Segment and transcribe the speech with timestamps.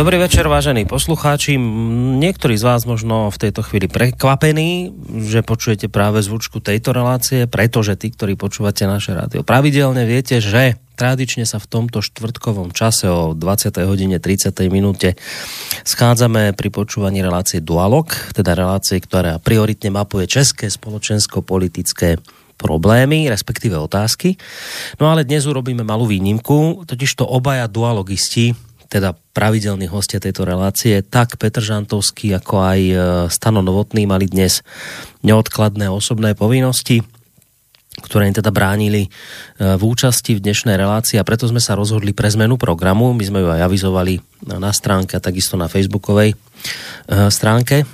[0.00, 1.60] Dobrý večer, vážení poslucháči.
[1.60, 4.96] Niektorí z vás možno v tejto chvíli prekvapení,
[5.28, 10.80] že počujete práve zvučku tejto relácie, pretože tí, ktorí počúvate naše rádio pravidelne, viete, že
[10.96, 13.76] tradične sa v tomto štvrtkovom čase o 20.
[13.84, 14.56] hodine 30.
[14.72, 15.20] minúte
[15.84, 22.16] schádzame pri počúvaní relácie Dualog, teda relácie, ktorá prioritne mapuje české spoločensko-politické
[22.56, 24.40] problémy, respektíve otázky.
[24.96, 31.06] No ale dnes urobíme malú výnimku, totiž to obaja dualogisti teda pravidelní hostia tejto relácie,
[31.06, 32.94] tak Petr Žantovský, ako aj e,
[33.30, 34.66] Stano Novotný mali dnes
[35.22, 36.98] neodkladné osobné povinnosti,
[38.02, 39.08] ktoré im teda bránili e,
[39.78, 43.14] v účasti v dnešnej relácii a preto sme sa rozhodli pre zmenu programu.
[43.14, 46.36] My sme ju aj avizovali na stránke a takisto na facebookovej e,
[47.30, 47.86] stránke.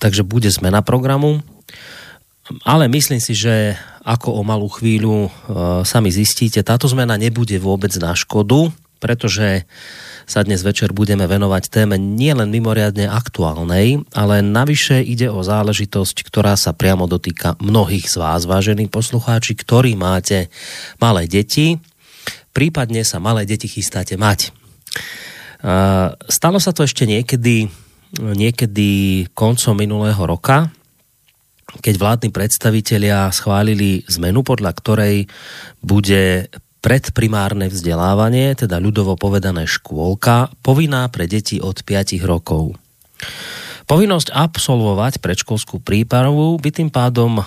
[0.00, 1.44] Takže bude zmena programu.
[2.64, 5.28] Ale myslím si, že ako o malú chvíľu
[5.84, 8.72] sami zistíte, táto zmena nebude vôbec na škodu
[9.04, 9.68] pretože
[10.24, 16.56] sa dnes večer budeme venovať téme nielen mimoriadne aktuálnej, ale navyše ide o záležitosť, ktorá
[16.56, 20.48] sa priamo dotýka mnohých z vás, vážení poslucháči, ktorí máte
[20.96, 21.76] malé deti,
[22.56, 24.56] prípadne sa malé deti chystáte mať.
[26.32, 27.68] Stalo sa to ešte niekedy,
[28.16, 28.88] niekedy
[29.36, 30.72] koncom minulého roka,
[31.84, 35.28] keď vládni predstavitelia schválili zmenu, podľa ktorej
[35.84, 36.48] bude
[36.84, 42.76] predprimárne vzdelávanie, teda ľudovo povedané škôlka, povinná pre deti od 5 rokov.
[43.88, 47.44] Povinnosť absolvovať predškolskú prípravu by tým pádom e,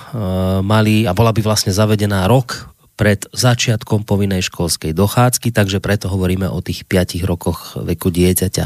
[0.66, 6.50] mali a bola by vlastne zavedená rok pred začiatkom povinnej školskej dochádzky, takže preto hovoríme
[6.50, 8.66] o tých 5 rokoch veku dieťaťa.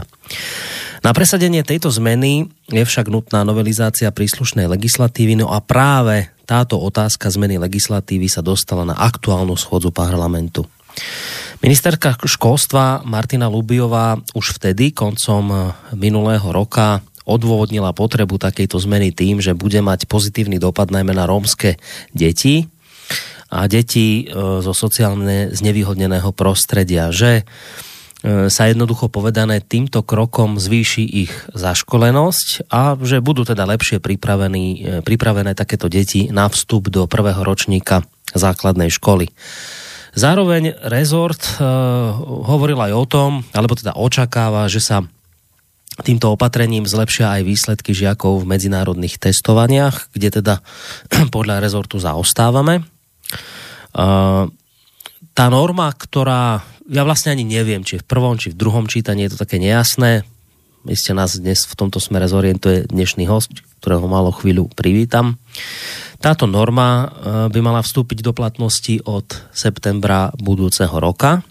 [1.03, 7.27] Na presadenie tejto zmeny je však nutná novelizácia príslušnej legislatívy, no a práve táto otázka
[7.27, 10.63] zmeny legislatívy sa dostala na aktuálnu schodzu parlamentu.
[11.59, 19.53] Ministerka školstva Martina Lubiová už vtedy, koncom minulého roka, odôvodnila potrebu takejto zmeny tým, že
[19.53, 21.77] bude mať pozitívny dopad najmä na rómske
[22.11, 22.67] deti
[23.51, 27.43] a deti e, zo sociálne znevýhodneného prostredia, že
[28.21, 34.05] E, sa jednoducho povedané týmto krokom zvýši ich zaškolenosť a že budú teda lepšie e,
[35.01, 38.05] pripravené takéto deti na vstup do prvého ročníka
[38.37, 39.33] základnej školy.
[40.11, 41.39] Zároveň rezort
[42.43, 45.07] hovoril aj o tom, alebo teda očakáva, že sa
[46.03, 50.59] týmto opatrením zlepšia aj výsledky žiakov v medzinárodných testovaniach, kde teda
[51.35, 52.83] podľa rezortu zaostávame.
[53.31, 54.05] E,
[55.31, 56.61] tá norma, ktorá
[56.91, 60.27] ja vlastne ani neviem, či v prvom, či v druhom čítaní je to také nejasné.
[60.89, 65.37] Iste nás dnes v tomto smere zorientuje dnešný host, ktorého malo chvíľu privítam.
[66.17, 67.07] Táto norma e,
[67.49, 71.45] by mala vstúpiť do platnosti od septembra budúceho roka.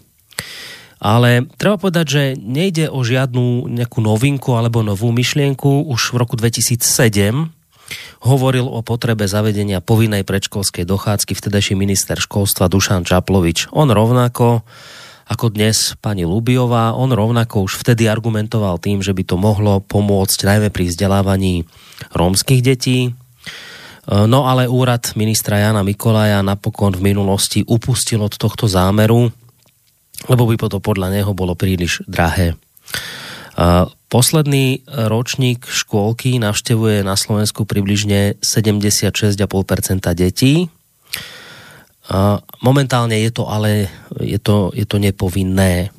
[1.01, 5.89] Ale treba povedať, že nejde o žiadnu nejakú novinku alebo novú myšlienku.
[5.89, 7.60] Už v roku 2007
[8.21, 13.71] hovoril o potrebe zavedenia povinnej predškolskej dochádzky vtedajší minister školstva Dušan Čaplovič.
[13.73, 14.61] On rovnako
[15.31, 16.91] ako dnes pani Lubiová.
[16.91, 21.63] On rovnako už vtedy argumentoval tým, že by to mohlo pomôcť najmä pri vzdelávaní
[22.11, 23.15] rómskych detí.
[24.11, 29.31] No ale úrad ministra Jana Mikolaja napokon v minulosti upustil od tohto zámeru,
[30.27, 32.59] lebo by to podľa neho bolo príliš drahé.
[34.11, 39.37] Posledný ročník škôlky navštevuje na Slovensku približne 76,5%
[40.17, 40.67] detí,
[42.61, 43.87] Momentálne je to ale
[44.19, 45.93] je to, je to nepovinné.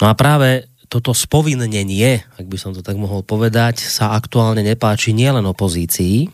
[0.00, 5.12] No a práve toto spovinnenie, ak by som to tak mohol povedať, sa aktuálne nepáči
[5.12, 6.32] nielen opozícii,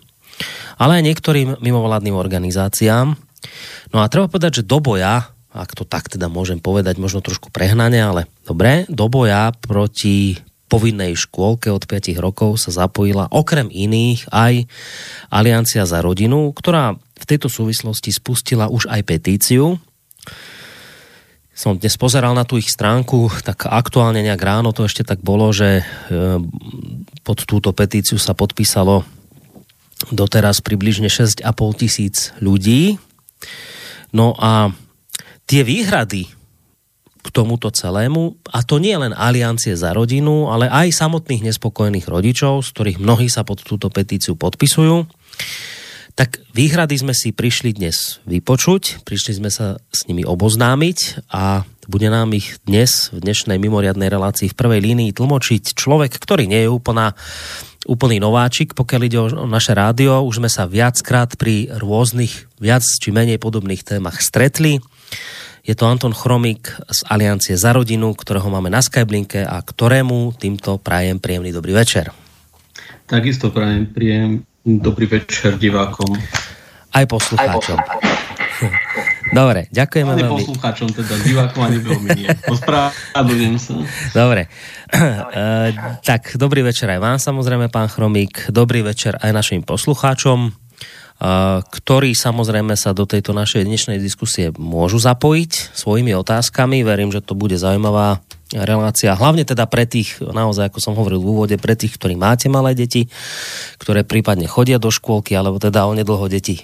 [0.78, 3.18] ale aj niektorým mimovládnym organizáciám.
[3.90, 7.54] No a treba povedať, že do boja, ak to tak teda môžem povedať, možno trošku
[7.54, 14.26] prehnane, ale dobre, do boja proti povinnej škôlke od 5 rokov sa zapojila okrem iných
[14.34, 14.66] aj
[15.30, 19.78] Aliancia za rodinu, ktorá v tejto súvislosti spustila už aj petíciu.
[21.54, 25.54] Som dnes pozeral na tú ich stránku, tak aktuálne nejak ráno to ešte tak bolo,
[25.54, 25.82] že e,
[27.22, 29.06] pod túto petíciu sa podpísalo
[30.10, 31.46] doteraz približne 6,5
[31.78, 32.98] tisíc ľudí.
[34.10, 34.74] No a
[35.44, 36.28] tie výhrady
[37.24, 42.60] k tomuto celému, a to nie len aliancie za rodinu, ale aj samotných nespokojných rodičov,
[42.60, 45.08] z ktorých mnohí sa pod túto petíciu podpisujú,
[46.14, 52.08] tak výhrady sme si prišli dnes vypočuť, prišli sme sa s nimi oboznámiť a Bude
[52.08, 56.70] nám ich dnes v dnešnej mimoriadnej relácii v prvej línii tlmočiť človek, ktorý nie je
[56.72, 57.12] úplná,
[57.84, 60.24] úplný nováčik, pokiaľ ide o naše rádio.
[60.24, 64.80] Už sme sa viackrát pri rôznych, viac či menej podobných témach stretli.
[65.64, 70.76] Je to Anton Chromik z Aliancie za rodinu, ktorého máme na Skyblinke a ktorému týmto
[70.76, 72.12] prajem príjemný dobrý večer.
[73.08, 76.12] Takisto prajem príjem dobrý večer divákom.
[76.92, 77.80] Aj poslucháčom.
[77.80, 78.32] Aj poslucháčom.
[79.38, 80.42] Dobre, ďakujeme ani veľmi.
[80.46, 82.28] poslucháčom, teda divákom ani veľmi nie.
[82.46, 83.74] Ospravedlňujem sa.
[84.14, 84.46] Dobre.
[84.94, 85.74] Uh,
[86.08, 88.54] tak, dobrý večer aj vám samozrejme, pán Chromík.
[88.54, 90.54] Dobrý večer aj našim poslucháčom,
[91.64, 96.82] ktorí samozrejme sa do tejto našej dnešnej diskusie môžu zapojiť svojimi otázkami.
[96.82, 98.18] Verím, že to bude zaujímavá
[98.54, 102.46] relácia, hlavne teda pre tých, naozaj ako som hovoril v úvode, pre tých, ktorí máte
[102.46, 103.10] malé deti,
[103.82, 106.62] ktoré prípadne chodia do škôlky, alebo teda onedlho deti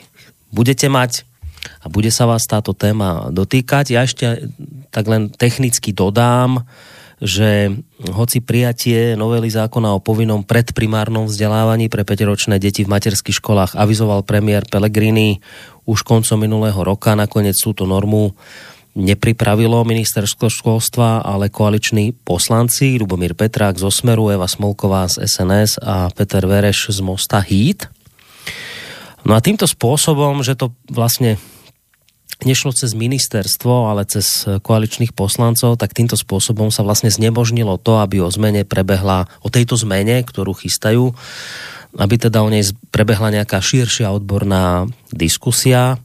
[0.54, 1.26] budete mať
[1.82, 3.90] a bude sa vás táto téma dotýkať.
[3.90, 4.50] Ja ešte
[4.94, 6.66] tak len technicky dodám,
[7.20, 7.76] že
[8.08, 14.24] hoci prijatie novely zákona o povinnom predprimárnom vzdelávaní pre 5-ročné deti v materských školách avizoval
[14.24, 15.44] premiér Pellegrini
[15.84, 18.32] už koncom minulého roka, nakoniec túto normu
[18.96, 26.10] nepripravilo ministerstvo školstva, ale koaliční poslanci Lubomír Petrák z Osmeru, Eva Smolková z SNS a
[26.10, 27.86] Peter Vereš z Mosta Hít.
[29.22, 31.36] No a týmto spôsobom, že to vlastne
[32.44, 38.20] nešlo cez ministerstvo, ale cez koaličných poslancov, tak týmto spôsobom sa vlastne znemožnilo to, aby
[38.20, 41.12] o zmene prebehla, o tejto zmene, ktorú chystajú,
[41.98, 42.62] aby teda o nej
[42.94, 45.98] prebehla nejaká širšia odborná diskusia.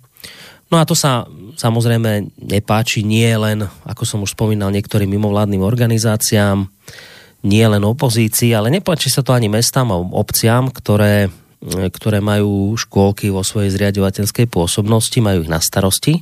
[0.73, 6.67] No a to sa samozrejme nepáči nie len, ako som už spomínal, niektorým mimovládnym organizáciám,
[7.45, 11.29] nie len opozícii, ale nepáči sa to ani mestám a obciam, ktoré
[11.65, 16.21] ktoré majú škôlky vo svojej zriadovateľskej pôsobnosti, majú ich na starosti.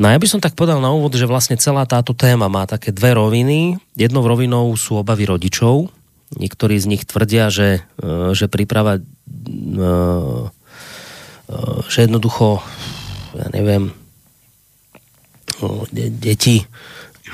[0.00, 2.64] No a ja by som tak podal na úvod, že vlastne celá táto téma má
[2.64, 3.76] také dve roviny.
[3.92, 5.92] Jednou rovinou sú obavy rodičov.
[6.40, 9.00] Niektorí z nich tvrdia, že, e, že príprava e, e,
[11.90, 12.64] že jednoducho
[13.36, 13.92] ja neviem
[15.92, 16.64] deti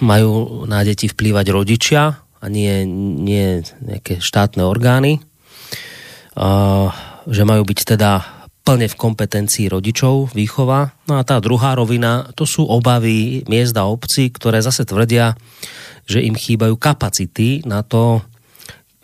[0.03, 2.83] majú na deti vplývať rodičia a nie,
[3.23, 5.23] nie nejaké štátne orgány
[7.27, 8.37] že majú byť teda
[8.67, 10.91] plne v kompetencii rodičov výchova.
[11.07, 15.39] No a tá druhá rovina, to sú obavy miest a obcí, ktoré zase tvrdia,
[16.03, 18.27] že im chýbajú kapacity na to,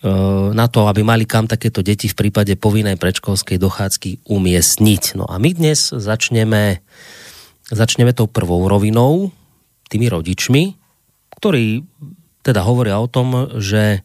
[0.02, 0.10] e,
[0.50, 5.14] na to, aby mali kam takéto deti v prípade povinnej predškolskej dochádzky umiestniť.
[5.14, 6.82] No a my dnes začneme,
[7.70, 9.30] začneme tou prvou rovinou,
[9.86, 10.74] tými rodičmi,
[11.38, 11.86] ktorí
[12.42, 14.02] teda hovoria o tom, že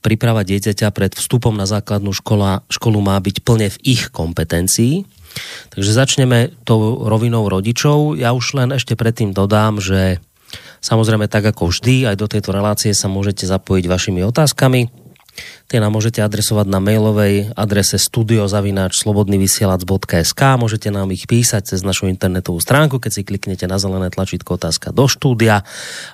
[0.00, 5.04] príprava dieťaťa pred vstupom na základnú škola, školu má byť plne v ich kompetencii.
[5.70, 8.18] Takže začneme tou rovinou rodičov.
[8.18, 10.18] Ja už len ešte predtým dodám, že
[10.82, 14.99] samozrejme tak ako vždy, aj do tejto relácie sa môžete zapojiť vašimi otázkami
[15.70, 22.58] Tie nám môžete adresovať na mailovej adrese studiozavináč.slobodnyvysielac.sk Môžete nám ich písať cez našu internetovú
[22.58, 25.62] stránku, keď si kliknete na zelené tlačítko otázka do štúdia.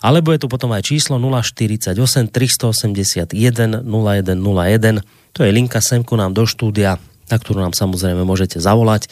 [0.04, 1.96] Alebo je tu potom aj číslo 048
[2.28, 5.00] 381 0101.
[5.32, 9.10] To je linka semku nám do štúdia na ktorú nám samozrejme môžete zavolať.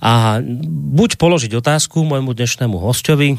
[0.00, 0.40] A
[0.72, 3.36] buď položiť otázku môjmu dnešnému hostovi,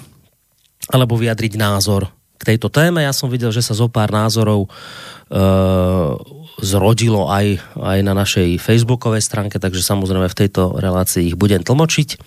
[0.93, 2.13] alebo vyjadriť názor
[2.47, 3.03] tejto téme.
[3.03, 4.67] Ja som videl, že sa zo pár názorov
[5.33, 6.11] Eh,
[6.61, 12.21] zrodilo aj, aj na našej facebookovej stránke, takže samozrejme v tejto relácii ich budem tlmočiť.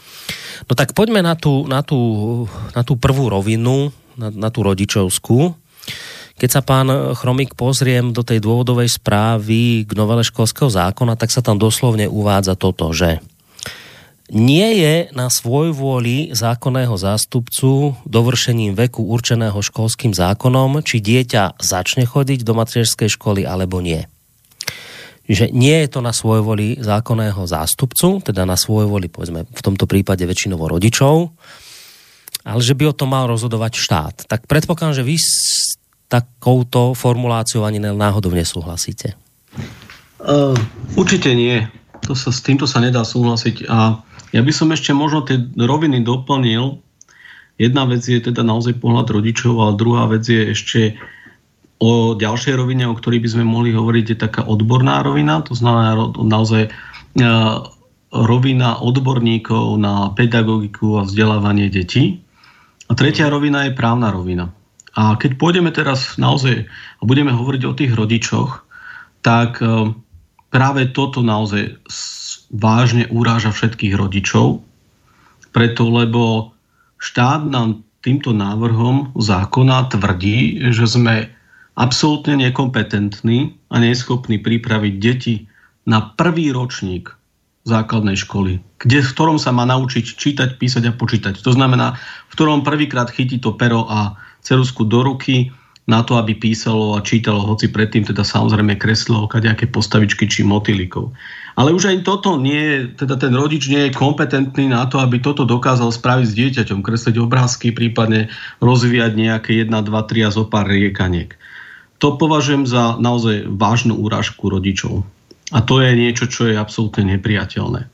[0.67, 2.01] No tak poďme na tú, na tú,
[2.75, 5.55] na tú prvú rovinu, na, na tú rodičovskú.
[6.35, 11.47] Keď sa pán Chromik pozriem do tej dôvodovej správy k novele školského zákona, tak sa
[11.47, 13.23] tam doslovne uvádza toto, že
[14.35, 22.03] nie je na svoj vôli zákonného zástupcu dovršením veku určeného školským zákonom, či dieťa začne
[22.11, 24.03] chodiť do materskej školy alebo nie.
[25.27, 29.63] Že nie je to na svoj voli zákonného zástupcu, teda na svoj voli, povedzme, v
[29.63, 31.31] tomto prípade väčšinovo rodičov,
[32.47, 34.17] ale že by o tom mal rozhodovať štát.
[34.27, 35.35] Tak predpokladám, že vy s
[36.07, 39.19] takouto formuláciou ani náhodou nesúhlasíte.
[40.23, 40.55] Uh,
[40.95, 41.67] určite nie.
[42.07, 43.99] To sa, s týmto sa nedá súhlasiť a
[44.35, 46.83] ja by som ešte možno tie roviny doplnil.
[47.57, 50.81] Jedna vec je teda naozaj pohľad rodičov, ale druhá vec je ešte
[51.77, 56.13] o ďalšej rovine, o ktorej by sme mohli hovoriť, je taká odborná rovina, to znamená
[56.17, 56.71] naozaj e,
[58.13, 62.25] rovina odborníkov na pedagogiku a vzdelávanie detí.
[62.89, 64.49] A tretia rovina je právna rovina.
[64.97, 68.65] A keď pôjdeme teraz naozaj a budeme hovoriť o tých rodičoch,
[69.21, 69.93] tak e,
[70.49, 71.77] práve toto naozaj
[72.51, 74.63] vážne uráža všetkých rodičov,
[75.51, 76.53] preto lebo
[77.01, 81.27] štát nám týmto návrhom zákona tvrdí, že sme
[81.75, 85.35] absolútne nekompetentní a neschopní pripraviť deti
[85.85, 87.11] na prvý ročník
[87.67, 91.35] základnej školy, kde, v ktorom sa má naučiť čítať, písať a počítať.
[91.43, 91.99] To znamená,
[92.31, 94.15] v ktorom prvýkrát chytí to pero a
[94.47, 95.51] cerusku do ruky,
[95.87, 101.15] na to, aby písalo a čítalo, hoci predtým teda samozrejme kreslilo kadejaké postavičky či motýlikov.
[101.55, 105.47] Ale už aj toto nie teda ten rodič nie je kompetentný na to, aby toto
[105.47, 108.29] dokázal spraviť s dieťaťom, kresliť obrázky, prípadne
[108.59, 111.39] rozvíjať nejaké 1, 2, 3 a zo pár riekaniek.
[112.03, 115.07] To považujem za naozaj vážnu úražku rodičov.
[115.55, 117.89] A to je niečo, čo je absolútne nepriateľné.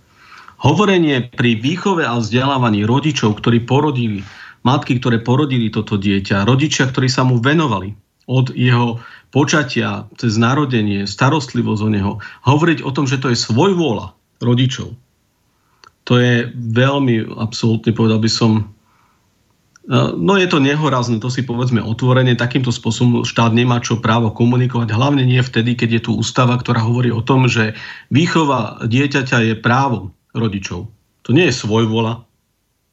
[0.65, 4.25] Hovorenie pri výchove a vzdelávaní rodičov, ktorí porodili
[4.63, 7.95] matky, ktoré porodili toto dieťa, rodičia, ktorí sa mu venovali
[8.31, 9.03] od jeho
[9.35, 12.13] počatia cez narodenie, starostlivosť o neho,
[12.47, 14.95] hovoriť o tom, že to je svoj vôľa rodičov.
[16.07, 18.51] To je veľmi, absolútne povedal by som,
[19.87, 24.35] e, no je to nehorazné, to si povedzme otvorene, takýmto spôsobom štát nemá čo právo
[24.35, 27.79] komunikovať, hlavne nie vtedy, keď je tu ústava, ktorá hovorí o tom, že
[28.11, 30.91] výchova dieťaťa je právom rodičov.
[31.23, 32.27] To nie je svoj vôľa,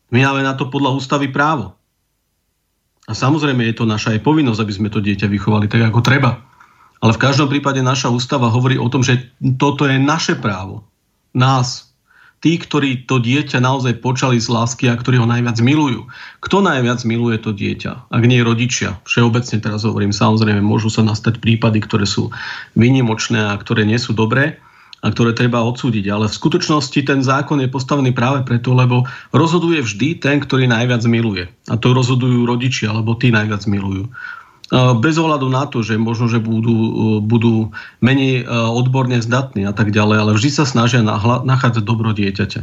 [0.10, 1.78] my máme na to podľa ústavy právo.
[3.10, 6.46] A samozrejme je to naša aj povinnosť, aby sme to dieťa vychovali tak, ako treba.
[7.02, 10.86] Ale v každom prípade naša ústava hovorí o tom, že toto je naše právo.
[11.34, 11.90] Nás.
[12.40, 16.08] Tí, ktorí to dieťa naozaj počali z lásky a ktorí ho najviac milujú.
[16.40, 18.08] Kto najviac miluje to dieťa?
[18.08, 18.96] Ak nie rodičia.
[19.04, 22.32] Všeobecne teraz hovorím, samozrejme môžu sa nastať prípady, ktoré sú
[22.80, 24.56] vynimočné a ktoré nie sú dobré
[25.00, 26.12] a ktoré treba odsúdiť.
[26.12, 31.04] Ale v skutočnosti ten zákon je postavený práve preto, lebo rozhoduje vždy ten, ktorý najviac
[31.08, 31.48] miluje.
[31.72, 34.12] A to rozhodujú rodičia, alebo tí najviac milujú.
[35.02, 36.78] Bez ohľadu na to, že možno, že budú,
[37.26, 37.74] budú
[38.06, 42.62] menej odborne zdatní a tak ďalej, ale vždy sa snažia nachádzať dobro dieťaťa.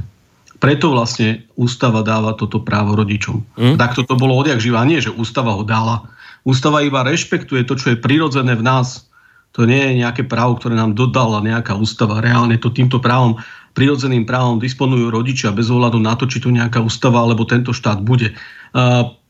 [0.56, 3.44] Preto vlastne ústava dáva toto právo rodičom.
[3.58, 3.76] Mm.
[3.76, 4.86] Tak toto bolo odjak živá.
[4.88, 6.08] Nie, že ústava ho dala.
[6.48, 9.04] Ústava iba rešpektuje to, čo je prirodzené v nás
[9.56, 12.20] to nie je nejaké právo, ktoré nám dodala nejaká ústava.
[12.20, 13.40] Reálne to týmto právom,
[13.72, 18.04] prirodzeným právom disponujú rodičia bez ohľadu na to, či to nejaká ústava alebo tento štát
[18.04, 18.36] bude.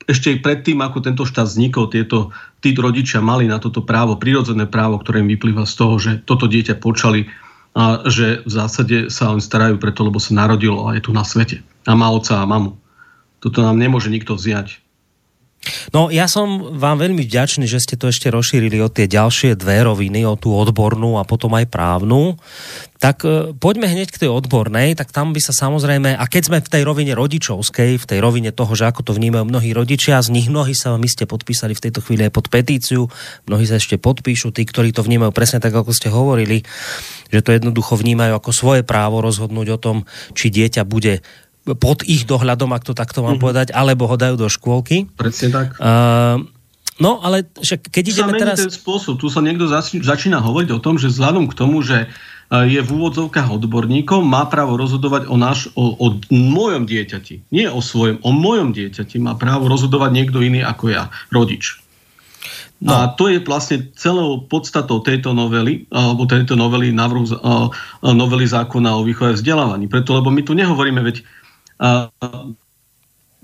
[0.07, 4.99] Ešte predtým, ako tento štát vznikol, tieto, tí rodičia mali na toto právo, prirodzené právo,
[4.99, 7.31] ktoré im vyplýva z toho, že toto dieťa počali
[7.79, 11.23] a že v zásade sa len starajú preto, lebo sa narodilo a je tu na
[11.23, 11.63] svete.
[11.87, 12.75] A má otca a mamu.
[13.39, 14.83] Toto nám nemôže nikto vziať.
[15.91, 19.83] No ja som vám veľmi vďačný, že ste to ešte rozšírili o tie ďalšie dve
[19.83, 22.39] roviny, o tú odbornú a potom aj právnu.
[22.97, 26.59] Tak e, poďme hneď k tej odbornej, tak tam by sa samozrejme, a keď sme
[26.65, 30.33] v tej rovine rodičovskej, v tej rovine toho, že ako to vnímajú mnohí rodičia, z
[30.33, 33.05] nich mnohí sa my ste podpísali v tejto chvíli aj pod petíciu,
[33.45, 36.65] mnohí sa ešte podpíšu, tí, ktorí to vnímajú presne tak, ako ste hovorili,
[37.29, 39.97] že to jednoducho vnímajú ako svoje právo rozhodnúť o tom,
[40.33, 41.21] či dieťa bude
[41.75, 43.43] pod ich dohľadom, ak to takto mám mm-hmm.
[43.43, 45.11] povedať, alebo ho dajú do škôlky.
[45.19, 45.75] Presne tak.
[45.83, 46.47] Uh,
[47.03, 48.63] no, ale však keď ideme teraz...
[48.63, 49.19] ten spôsob.
[49.19, 49.67] Tu sa niekto
[49.99, 52.07] začína hovoriť o tom, že vzhľadom k tomu, že
[52.47, 57.51] je v úvodzovkách odborníkov, má právo rozhodovať o, náš, o, o mojom dieťati.
[57.51, 61.83] Nie o svojom, o mojom dieťati má právo rozhodovať niekto iný ako ja, rodič.
[62.79, 62.95] No.
[62.95, 67.35] A to je vlastne celou podstatou tejto novely, alebo tejto novely, návrhu,
[68.05, 69.91] novely zákona o výchove vzdelávaní.
[69.91, 71.27] Preto, lebo my tu nehovoríme, veď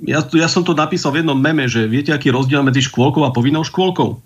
[0.02, 3.34] ja, ja som to napísal v jednom meme, že viete, aký rozdiel medzi škôlkou a
[3.34, 4.18] povinnou škôlkou?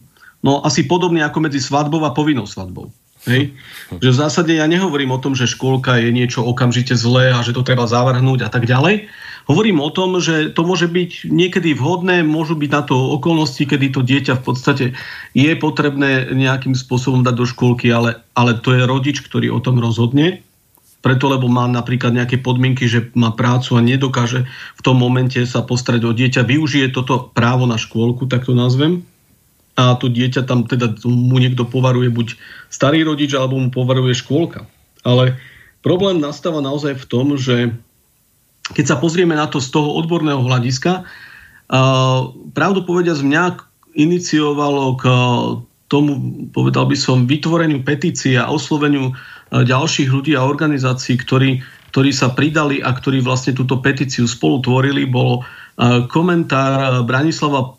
[0.45, 2.93] No asi podobne ako medzi svadbou a povinnou svadbou.
[3.27, 3.51] Hej?
[3.99, 7.51] Že v zásade ja nehovorím o tom, že škôlka je niečo okamžite zlé a že
[7.51, 9.11] to treba zavrhnúť a tak ďalej.
[9.47, 13.95] Hovorím o tom, že to môže byť niekedy vhodné, môžu byť na to okolnosti, kedy
[13.95, 14.85] to dieťa v podstate
[15.39, 19.79] je potrebné nejakým spôsobom dať do škôlky, ale, ale to je rodič, ktorý o tom
[19.79, 20.46] rozhodne
[21.05, 25.63] preto, lebo má napríklad nejaké podmienky, že má prácu a nedokáže v tom momente sa
[25.63, 29.07] postrať o dieťa, využije toto právo na škôlku, tak to nazvem,
[29.77, 32.41] a to dieťa tam teda mu niekto povaruje buď
[32.73, 34.65] starý rodič, alebo mu povaruje škôlka.
[35.05, 35.37] Ale
[35.85, 37.77] problém nastáva naozaj v tom, že
[38.73, 41.07] keď sa pozrieme na to z toho odborného hľadiska,
[42.57, 43.45] pravdu povediac mňa
[43.95, 45.05] iniciovalo k
[45.87, 46.19] tomu,
[46.51, 51.63] povedal by som, vytvoreniu petície a osloveniu E, ďalších ľudí a organizácií, ktorí,
[51.95, 55.43] ktorí sa pridali a ktorí vlastne túto petíciu spolu tvorili, bolo e,
[56.11, 57.79] komentár Branislava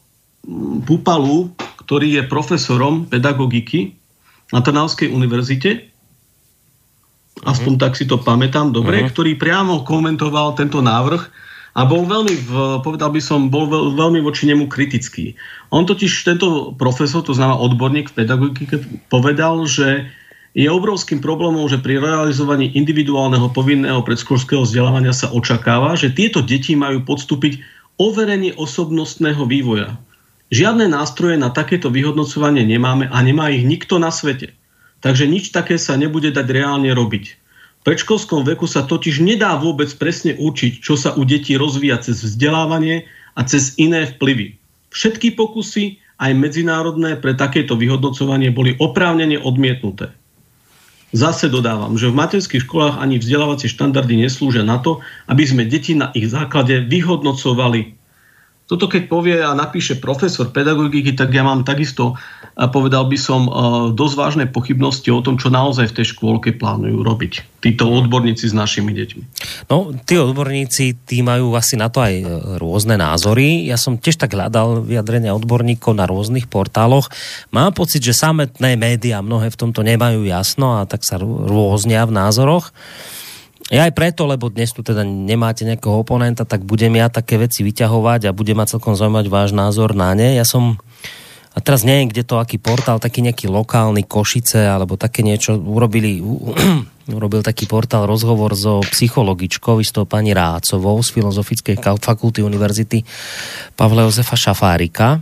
[0.88, 1.52] Pupalu,
[1.84, 4.00] ktorý je profesorom pedagogiky
[4.56, 5.92] na Trnavskej univerzite,
[7.44, 7.84] aspoň uh-huh.
[7.84, 9.12] tak si to pamätám dobre, uh-huh.
[9.12, 11.48] ktorý priamo komentoval tento návrh
[11.78, 12.50] a bol veľmi,
[12.82, 15.38] povedal by som, bol veľmi voči nemu kritický.
[15.70, 18.82] On totiž, tento profesor, to znamená odborník v pedagogike,
[19.14, 20.10] povedal, že
[20.58, 26.74] je obrovským problémom, že pri realizovaní individuálneho povinného predškolského vzdelávania sa očakáva, že tieto deti
[26.74, 27.62] majú podstúpiť
[28.02, 30.02] overenie osobnostného vývoja.
[30.50, 34.58] Žiadne nástroje na takéto vyhodnocovanie nemáme a nemá ich nikto na svete.
[35.06, 37.38] Takže nič také sa nebude dať reálne robiť.
[37.86, 43.06] Predškolskom veku sa totiž nedá vôbec presne učiť, čo sa u detí rozvíja cez vzdelávanie
[43.38, 44.58] a cez iné vplyvy.
[44.90, 50.10] Všetky pokusy, aj medzinárodné, pre takéto vyhodnocovanie boli oprávnene odmietnuté.
[51.16, 55.00] Zase dodávam, že v materských školách ani vzdelávacie štandardy neslúžia na to,
[55.32, 57.97] aby sme deti na ich základe vyhodnocovali.
[58.68, 62.20] Toto keď povie a napíše profesor pedagogiky, tak ja mám takisto,
[62.60, 63.48] povedal by som,
[63.96, 67.64] dosť vážne pochybnosti o tom, čo naozaj v tej škôlke plánujú robiť.
[67.64, 69.24] Títo odborníci s našimi deťmi.
[69.72, 72.26] No, tí odborníci, tí majú asi na to aj e,
[72.60, 73.66] rôzne názory.
[73.66, 77.08] Ja som tiež tak hľadal vyjadrenia odborníkov na rôznych portáloch.
[77.56, 82.14] Mám pocit, že sametné médiá mnohé v tomto nemajú jasno a tak sa rôznia v
[82.14, 82.76] názoroch.
[83.68, 87.68] Ja aj preto, lebo dnes tu teda nemáte nejakého oponenta, tak budem ja také veci
[87.68, 90.40] vyťahovať a bude ma celkom zaujímať váš názor na ne.
[90.40, 90.80] Ja som,
[91.52, 96.24] a teraz neviem, kde to, aký portál, taký nejaký lokálny Košice, alebo také niečo urobili,
[97.20, 103.04] urobil taký portál rozhovor so psychologičkou, istou pani Rácovou z Filozofickej fakulty Univerzity
[103.76, 105.20] Pavla Jozefa Šafárika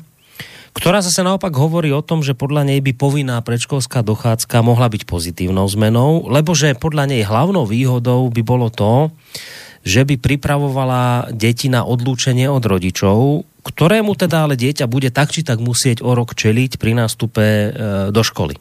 [0.76, 5.08] ktorá zase naopak hovorí o tom, že podľa nej by povinná predškolská dochádzka mohla byť
[5.08, 9.08] pozitívnou zmenou, lebo že podľa nej hlavnou výhodou by bolo to,
[9.88, 15.48] že by pripravovala deti na odlúčenie od rodičov, ktorému teda ale dieťa bude tak či
[15.48, 17.68] tak musieť o rok čeliť pri nástupe e,
[18.12, 18.60] do školy.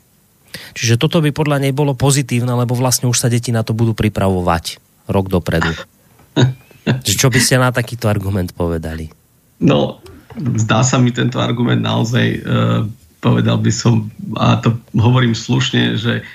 [0.78, 3.90] Čiže toto by podľa nej bolo pozitívne, lebo vlastne už sa deti na to budú
[3.90, 4.78] pripravovať
[5.10, 5.74] rok dopredu.
[7.02, 9.10] Čo by ste na takýto argument povedali?
[9.64, 9.98] No,
[10.38, 12.38] zdá sa mi tento argument naozaj, e,
[13.22, 16.26] povedal by som, a to hovorím slušne, že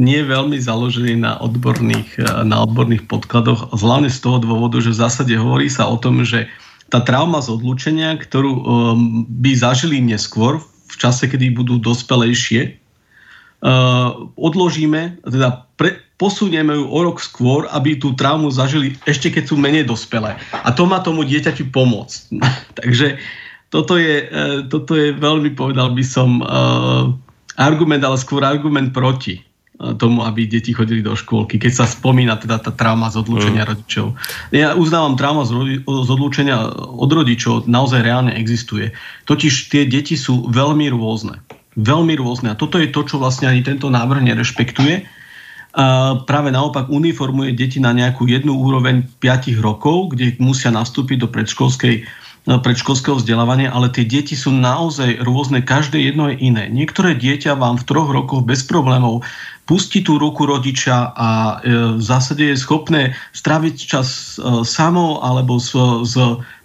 [0.00, 4.96] nie je veľmi založený na odborných, e, na odborných podkladoch, hlavne z toho dôvodu, že
[4.96, 6.50] v zásade hovorí sa o tom, že
[6.90, 8.62] tá trauma z odlúčenia, ktorú e,
[9.30, 10.58] by zažili neskôr,
[10.90, 12.79] v čase, kedy budú dospelejšie,
[14.36, 19.56] odložíme, teda pre, posunieme ju o rok skôr, aby tú traumu zažili ešte keď sú
[19.60, 20.36] menej dospelé.
[20.52, 22.40] A to má tomu dieťaťu pomôcť.
[22.80, 23.20] Takže
[23.68, 26.44] toto je, e, toto je veľmi, povedal by som, e,
[27.60, 29.44] argument, ale skôr argument proti
[29.96, 33.70] tomu, aby deti chodili do škôlky, keď sa spomína teda tá trauma z odlúčenia mm.
[33.72, 34.06] rodičov.
[34.52, 38.92] Ja uznávam, trauma z, rodi- z odlúčenia od rodičov naozaj reálne existuje.
[39.24, 41.40] Totiž tie deti sú veľmi rôzne.
[41.78, 42.54] Veľmi rôzne.
[42.54, 45.20] A toto je to, čo vlastne ani tento návrh nerešpektuje
[46.26, 52.02] práve naopak uniformuje deti na nejakú jednu úroveň 5 rokov, kde musia nastúpiť do predškolskej
[52.50, 56.66] no, predškolského vzdelávania, ale tie deti sú naozaj rôzne, každé jedno je iné.
[56.66, 59.22] Niektoré dieťa vám v troch rokoch bez problémov
[59.70, 65.62] pustí tú ruku rodiča a e, v zásade je schopné straviť čas e, samo alebo
[65.62, 65.70] s,
[66.10, 66.18] s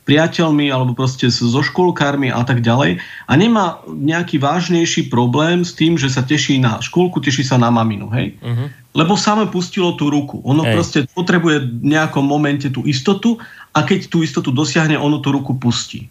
[0.06, 5.98] priateľmi alebo proste so školkármi a tak ďalej a nemá nejaký vážnejší problém s tým,
[5.98, 8.38] že sa teší na školku, teší sa na maminu, hej?
[8.38, 8.70] Uh-huh.
[8.94, 10.46] Lebo same pustilo tú ruku.
[10.46, 10.74] Ono hej.
[10.78, 13.42] proste potrebuje v nejakom momente tú istotu
[13.74, 16.08] a keď tú istotu dosiahne, ono tú ruku pustí.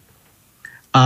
[0.95, 1.03] A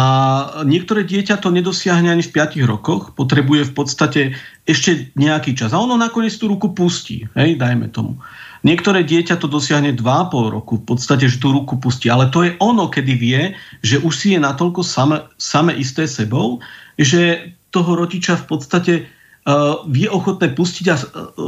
[0.69, 4.21] niektoré dieťa to nedosiahne ani v 5 rokoch, potrebuje v podstate
[4.69, 5.73] ešte nejaký čas.
[5.73, 8.21] A ono nakoniec tú ruku pustí, hej, dajme tomu.
[8.59, 12.11] Niektoré dieťa to dosiahne 2,5 roku, v podstate, že tú ruku pustí.
[12.11, 13.41] Ale to je ono, kedy vie,
[13.79, 16.59] že už si je natoľko same, same isté sebou,
[16.99, 21.03] že toho rodiča v podstate uh, vie ochotné pustiť a uh,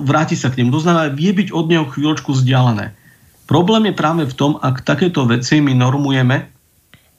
[0.08, 0.72] vráti sa k nemu.
[0.72, 2.96] To znamená, vie byť od neho chvíľočku vzdialené.
[3.44, 6.48] Problém je práve v tom, ak takéto veci my normujeme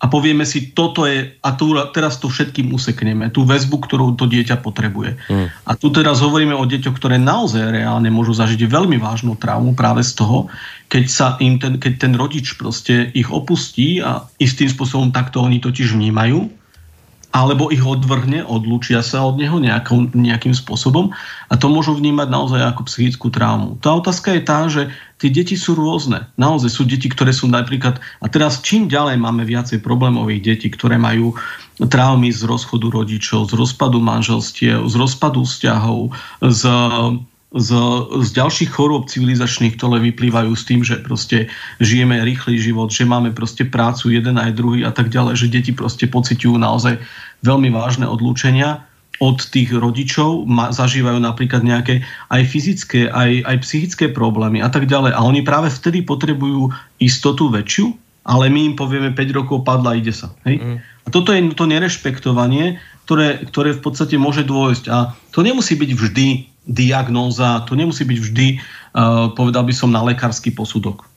[0.03, 4.27] a povieme si, toto je, a tu, teraz to všetkým usekneme, tú väzbu, ktorú to
[4.27, 5.15] dieťa potrebuje.
[5.31, 5.47] Mm.
[5.62, 10.03] A tu teraz hovoríme o deťoch, ktoré naozaj reálne môžu zažiť veľmi vážnu traumu práve
[10.03, 10.51] z toho,
[10.91, 15.62] keď, sa im ten, keď ten rodič proste ich opustí a istým spôsobom takto oni
[15.62, 16.51] totiž vnímajú
[17.33, 21.17] alebo ich odvrhne, odlučia sa od neho nejakou, nejakým spôsobom
[21.49, 23.81] a to môžu vnímať naozaj ako psychickú traumu.
[23.81, 26.26] Tá otázka je tá, že tie deti sú rôzne.
[26.35, 30.98] Naozaj sú deti, ktoré sú napríklad, a teraz čím ďalej máme viacej problémových detí, ktoré
[30.98, 31.38] majú
[31.78, 36.11] traumy z rozchodu rodičov, z rozpadu manželstiev, z rozpadu vzťahov,
[36.42, 36.62] z
[37.52, 37.70] z,
[38.24, 41.52] z ďalších chorôb civilizačných, ktoré vyplývajú s tým, že proste
[41.85, 45.72] žijeme rýchly život, že máme proste prácu jeden aj druhý a tak ďalej, že deti
[45.76, 46.96] proste pociťujú naozaj
[47.44, 48.88] veľmi vážne odlúčenia
[49.20, 52.01] od tých rodičov, ma, zažívajú napríklad nejaké
[52.33, 55.12] aj fyzické, aj, aj psychické problémy a tak ďalej.
[55.12, 57.92] A oni práve vtedy potrebujú istotu väčšiu,
[58.25, 60.33] ale my im povieme 5 rokov padla, ide sa.
[60.46, 60.62] Hej?
[60.62, 60.79] Mm.
[60.81, 64.85] A toto je to nerešpektovanie, ktoré, ktoré v podstate môže dôjsť.
[64.88, 66.27] A to nemusí byť vždy
[66.62, 68.46] diagnóza, to nemusí byť vždy,
[68.94, 71.11] uh, povedal by som, na lekársky posudok.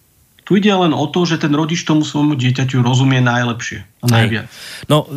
[0.46, 4.46] Tu ide len o to, že ten rodič tomu svojmu dieťaťu rozumie najlepšie a najviac.
[4.86, 5.10] No,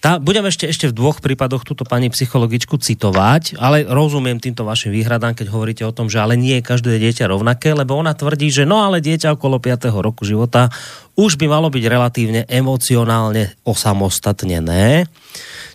[0.00, 4.96] tá, budem ešte, ešte v dvoch prípadoch túto pani psychologičku citovať, ale rozumiem týmto vašim
[4.96, 8.48] výhradám, keď hovoríte o tom, že ale nie je každé dieťa rovnaké, lebo ona tvrdí,
[8.48, 9.92] že no ale dieťa okolo 5.
[9.92, 10.72] roku života
[11.20, 15.04] už by malo byť relatívne emocionálne osamostatnené.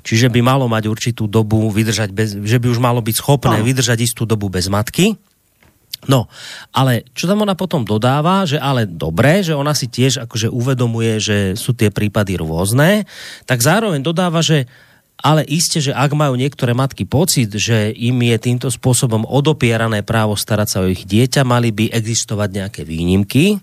[0.01, 3.65] Čiže by malo mať určitú dobu vydržať, bez, že by už malo byť schopné no.
[3.65, 5.17] vydržať istú dobu bez matky.
[6.05, 6.29] No,
[6.69, 11.17] ale čo tam ona potom dodáva, že ale dobré, že ona si tiež akože uvedomuje,
[11.17, 13.09] že sú tie prípady rôzne,
[13.49, 14.69] tak zároveň dodáva, že
[15.15, 20.35] ale iste, že ak majú niektoré matky pocit, že im je týmto spôsobom odopierané právo
[20.35, 23.57] starať sa o ich dieťa, mali by existovať nejaké výnimky,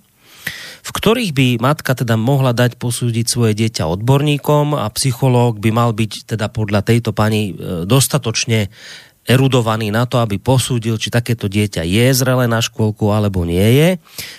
[0.82, 5.94] v ktorých by matka teda mohla dať posúdiť svoje dieťa odborníkom a psychológ by mal
[5.94, 8.66] byť teda podľa tejto pani e, dostatočne
[9.22, 13.88] erudovaný na to, aby posúdil, či takéto dieťa je zrelé na škôlku alebo nie je.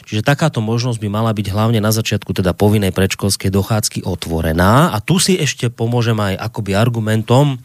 [0.04, 4.92] Čiže takáto možnosť by mala byť hlavne na začiatku teda povinnej predškolskej dochádzky otvorená.
[4.92, 7.64] A tu si ešte pomôžem aj akoby argumentom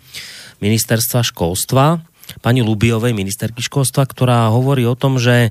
[0.63, 2.03] ministerstva školstva,
[2.39, 5.51] pani Lubiovej, ministerky školstva, ktorá hovorí o tom, že,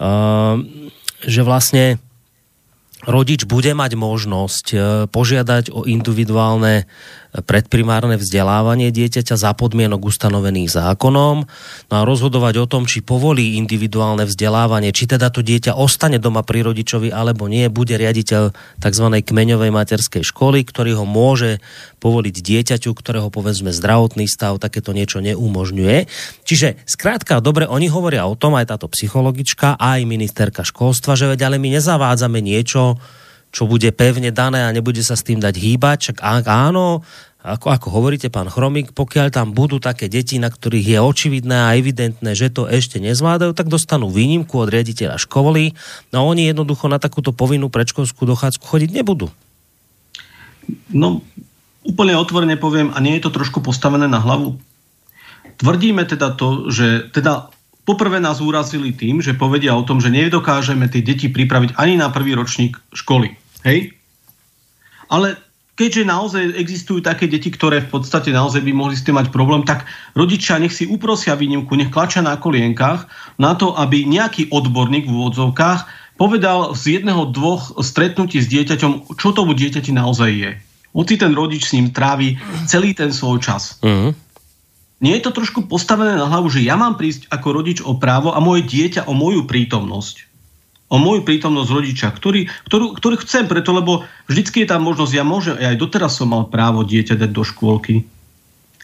[0.00, 0.56] uh,
[1.24, 2.00] že vlastne
[3.02, 4.76] rodič bude mať možnosť e,
[5.10, 6.86] požiadať o individuálne
[7.32, 11.48] predprimárne vzdelávanie dieťaťa za podmienok ustanovených zákonom
[11.88, 16.44] no a rozhodovať o tom, či povolí individuálne vzdelávanie, či teda to dieťa ostane doma
[16.44, 18.52] pri rodičovi alebo nie, bude riaditeľ
[18.84, 19.06] tzv.
[19.24, 21.64] kmeňovej materskej školy, ktorý ho môže
[22.04, 26.04] povoliť dieťaťu, ktorého povedzme zdravotný stav takéto niečo neumožňuje.
[26.44, 31.48] Čiže skrátka, dobre, oni hovoria o tom, aj táto psychologička, aj ministerka školstva, že veď
[31.48, 33.00] ale my nezavádzame niečo,
[33.52, 35.98] čo bude pevne dané a nebude sa s tým dať hýbať.
[36.10, 37.04] Čak ak áno,
[37.42, 41.74] ako, ako hovoríte, pán Chromik, pokiaľ tam budú také deti, na ktorých je očividné a
[41.74, 45.74] evidentné, že to ešte nezvládajú, tak dostanú výnimku od riaditeľa školy.
[46.14, 49.28] No oni jednoducho na takúto povinnú predškolskú dochádzku chodiť nebudú.
[50.94, 51.26] No,
[51.82, 54.62] úplne otvorene poviem, a nie je to trošku postavené na hlavu?
[55.58, 57.50] Tvrdíme teda to, že teda
[57.82, 62.06] poprvé nás urazili tým, že povedia o tom, že nedokážeme tie deti pripraviť ani na
[62.14, 63.41] prvý ročník školy.
[63.62, 63.94] Hej?
[65.12, 65.38] Ale
[65.76, 69.64] keďže naozaj existujú také deti, ktoré v podstate naozaj by mohli s tým mať problém,
[69.64, 73.08] tak rodičia nech si uprosia výnimku, nech klačia na kolienkach
[73.40, 75.80] na to, aby nejaký odborník v úvodzovkách
[76.20, 80.50] povedal z jedného, dvoch stretnutí s dieťaťom, čo tomu dieťati naozaj je.
[80.92, 82.36] Hoci ten rodič s ním trávi
[82.68, 83.80] celý ten svoj čas.
[83.80, 84.12] Uh-huh.
[85.00, 88.30] Nie je to trošku postavené na hlavu, že ja mám prísť ako rodič o právo
[88.36, 90.31] a moje dieťa o moju prítomnosť
[90.92, 95.24] o moju prítomnosť rodiča, ktorý, ktorú, ktorý chcem, preto lebo vždycky je tam možnosť, ja
[95.24, 98.04] môžem, aj doteraz som mal právo dieťa dať do škôlky.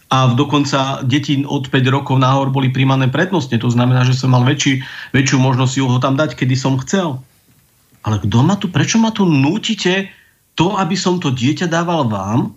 [0.08, 3.60] A dokonca deti od 5 rokov nahor boli príjmané prednostne.
[3.60, 4.80] To znamená, že som mal väčší,
[5.12, 7.20] väčšiu možnosť ho tam dať, kedy som chcel.
[8.00, 10.08] Ale kto ma tu, prečo ma tu nútite
[10.56, 12.56] to, aby som to dieťa dával vám,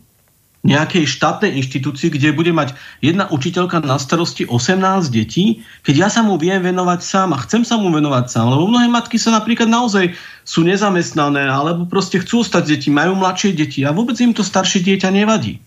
[0.62, 6.22] nejakej štátnej inštitúcii, kde bude mať jedna učiteľka na starosti 18 detí, keď ja sa
[6.22, 8.54] mu viem venovať sám a chcem sa mu venovať sám.
[8.54, 10.14] Lebo mnohé matky sa napríklad naozaj
[10.46, 14.86] sú nezamestnané alebo proste chcú stať deti, majú mladšie deti a vôbec im to staršie
[14.86, 15.58] dieťa nevadí.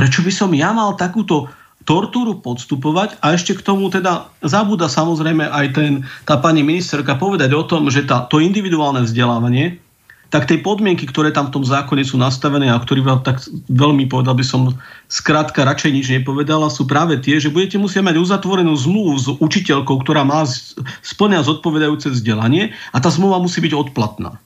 [0.00, 1.52] Prečo by som ja mal takúto
[1.84, 5.92] tortúru podstupovať a ešte k tomu teda zabúda samozrejme aj ten,
[6.24, 9.80] tá pani ministerka povedať o tom, že tá, to individuálne vzdelávanie
[10.28, 13.40] tak tie podmienky, ktoré tam v tom zákone sú nastavené a ktorý vám tak
[13.72, 14.76] veľmi povedal by som
[15.08, 19.96] skrátka radšej nič nepovedala, sú práve tie, že budete musieť mať uzatvorenú zmluvu s učiteľkou,
[20.04, 20.44] ktorá má
[21.00, 24.36] splňa zodpovedajúce vzdelanie a tá zmluva musí byť odplatná.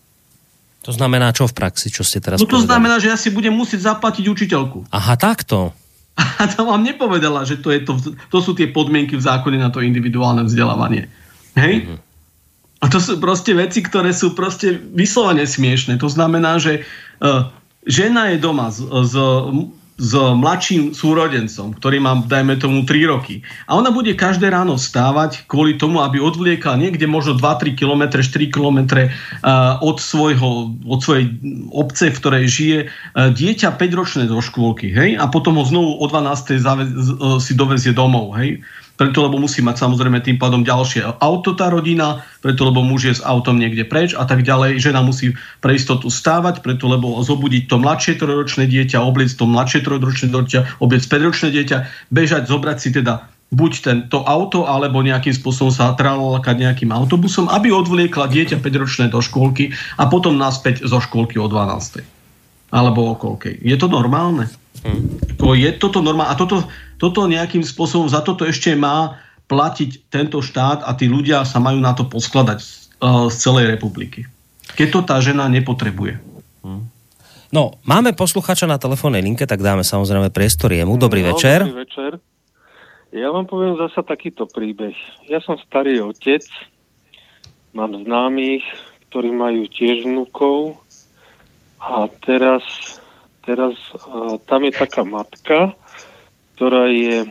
[0.86, 2.66] To znamená čo v praxi, čo ste teraz No to povedali?
[2.70, 4.86] znamená, že ja si budem musieť zaplatiť učiteľku.
[4.90, 5.74] Aha, takto.
[6.18, 7.98] A tam vám nepovedala, že to, je to,
[8.30, 11.10] to sú tie podmienky v zákone na to individuálne vzdelávanie.
[11.58, 11.74] Hej?
[11.86, 12.11] Mm-hmm.
[12.82, 16.02] A to sú proste veci, ktoré sú proste vyslovene smiešne.
[16.02, 16.82] To znamená, že
[17.22, 17.46] uh,
[17.86, 19.14] žena je doma s, s,
[20.02, 23.46] s mladším súrodencom, ktorý má, dajme tomu, 3 roky.
[23.70, 28.50] A ona bude každé ráno stávať kvôli tomu, aby odvliekla niekde možno 2-3 km, 4
[28.50, 31.30] km uh, od, svojho, od svojej
[31.70, 34.90] obce, v ktorej žije, uh, dieťa 5-ročné do škôlky.
[34.90, 35.22] Hej?
[35.22, 36.58] A potom ho znovu o 12.
[36.58, 38.34] Zave, uh, si dovezie domov.
[38.42, 38.58] Hej?
[39.02, 43.14] Preto lebo musí mať samozrejme tým pádom ďalšie auto tá rodina, preto lebo muž je
[43.18, 44.78] s autom niekde preč a tak ďalej.
[44.78, 49.82] Žena musí pre istotu stávať, preto lebo zobudiť to mladšie trojročné dieťa, obliecť to mladšie
[49.82, 51.76] trojročné dieťa, obliecť 5-ročné dieťa,
[52.14, 57.74] bežať, zobrať si teda buď tento auto, alebo nejakým spôsobom sa tralolakať nejakým autobusom, aby
[57.74, 62.06] odvliekla dieťa 5-ročné do škôlky a potom naspäť zo škôlky o 12.
[62.70, 63.66] Alebo o koľkej.
[63.66, 64.46] Je to normálne?
[64.86, 65.20] Hmm.
[65.36, 66.32] To je toto normálne.
[66.32, 66.64] A toto,
[67.02, 69.18] toto nejakým spôsobom, za toto ešte má
[69.50, 72.82] platiť tento štát a tí ľudia sa majú na to poskladať.
[73.02, 74.30] z celej republiky.
[74.78, 76.22] Keď to tá žena nepotrebuje.
[77.52, 80.96] No, máme posluchača na telefónnej linke, tak dáme samozrejme priestor jemu.
[80.96, 81.66] Dobrý no, večer.
[81.66, 82.12] Dobrý večer.
[83.12, 84.96] Ja vám poviem zasa takýto príbeh.
[85.28, 86.46] Ja som starý otec,
[87.76, 88.64] mám známych,
[89.12, 90.80] ktorí majú tiež vnúkov
[91.76, 92.64] a teraz,
[93.44, 95.76] teraz uh, tam je taká matka,
[96.54, 97.26] ktorá je,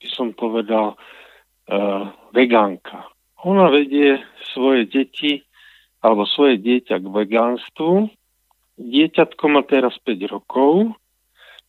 [0.00, 3.08] by som povedal, uh, vegánka.
[3.44, 4.20] Ona vedie
[4.56, 5.44] svoje deti
[6.00, 8.08] alebo svoje dieťa k vegánstvu.
[8.80, 10.96] Dieťatko má teraz 5 rokov,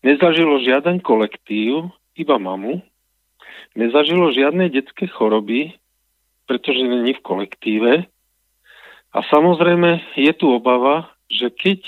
[0.01, 2.81] nezažilo žiaden kolektív, iba mamu,
[3.77, 5.75] nezažilo žiadne detské choroby,
[6.49, 7.93] pretože není v kolektíve.
[9.15, 11.83] A samozrejme je tu obava, že keď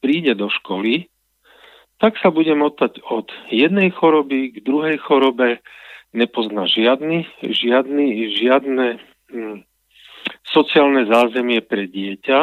[0.00, 1.08] príde do školy,
[1.98, 5.58] tak sa bude motať od jednej choroby k druhej chorobe,
[6.14, 8.06] nepozná žiadny, žiadny,
[8.38, 8.86] žiadne
[9.28, 9.66] hm,
[10.46, 12.38] sociálne zázemie pre dieťa.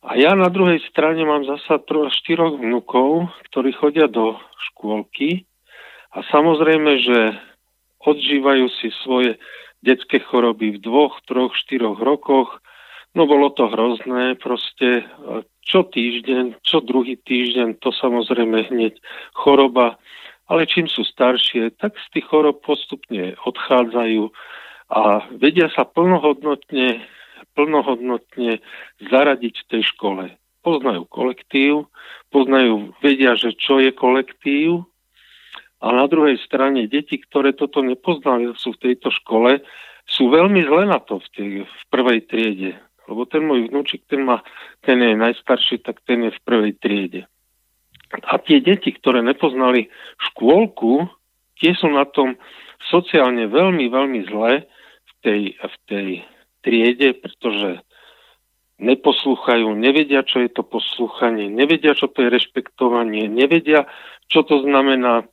[0.00, 4.40] A ja na druhej strane mám zasa tro, štyroch vnukov, ktorí chodia do
[4.72, 5.44] škôlky
[6.16, 7.18] a samozrejme, že
[8.00, 9.36] odžívajú si svoje
[9.84, 12.64] detské choroby v dvoch, troch, štyroch rokoch.
[13.12, 15.04] No bolo to hrozné, proste
[15.70, 18.98] čo týždeň, čo druhý týždeň, to samozrejme hneď
[19.38, 20.02] choroba,
[20.50, 24.34] ale čím sú staršie, tak z tých chorob postupne odchádzajú
[24.90, 27.06] a vedia sa plnohodnotne,
[27.54, 28.58] plnohodnotne
[28.98, 30.24] zaradiť v tej škole.
[30.66, 31.86] Poznajú kolektív,
[32.34, 34.90] poznajú, vedia, že čo je kolektív,
[35.80, 39.64] a na druhej strane deti, ktoré toto nepoznali, sú v tejto škole,
[40.04, 42.72] sú veľmi zle na to v, tej, v prvej triede.
[43.10, 44.46] Lebo ten môj vnúčik, ten, má,
[44.86, 47.22] ten je najstarší, tak ten je v prvej triede.
[48.14, 49.90] A tie deti, ktoré nepoznali
[50.30, 51.10] škôlku,
[51.58, 52.38] tie sú na tom
[52.86, 54.62] sociálne veľmi, veľmi zle
[55.02, 56.08] v tej, v tej
[56.62, 57.82] triede, pretože
[58.80, 63.84] neposlúchajú, nevedia, čo je to poslúchanie, nevedia, čo to je rešpektovanie, nevedia,
[64.32, 65.28] čo to znamená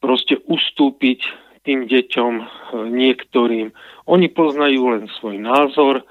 [0.00, 1.26] proste ustúpiť
[1.66, 2.44] tým deťom e,
[2.88, 3.74] niektorým.
[4.06, 6.06] Oni poznajú len svoj názor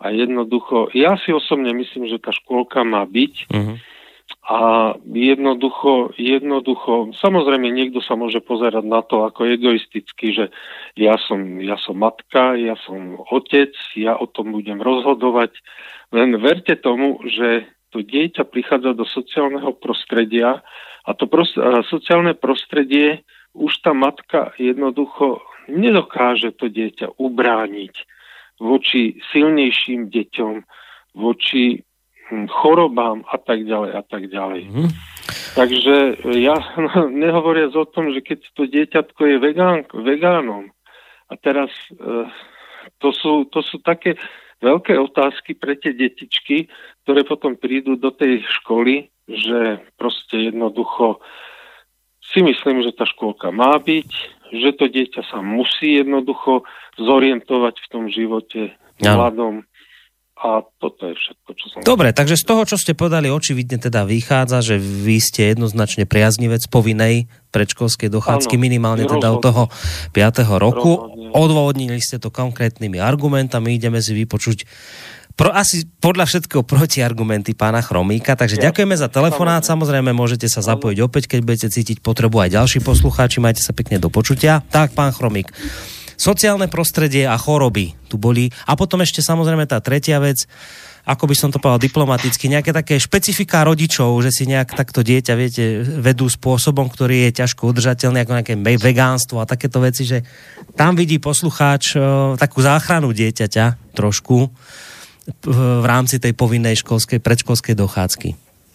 [0.00, 3.76] a jednoducho, ja si osobne myslím, že tá škôlka má byť uh-huh.
[4.48, 4.58] a
[5.04, 10.44] jednoducho, jednoducho, samozrejme niekto sa môže pozerať na to ako egoisticky, že
[10.96, 15.52] ja som, ja som matka, ja som otec, ja o tom budem rozhodovať,
[16.16, 20.64] len verte tomu, že to dieťa prichádza do sociálneho prostredia
[21.04, 23.20] a to prost, a sociálne prostredie
[23.52, 27.94] už tá matka jednoducho nedokáže to dieťa ubrániť
[28.60, 30.54] voči silnejším deťom,
[31.16, 31.80] voči
[32.28, 34.62] hm, chorobám a tak ďalej a tak ďalej.
[34.68, 34.90] Mm.
[35.56, 35.96] Takže
[36.38, 36.56] ja
[37.24, 40.70] nehovoriac o tom, že keď to dieťatko je vegán, vegánom
[41.26, 42.28] a teraz e,
[43.00, 44.14] to sú, to sú také
[44.60, 46.68] veľké otázky pre tie detičky,
[47.02, 51.22] ktoré potom prídu do tej školy že proste jednoducho
[52.22, 54.10] si myslím, že tá škôlka má byť,
[54.50, 56.66] že to dieťa sa musí jednoducho
[56.98, 59.64] zorientovať v tom živote mladom.
[60.40, 61.78] A toto je všetko, čo som...
[61.84, 66.64] Dobre, takže z toho, čo ste povedali, očividne teda vychádza, že vy ste jednoznačne priaznivec
[66.72, 69.20] povinnej predškolskej dochádzky, ano, minimálne rozhodne.
[69.20, 69.62] teda od toho
[70.16, 70.48] 5.
[70.56, 70.92] roku.
[70.96, 71.36] Rozhodne.
[71.36, 74.64] Odvodnili ste to konkrétnymi argumentami, ideme si vypočuť
[75.36, 78.70] pro, asi podľa všetkého protiargumenty pána Chromíka, takže ja.
[78.70, 83.42] ďakujeme za telefonát, samozrejme môžete sa zapojiť opäť, keď budete cítiť potrebu aj ďalší poslucháči,
[83.42, 84.62] majte sa pekne do počutia.
[84.70, 85.50] Tak, pán Chromík,
[86.20, 88.52] sociálne prostredie a choroby tu boli.
[88.68, 90.44] A potom ešte samozrejme tá tretia vec,
[91.08, 95.32] ako by som to povedal diplomaticky, nejaké také špecifika rodičov, že si nejak takto dieťa,
[95.32, 100.20] viete, vedú spôsobom, ktorý je ťažko udržateľný, ako nejaké vegánstvo a takéto veci, že
[100.76, 104.52] tam vidí poslucháč uh, takú záchranu dieťaťa trošku
[105.42, 108.28] v rámci tej povinnej školskej, predškolskej dochádzky?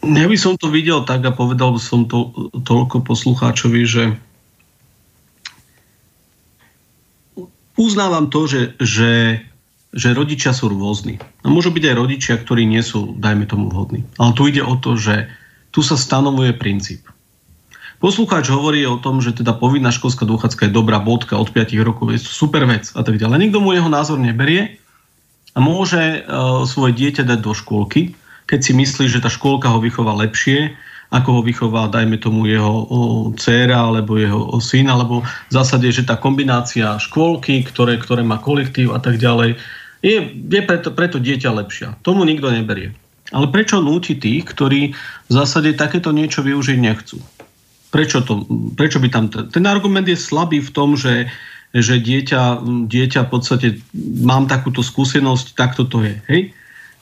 [0.05, 2.29] Ja by som to videl tak a povedal by som to
[2.61, 4.03] toľko poslucháčovi, že
[7.73, 9.41] uznávam to, že, že,
[9.89, 11.17] že rodičia sú rôzni.
[11.41, 14.05] A môžu byť aj rodičia, ktorí nie sú, dajme tomu, vhodní.
[14.21, 15.25] Ale tu ide o to, že
[15.73, 17.03] tu sa stanovuje princíp.
[17.97, 22.11] Poslucháč hovorí o tom, že teda povinná školská dochádzka je dobrá bodka od 5 rokov,
[22.11, 23.49] je super vec a tak ďalej.
[23.49, 24.77] Nikto mu jeho názor neberie,
[25.55, 28.13] a môže uh, svoje dieťa dať do škôlky,
[28.45, 30.75] keď si myslí, že tá škôlka ho vychová lepšie,
[31.13, 32.85] ako ho vychová, dajme tomu, jeho
[33.39, 38.91] dcéra alebo jeho syn, alebo v zásade, že tá kombinácia škôlky, ktoré, ktoré má kolektív
[38.91, 39.55] a tak ďalej,
[40.03, 41.97] je, je preto, preto dieťa lepšia.
[42.03, 42.93] Tomu nikto neberie.
[43.33, 44.93] Ale prečo núti tých, ktorí
[45.29, 47.17] v zásade takéto niečo využiť nechcú?
[47.89, 49.31] Prečo, to, prečo by tam...
[49.31, 51.31] Ten argument je slabý v tom, že
[51.75, 53.67] že dieťa, dieťa v podstate,
[54.23, 56.15] mám takúto skúsenosť, takto to je.
[56.31, 56.41] Hej?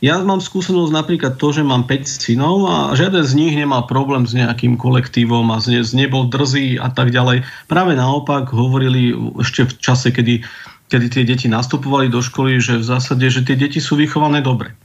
[0.04, 4.28] Ja mám skúsenosť napríklad to, že mám 5 synov a žiaden z nich nemal problém
[4.28, 7.48] s nejakým kolektívom a z nebol drzý a tak ďalej.
[7.72, 10.44] Práve naopak hovorili ešte v čase, kedy,
[10.92, 14.76] kedy tie deti nastupovali do školy, že v zásade, že tie deti sú vychované dobre.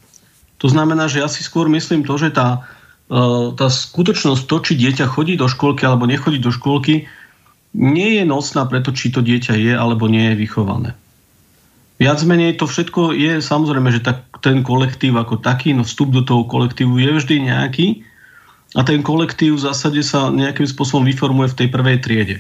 [0.63, 2.63] To znamená, že ja si skôr myslím to, že tá,
[3.11, 7.11] e, tá skutočnosť, to, či dieťa chodí do školky alebo nechodí do školky,
[7.77, 10.91] nie je nosná preto, či to dieťa je alebo nie je vychované.
[11.99, 16.23] Viac menej to všetko je samozrejme, že tak, ten kolektív ako taký, no vstup do
[16.23, 17.87] toho kolektívu je vždy nejaký
[18.79, 22.37] a ten kolektív v zásade sa nejakým spôsobom vyformuje v tej prvej triede.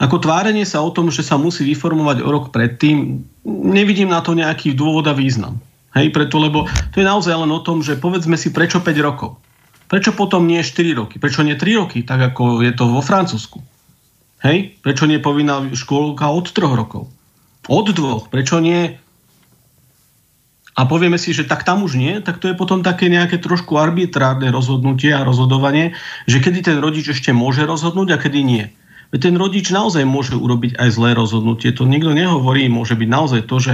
[0.00, 4.32] Ako tvárenie sa o tom, že sa musí vyformovať o rok predtým, nevidím na to
[4.32, 5.60] nejaký dôvod a význam.
[5.92, 9.36] Hej, preto, lebo to je naozaj len o tom, že povedzme si, prečo 5 rokov.
[9.90, 11.20] Prečo potom nie 4 roky?
[11.20, 13.60] Prečo nie 3 roky, tak ako je to vo Francúzsku?
[14.40, 14.80] Hej?
[14.80, 17.02] Prečo nie povinná škôlka od troch rokov?
[17.68, 18.32] Od dvoch.
[18.32, 18.96] Prečo nie?
[20.80, 23.76] A povieme si, že tak tam už nie, tak to je potom také nejaké trošku
[23.76, 25.92] arbitrárne rozhodnutie a rozhodovanie,
[26.24, 28.64] že kedy ten rodič ešte môže rozhodnúť a kedy nie.
[29.10, 31.74] Veď ten rodič naozaj môže urobiť aj zlé rozhodnutie.
[31.74, 33.72] To nikto nehovorí, môže byť naozaj to, že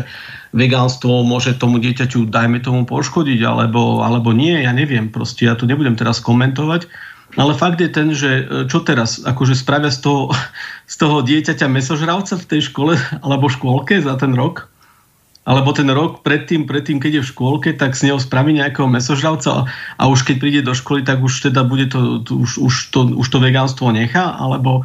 [0.56, 5.68] vegánstvo môže tomu dieťaťu, dajme tomu, poškodiť, alebo, alebo nie, ja neviem, proste ja to
[5.68, 6.88] nebudem teraz komentovať.
[7.36, 10.32] Ale fakt je ten, že e, čo teraz, akože spravia z toho,
[10.92, 14.72] z toho dieťaťa mesožravca v tej škole alebo škôlke za ten rok?
[15.46, 19.70] Alebo ten rok predtým, predtým, keď je v škôlke, tak z neho spraví nejakého mesožravca
[19.94, 23.26] a už keď príde do školy, tak už teda bude to, už, už, to, už
[23.30, 24.34] to vegánstvo nechá?
[24.34, 24.82] Alebo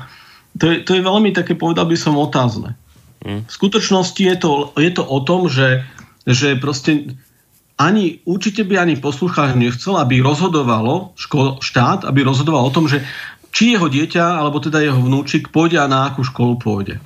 [0.61, 2.77] to je, to je veľmi také, povedal by som, otázne.
[3.25, 3.41] Mm.
[3.49, 5.81] V skutočnosti je to, je to o tom, že,
[6.29, 7.17] že proste
[7.81, 13.01] ani, určite by ani poslucháč nechcel, aby rozhodovalo škol, štát, aby rozhodoval o tom, že
[13.49, 17.01] či jeho dieťa, alebo teda jeho vnúčik pôjde a na akú školu pôjde.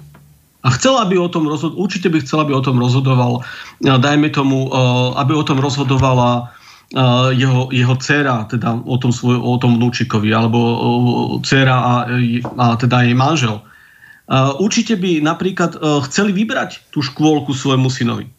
[0.65, 3.45] A chcel, aby o tom rozhod- určite by chcel, aby o tom rozhodoval,
[3.81, 4.69] dajme tomu,
[5.13, 6.51] aby o tom rozhodovala
[7.33, 10.59] jeho, jeho dcera, teda o tom, svoj, o tom vnúčikovi, alebo
[11.41, 11.93] dcera a,
[12.61, 13.61] a teda jej manžel.
[14.57, 15.77] Určite by napríklad
[16.09, 18.29] chceli vybrať tú škôlku svojmu synovi.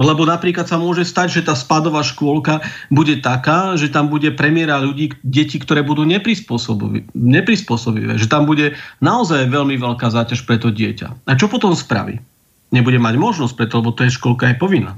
[0.00, 4.80] Lebo napríklad sa môže stať, že tá spadová škôlka bude taká, že tam bude premiéra
[4.80, 8.16] ľudí, deti, ktoré budú neprispôsobivé.
[8.16, 11.28] Že tam bude naozaj veľmi veľká záťaž pre to dieťa.
[11.28, 12.16] A čo potom spraví?
[12.72, 14.96] Nebude mať možnosť preto, lebo to je školka je povinná.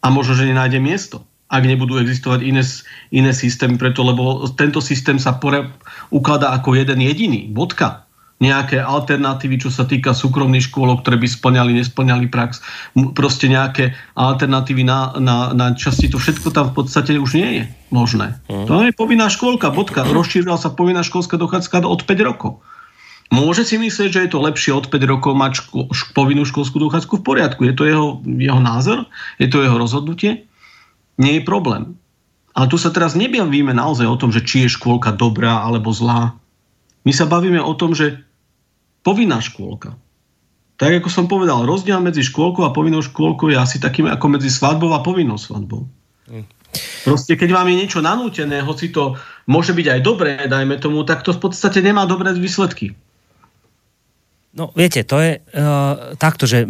[0.00, 2.62] A možno, že nenájde miesto ak nebudú existovať iné,
[3.10, 5.66] iné systémy, preto lebo tento systém sa pore,
[6.14, 7.50] ukladá ako jeden jediný.
[7.50, 8.06] Bodka
[8.40, 12.64] nejaké alternatívy, čo sa týka súkromných škôl, ktoré by splňali, nesplňali prax,
[13.12, 17.64] proste nejaké alternatívy na, na, na časti, to všetko tam v podstate už nie je
[17.92, 18.40] možné.
[18.48, 18.64] Mm.
[18.64, 20.08] To je povinná škôlka, bodka.
[20.08, 22.64] Rozšírila sa povinná školská dochádzka od 5 rokov.
[23.30, 26.82] Môže si myslieť, že je to lepšie od 5 rokov mať ško- šk- povinnú školskú
[26.82, 27.62] dochádzku v poriadku.
[27.68, 29.06] Je to jeho, jeho názor,
[29.38, 30.48] je to jeho rozhodnutie.
[31.20, 31.94] Nie je problém.
[32.56, 36.34] Ale tu sa teraz nebavíme naozaj o tom, že či je škôlka dobrá alebo zlá.
[37.06, 38.26] My sa bavíme o tom, že
[39.02, 39.96] povinná škôlka.
[40.80, 44.48] Tak ako som povedal, rozdiel medzi škôlkou a povinnou škôlkou je asi takým ako medzi
[44.48, 45.84] svadbou a povinnou svadbou.
[46.24, 46.48] Mm.
[47.04, 49.18] Proste keď vám je niečo nanútené, hoci to
[49.50, 52.96] môže byť aj dobré, dajme tomu, tak to v podstate nemá dobré výsledky.
[54.60, 56.68] No viete, to je uh, takto, že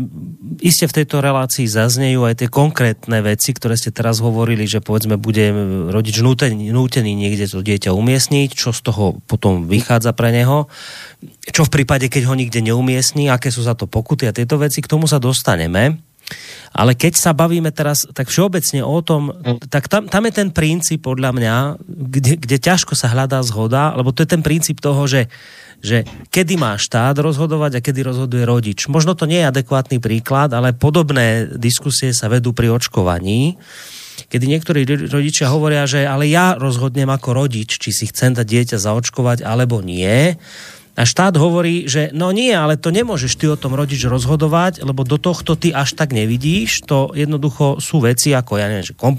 [0.63, 5.19] iste v tejto relácii zaznejú aj tie konkrétne veci, ktoré ste teraz hovorili, že povedzme
[5.19, 5.51] bude
[5.91, 10.71] rodič nútený, nútený niekde to dieťa umiestniť, čo z toho potom vychádza pre neho,
[11.51, 14.79] čo v prípade, keď ho nikde neumiestní, aké sú za to pokuty a tieto veci,
[14.79, 15.99] k tomu sa dostaneme.
[16.71, 19.35] Ale keď sa bavíme teraz tak všeobecne o tom,
[19.67, 21.55] tak tam, tam je ten princíp podľa mňa,
[21.87, 25.27] kde, kde ťažko sa hľadá zhoda, lebo to je ten princíp toho, že
[25.81, 28.85] že kedy má štát rozhodovať a kedy rozhoduje rodič.
[28.85, 33.57] Možno to nie je adekvátny príklad, ale podobné diskusie sa vedú pri očkovaní
[34.29, 38.77] kedy niektorí rodičia hovoria, že ale ja rozhodnem ako rodič, či si chcem dať dieťa
[38.77, 40.37] zaočkovať alebo nie.
[41.01, 45.01] A štát hovorí, že no nie, ale to nemôžeš ty o tom rodič rozhodovať, lebo
[45.01, 46.85] do tohto ty až tak nevidíš.
[46.85, 49.17] To jednoducho sú veci ako, ja neviem, že kom,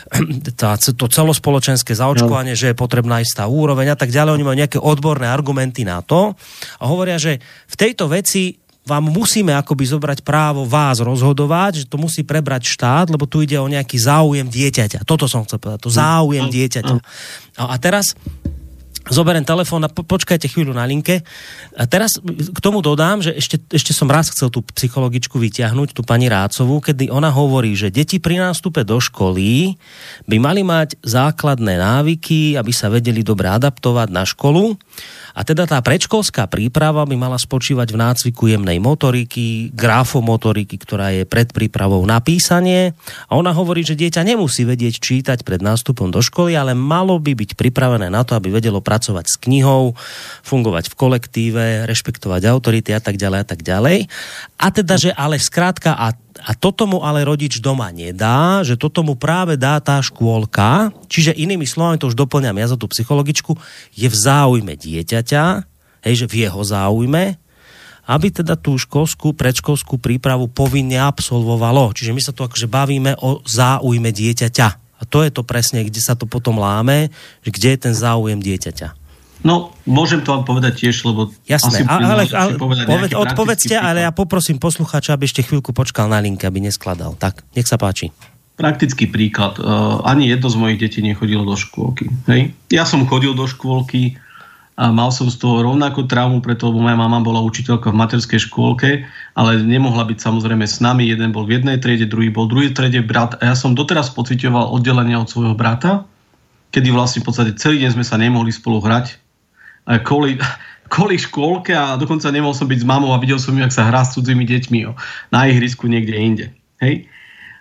[0.60, 2.60] tá, to celospoločenské zaočkovanie, no.
[2.62, 4.38] že je potrebná istá úroveň a tak ďalej.
[4.38, 6.38] Oni majú nejaké odborné argumenty na to
[6.78, 11.98] a hovoria, že v tejto veci vám musíme akoby zobrať právo vás rozhodovať, že to
[11.98, 15.02] musí prebrať štát, lebo tu ide o nejaký záujem dieťaťa.
[15.02, 16.94] Toto som chcel povedať, to záujem dieťaťa.
[17.66, 18.14] A teraz
[19.06, 21.22] zoberiem telefón a po, počkajte chvíľu na linke.
[21.78, 26.02] A teraz k tomu dodám, že ešte, ešte som raz chcel tú psychologičku vyťahnuť, tú
[26.02, 29.78] pani Rácovú, kedy ona hovorí, že deti pri nástupe do školy
[30.26, 34.74] by mali mať základné návyky, aby sa vedeli dobre adaptovať na školu
[35.36, 41.28] A teda tá predškolská príprava by mala spočívať v nácviku jemnej motoriky, grafomotoriky, ktorá je
[41.28, 42.96] pred prípravou na písanie.
[43.28, 47.36] A ona hovorí, že dieťa nemusí vedieť čítať pred nástupom do školy, ale malo by
[47.36, 49.92] byť pripravené na to, aby vedelo pracovať s knihou,
[50.40, 54.08] fungovať v kolektíve, rešpektovať autority a tak ďalej a tak ďalej.
[54.56, 59.00] A teda, že ale skrátka a a toto mu ale rodič doma nedá, že toto
[59.00, 63.56] mu práve dá tá škôlka, čiže inými slovami, to už doplňam ja za tú psychologičku,
[63.96, 65.44] je v záujme dieťaťa,
[66.04, 67.40] hej, že v jeho záujme,
[68.06, 71.90] aby teda tú školskú, predškolskú prípravu povinne absolvovalo.
[71.90, 74.68] Čiže my sa tu akože bavíme o záujme dieťaťa.
[74.96, 77.10] A to je to presne, kde sa to potom láme,
[77.42, 79.05] že kde je ten záujem dieťaťa.
[79.44, 81.28] No, môžem to vám povedať tiež, lebo...
[81.44, 86.18] Jasné, asi ale, ale, poved, odpovedzte, ale ja poprosím poslucháča, aby ešte chvíľku počkal na
[86.24, 87.14] linke, aby neskladal.
[87.20, 88.10] Tak, nech sa páči.
[88.56, 89.60] Praktický príklad.
[89.60, 92.08] Uh, ani jedno z mojich detí nechodilo do škôlky.
[92.24, 92.56] Hej?
[92.72, 94.16] Ja som chodil do škôlky
[94.76, 98.40] a mal som z toho rovnakú traumu, preto lebo moja mama bola učiteľka v materskej
[98.48, 99.04] škôlke,
[99.36, 101.08] ale nemohla byť samozrejme s nami.
[101.08, 103.36] Jeden bol v jednej triede, druhý bol v druhej triede brat.
[103.44, 106.08] A ja som doteraz pocitoval oddelenie od svojho brata,
[106.72, 109.16] kedy vlastne v podstate celý deň sme sa nemohli spolu hrať,
[109.86, 110.38] kvôli,
[110.92, 113.88] kvôli škôlke a dokonca nemohol som byť s mamou a videl som ju, ak sa
[113.88, 114.92] hrá s cudzými deťmi jo,
[115.30, 116.46] na ihrisku niekde inde.
[116.82, 117.06] Hej?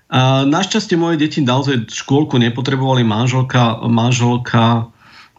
[0.09, 4.85] A našťastie moje deti naozaj škôlku nepotrebovali, manželka, manželka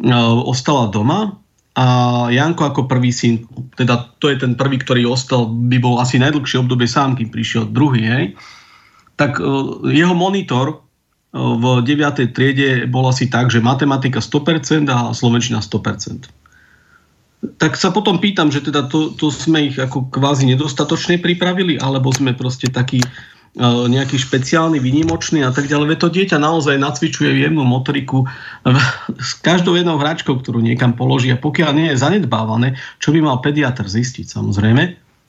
[0.03, 1.39] e, ostala doma
[1.79, 1.87] a
[2.35, 3.47] Janko ako prvý syn,
[3.79, 7.71] teda to je ten prvý, ktorý ostal, by bol asi najdlhšie obdobie sám, kým prišiel
[7.71, 8.25] druhý, hej,
[9.15, 9.47] tak e,
[9.95, 10.83] jeho monitor
[11.37, 12.33] v 9.
[12.33, 16.36] triede bol asi tak, že matematika 100% a slovenčina 100%
[17.57, 22.09] tak sa potom pýtam, že teda to, to sme ich ako kvázi nedostatočne pripravili, alebo
[22.11, 25.87] sme proste takí uh, nejaký špeciálny, výnimočný a tak ďalej.
[25.95, 28.25] Veď to dieťa naozaj nacvičuje jemnú motoriku
[29.21, 33.39] s každou jednou hračkou, ktorú niekam položí a pokiaľ nie je zanedbávané, čo by mal
[33.45, 34.83] pediatr zistiť samozrejme,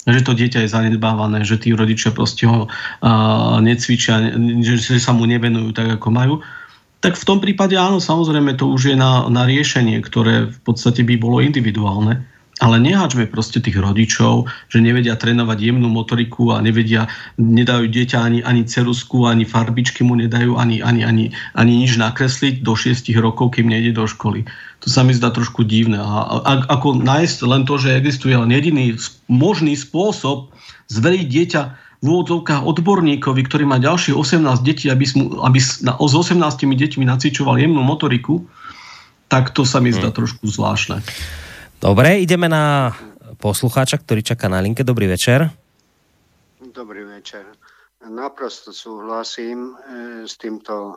[0.08, 4.32] že to dieťa je zanedbávané, že tí rodičia proste ho uh, necvičia,
[4.64, 6.34] že, že sa mu nevenujú tak, ako majú,
[7.00, 11.06] tak v tom prípade áno, samozrejme to už je na, na riešenie, ktoré v podstate
[11.06, 12.26] by bolo individuálne.
[12.58, 17.06] Ale nehačme proste tých rodičov, že nevedia trénovať jemnú motoriku a nevedia,
[17.38, 22.66] nedajú dieťa ani, ani cerusku, ani farbičky mu nedajú, ani, ani, ani, ani nič nakresliť
[22.66, 24.50] do 6 rokov, kým nejde do školy.
[24.82, 26.02] To sa mi zdá trošku divné.
[26.02, 28.98] A, a ako nájsť len to, že existuje len jediný
[29.30, 30.50] možný spôsob
[30.90, 31.62] zveriť dieťa
[31.98, 37.04] v úvodzovkách odborníkovi, ktorý má ďalšie 18 detí, aby, smu, aby na, s 18 deťmi
[37.10, 38.46] nacvičoval jemnú motoriku,
[39.28, 40.18] tak to sa mi zdá hmm.
[40.18, 41.02] trošku zvláštne.
[41.82, 42.94] Dobre, ideme na
[43.42, 44.86] poslucháča, ktorý čaká na linke.
[44.86, 45.50] Dobrý večer.
[46.62, 47.46] Dobrý večer.
[48.08, 50.96] Naprosto súhlasím e, s týmto e,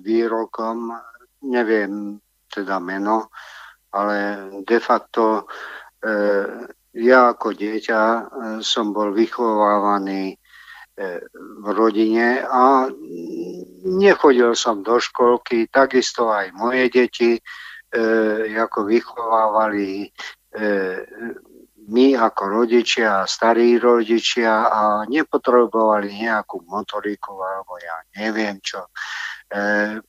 [0.00, 0.96] výrokom.
[1.44, 3.28] Neviem teda meno,
[3.92, 5.44] ale de facto
[6.00, 6.12] e,
[6.96, 8.20] ja ako dieťa e,
[8.64, 10.36] som bol vychovávaný e,
[11.60, 12.88] v rodine a
[13.84, 17.40] nechodil som do školky, takisto aj moje deti e,
[18.56, 20.08] ako vychovávali
[21.88, 28.88] my ako rodičia, starí rodičia a nepotrebovali nejakú motoriku alebo ja neviem čo.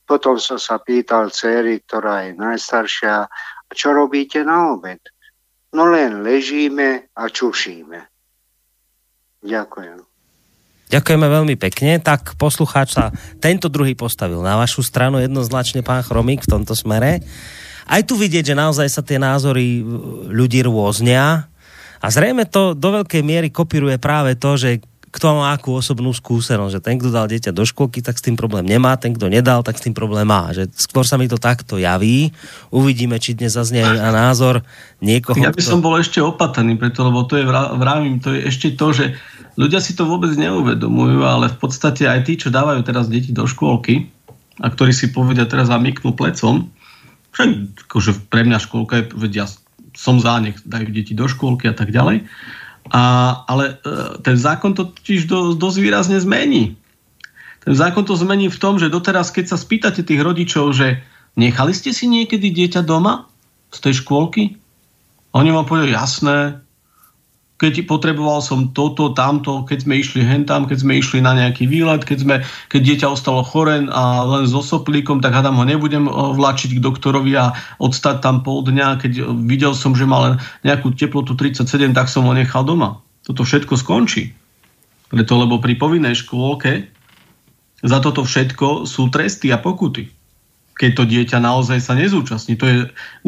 [0.07, 3.27] potom som sa pýtal céry, ktorá je najstaršia,
[3.75, 5.03] čo robíte na obed?
[5.69, 7.99] No len ležíme a čušíme.
[9.45, 10.09] Ďakujem.
[10.89, 12.01] Ďakujeme veľmi pekne.
[12.01, 17.21] Tak poslucháč sa tento druhý postavil na vašu stranu jednoznačne pán Chromík v tomto smere.
[17.85, 19.85] Aj tu vidieť, že naozaj sa tie názory
[20.29, 21.49] ľudí rôznia
[22.01, 26.73] a zrejme to do veľkej miery kopíruje práve to, že kto má akú osobnú skúsenosť,
[26.77, 29.65] že ten, kto dal dieťa do školky, tak s tým problém nemá, ten, kto nedal,
[29.65, 30.53] tak s tým problém má.
[30.53, 32.29] Že skôr sa mi to takto javí.
[32.69, 34.61] Uvidíme, či dnes zaznie aj názor
[35.01, 35.41] niekoho.
[35.41, 38.93] Ja by som bol ešte opatrný, preto, lebo to je, vravím, to je ešte to,
[38.93, 39.05] že
[39.57, 43.49] ľudia si to vôbec neuvedomujú, ale v podstate aj tí, čo dávajú teraz deti do
[43.49, 44.13] škôlky
[44.61, 46.69] a ktorí si povedia teraz zamyknú plecom,
[47.33, 47.49] však
[47.89, 49.45] akože pre mňa škôlka je, vedia,
[49.97, 52.29] som za, nech dajú deti do škôlky a tak ďalej
[52.89, 53.03] a,
[53.45, 56.77] ale e, ten zákon to totiž do, dosť výrazne zmení.
[57.65, 61.01] Ten zákon to zmení v tom, že doteraz, keď sa spýtate tých rodičov, že
[61.37, 63.29] nechali ste si niekedy dieťa doma
[63.69, 64.57] z tej škôlky?
[65.37, 66.63] Oni vám povedali, jasné,
[67.59, 72.07] keď potreboval som toto, tamto, keď sme išli hentam, keď sme išli na nejaký výlet,
[72.07, 72.35] keď, sme,
[72.71, 76.83] keď dieťa ostalo chore a len so soplíkom, tak hádam ho nebudem eh, vlačiť k
[76.83, 77.51] doktorovi a
[77.83, 79.03] odstať tam pol dňa.
[79.03, 79.11] Keď
[79.43, 80.33] videl som, že má len
[80.63, 83.03] nejakú teplotu 37, tak som ho nechal doma.
[83.27, 84.31] Toto všetko skončí.
[85.11, 86.87] Preto, lebo pri povinnej škôlke
[87.83, 90.07] za toto všetko sú tresty a pokuty.
[90.79, 92.55] keď to dieťa naozaj sa nezúčastní.
[92.55, 92.77] To je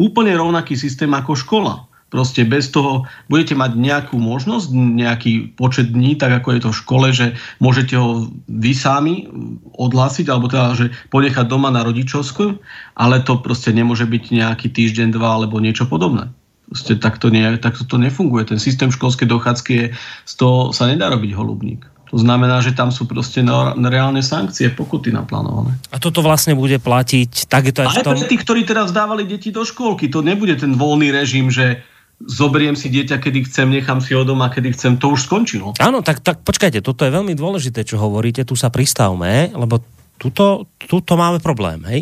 [0.00, 1.91] úplne rovnaký systém ako škola.
[2.12, 6.80] Proste bez toho budete mať nejakú možnosť, nejaký počet dní, tak ako je to v
[6.84, 9.32] škole, že môžete ho vy sami
[9.80, 12.60] odhlásiť, alebo teda, že ponechať doma na rodičovsku,
[13.00, 16.28] ale to proste nemôže byť nejaký týždeň, dva alebo niečo podobné.
[16.68, 18.44] Proste takto, nie, takto to nefunguje.
[18.44, 19.86] Ten systém školskej dochádzky je,
[20.28, 21.88] z toho sa nedá robiť holubník.
[22.12, 23.40] To znamená, že tam sú proste
[23.88, 25.80] reálne sankcie, pokuty naplánované.
[25.88, 28.20] A toto vlastne bude platiť, tak je to aj v tom...
[28.20, 31.80] pre tých, ktorí teraz dávali deti do školky, to nebude ten voľný režim, že
[32.26, 35.74] zoberiem si dieťa, kedy chcem, nechám si ho doma, kedy chcem, to už skončilo.
[35.78, 39.82] Áno, tak, tak počkajte, toto je veľmi dôležité, čo hovoríte, tu sa pristavme, lebo
[40.20, 42.00] tuto, tuto máme problém, hej.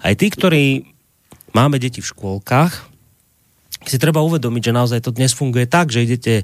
[0.00, 0.88] Aj tí, ktorí
[1.52, 2.88] máme deti v škôlkach,
[3.84, 6.34] si treba uvedomiť, že naozaj to dnes funguje tak, že idete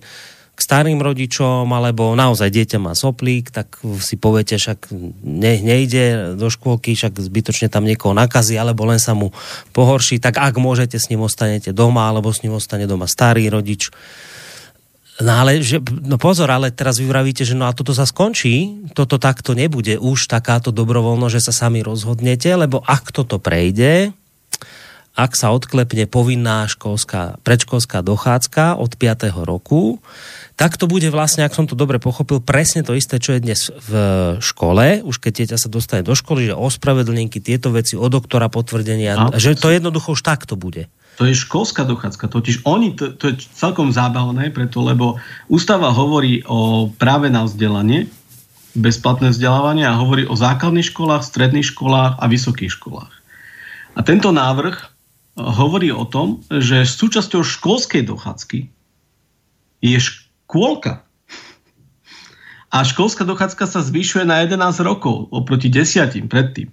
[0.55, 4.95] k starým rodičom, alebo naozaj dieťa má soplík, tak si poviete, však
[5.27, 9.35] ne, nejde do škôlky, však zbytočne tam niekoho nakazí, alebo len sa mu
[9.75, 13.91] pohorší, tak ak môžete, s ním ostanete doma, alebo s ním ostane doma starý rodič.
[15.23, 18.87] No ale, že, no pozor, ale teraz vy vravíte, že no a toto sa skončí,
[18.99, 24.11] toto takto nebude už takáto dobrovoľno, že sa sami rozhodnete, lebo ak toto prejde,
[25.15, 29.31] ak sa odklepne povinná školská, predškolská dochádzka od 5.
[29.47, 30.03] roku,
[30.59, 33.61] tak to bude vlastne, ak som to dobre pochopil, presne to isté, čo je dnes
[33.71, 33.93] v
[34.43, 39.15] škole, už keď dieťa sa dostane do školy, že ospravedlnenky, tieto veci, od doktora potvrdenia,
[39.15, 40.91] a, že to jednoducho už takto bude.
[41.23, 46.43] To je školská dochádzka, totiž oni, to, to je celkom zábavné, preto, lebo ústava hovorí
[46.43, 48.11] o práve na vzdelanie,
[48.75, 53.15] bezplatné vzdelávanie a hovorí o základných školách, stredných školách a vysokých školách.
[53.95, 54.94] A tento návrh
[55.35, 58.71] hovorí o tom, že súčasťou školskej dochádzky
[59.83, 61.03] je škôlka.
[62.75, 66.71] A školská dochádzka sa zvyšuje na 11 rokov oproti desiatim predtým.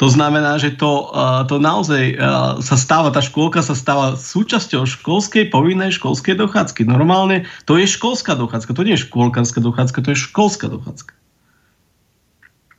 [0.00, 1.12] To znamená, že to,
[1.46, 2.16] to naozaj
[2.64, 6.88] sa stáva, tá škôlka sa stáva súčasťou školskej, povinnej školskej dochádzky.
[6.88, 11.21] Normálne to je školská dochádzka, to nie je škôlkarská dochádzka, to je školská dochádzka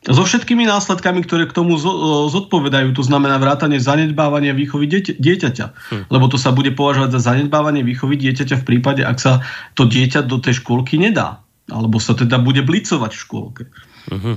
[0.03, 1.79] so všetkými následkami, ktoré k tomu
[2.27, 5.65] zodpovedajú, to znamená vrátanie zanedbávania výchovy dieťaťa.
[5.71, 6.03] Hm.
[6.11, 9.39] Lebo to sa bude považovať za zanedbávanie výchovy dieťaťa v prípade, ak sa
[9.79, 11.39] to dieťa do tej škôlky nedá.
[11.71, 13.63] Alebo sa teda bude blicovať v škôlke.
[14.11, 14.35] Uh-huh.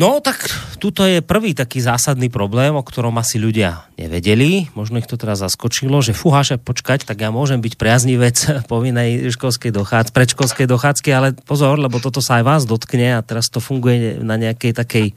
[0.00, 0.48] No tak
[0.80, 4.72] tuto je prvý taký zásadný problém, o ktorom asi ľudia nevedeli.
[4.72, 8.36] Možno ich to teraz zaskočilo, že fúha, počkať, tak ja môžem byť priaznivec
[8.72, 13.52] povinnej školskej dochádzky, predškolskej dochádzky, ale pozor, lebo toto sa aj vás dotkne a teraz
[13.52, 15.12] to funguje na nejakej takej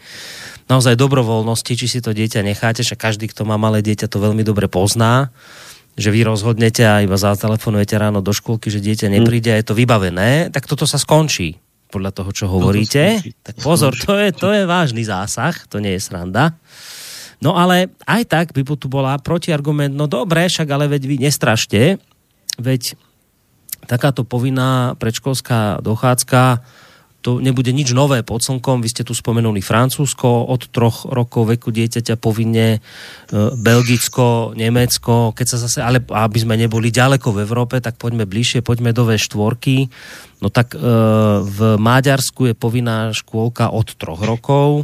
[0.68, 4.44] naozaj dobrovoľnosti, či si to dieťa necháte, že každý, kto má malé dieťa, to veľmi
[4.44, 5.32] dobre pozná
[5.94, 9.78] že vy rozhodnete a iba zatelefonujete ráno do školky, že dieťa nepríde a je to
[9.78, 11.63] vybavené, tak toto sa skončí
[11.94, 13.22] podľa toho, čo hovoríte.
[13.46, 16.58] Tak pozor, to je, to je vážny zásah, to nie je sranda.
[17.38, 22.02] No ale aj tak by tu bola protiargument, no dobre, však ale veď vy nestrašte,
[22.58, 22.98] veď
[23.86, 26.64] takáto povinná predškolská dochádzka
[27.24, 28.84] to nebude nič nové pod slnkom.
[28.84, 32.80] Vy ste tu spomenuli Francúzsko, od troch rokov veku dieťaťa povinne, e,
[33.56, 38.60] Belgicko, Nemecko, keď sa zase, ale aby sme neboli ďaleko v Európe, tak poďme bližšie,
[38.60, 39.88] poďme do V4.
[40.44, 40.84] No tak e,
[41.42, 44.84] v Maďarsku je povinná škôlka od troch rokov,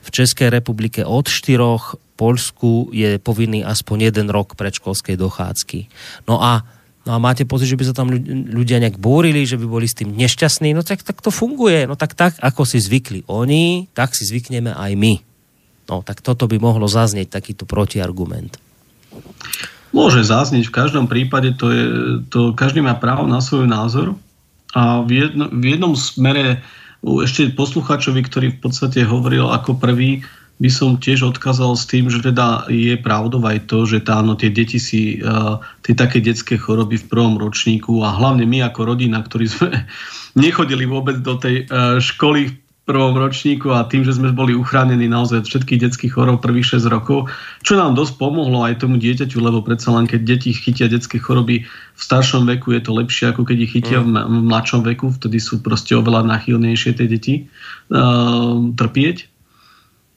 [0.00, 5.88] v Českej republike od štyroch, Polsku je povinný aspoň jeden rok predškolskej dochádzky.
[6.28, 6.68] No a
[7.08, 9.96] No a máte pocit, že by sa tam ľudia nejak búrili, že by boli s
[9.96, 11.88] tým nešťastní, no tak, tak to funguje.
[11.88, 15.14] No tak tak, ako si zvykli oni, tak si zvykneme aj my.
[15.88, 18.60] No tak toto by mohlo zaznieť takýto protiargument.
[19.90, 21.84] Môže zaznieť, v každom prípade to je,
[22.30, 24.14] to každý má právo na svoj názor
[24.70, 26.62] a v, jedno, v jednom smere
[27.02, 30.22] ešte posluchačovi, ktorý v podstate hovoril ako prvý,
[30.60, 34.36] by som tiež odkázal s tým, že teda je pravdou aj to, že tá, no,
[34.36, 38.92] tie deti si uh, tie také detské choroby v prvom ročníku a hlavne my ako
[38.92, 39.72] rodina, ktorí sme
[40.44, 42.54] nechodili vôbec do tej uh, školy v
[42.84, 46.92] prvom ročníku a tým, že sme boli uchránení naozaj od všetkých detských chorób prvých 6
[46.92, 47.30] rokov,
[47.64, 51.64] čo nám dosť pomohlo aj tomu dieťaťu, lebo predsa len keď deti chytia detské choroby
[51.70, 55.62] v staršom veku, je to lepšie ako keď ich chytia v mladšom veku, vtedy sú
[55.62, 57.34] proste oveľa nachylnejšie tie deti
[57.94, 59.39] uh, trpieť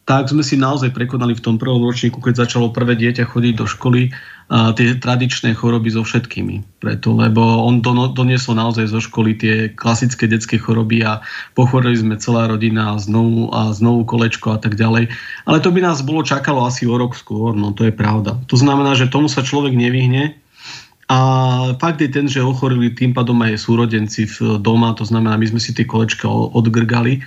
[0.04, 3.64] tak sme si naozaj prekonali v tom prvom ročníku, keď začalo prvé dieťa chodiť do
[3.64, 4.12] školy,
[4.52, 6.84] a tie tradičné choroby so všetkými.
[6.84, 7.80] Preto, lebo on
[8.12, 11.24] doniesol naozaj zo školy tie klasické detské choroby a
[11.56, 15.08] pochorili sme celá rodina a znovu, a znovu kolečko a tak ďalej.
[15.48, 18.36] Ale to by nás bolo čakalo asi o rok skôr, no to je pravda.
[18.52, 20.36] To znamená, že tomu sa človek nevyhne,
[21.12, 21.20] a
[21.84, 25.60] fakt je ten, že ochorili tým pádom aj súrodenci v doma, to znamená, my sme
[25.60, 27.20] si tie kolečka odgrgali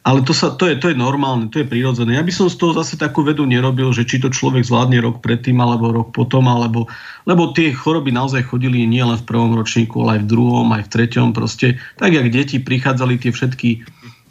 [0.00, 2.16] ale to, sa, to, je, to je normálne, to je prirodzené.
[2.16, 5.20] Ja by som z toho zase takú vedu nerobil, že či to človek zvládne rok
[5.20, 6.88] predtým, alebo rok potom, alebo,
[7.28, 10.88] lebo tie choroby naozaj chodili nie len v prvom ročníku, ale aj v druhom, aj
[10.88, 11.36] v treťom.
[11.36, 13.84] Proste, tak jak deti prichádzali tie všetky,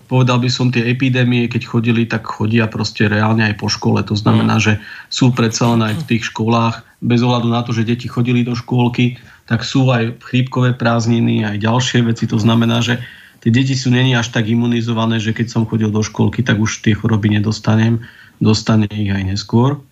[0.10, 4.02] povedal by som, tie epidémie, keď chodili, tak chodia proste reálne aj po škole.
[4.10, 4.64] To znamená, mm.
[4.66, 4.74] že
[5.14, 8.58] sú predsa len aj v tých školách, bez ohľadu na to, že deti chodili do
[8.58, 12.26] škôlky, tak sú aj chrípkové prázdniny, aj ďalšie veci.
[12.26, 12.98] To znamená, že
[13.40, 16.84] tie deti sú není až tak imunizované, že keď som chodil do školky, tak už
[16.84, 18.04] tie choroby nedostanem.
[18.40, 19.84] Dostane ich aj neskôr.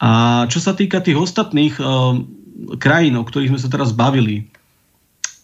[0.00, 2.16] A čo sa týka tých ostatných uh,
[2.80, 4.48] krajín, o ktorých sme sa teraz bavili,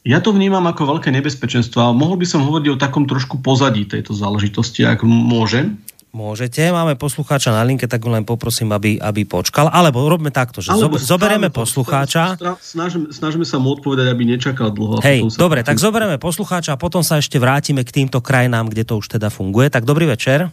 [0.01, 3.85] ja to vnímam ako veľké nebezpečenstvo a mohol by som hovoriť o takom trošku pozadí
[3.85, 5.77] tejto záležitosti, ak môžem.
[6.11, 9.71] Môžete, máme poslucháča na linke, tak len poprosím, aby, aby počkal.
[9.71, 12.35] Alebo robme takto, že Alebo zoberieme poslucháča.
[12.59, 14.99] Snažíme, snažíme sa mu odpovedať, aby nečakal dlho.
[15.07, 18.99] Hej, dobre, tak zoberieme poslucháča a potom sa ešte vrátime k týmto krajinám, kde to
[18.99, 19.71] už teda funguje.
[19.71, 20.51] Tak dobrý večer.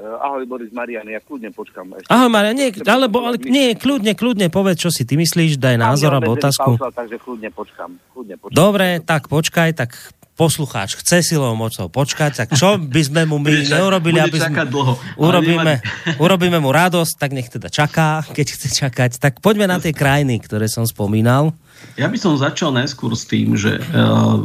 [0.00, 1.92] Eh, ahoj Boris Marian, ja kľudne počkam.
[1.92, 2.08] Ešte.
[2.08, 6.16] Ahoj Marian, nie, alebo, ale, nie, kľudne, kľudne povedz, čo si ty myslíš, daj názor
[6.16, 6.80] alebo otázku.
[6.80, 8.56] takže kľudne počkam, kľudne počkam.
[8.56, 9.92] Dobre, tak počkaj, tak
[10.38, 14.64] poslucháč chce silou mocou počkať, tak čo by sme mu my neurobili, aby sme...
[14.64, 14.96] dlho.
[15.20, 15.84] Urobíme,
[16.16, 19.10] urobíme mu radosť, tak nech teda čaká, keď chce čakať.
[19.20, 21.52] Tak poďme na tie krajiny, ktoré som spomínal.
[21.96, 24.36] Ja by som začal najskôr s tým, že uh,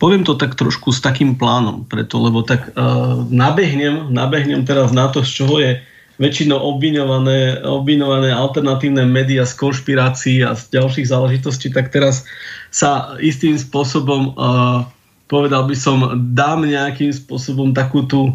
[0.00, 5.12] poviem to tak trošku s takým plánom, preto, lebo tak uh, nabehnem, nabehnem teraz na
[5.12, 5.76] to, z čoho je
[6.20, 12.28] väčšinou obviňované, obviňované alternatívne médiá z konšpirácií a z ďalších záležitostí, tak teraz
[12.68, 14.84] sa istým spôsobom uh,
[15.30, 15.98] povedal by som,
[16.34, 18.34] dám nejakým spôsobom takú tú,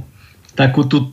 [0.55, 1.11] takú tú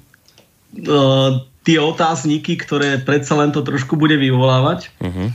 [0.86, 4.94] uh, tie otázniky, ktoré predsa len to trošku bude vyvolávať.
[5.02, 5.34] Uh-huh.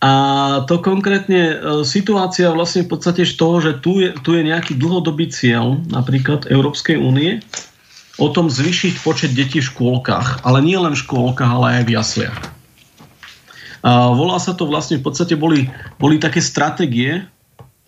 [0.00, 0.12] A
[0.64, 4.80] to konkrétne uh, situácia vlastne v podstate z toho, že tu je, tu je nejaký
[4.80, 7.44] dlhodobý cieľ napríklad Európskej únie
[8.16, 10.48] o tom zvyšiť počet detí v škôlkach.
[10.48, 12.40] Ale nie len v škôlkach, ale aj v jasliach.
[13.84, 15.68] A volá sa to vlastne, v podstate boli,
[16.00, 17.28] boli také stratégie,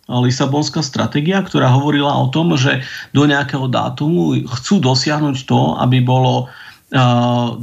[0.07, 6.47] Lisabonská stratégia, ktorá hovorila o tom, že do nejakého dátumu chcú dosiahnuť to, aby bolo
[6.95, 7.59] uh,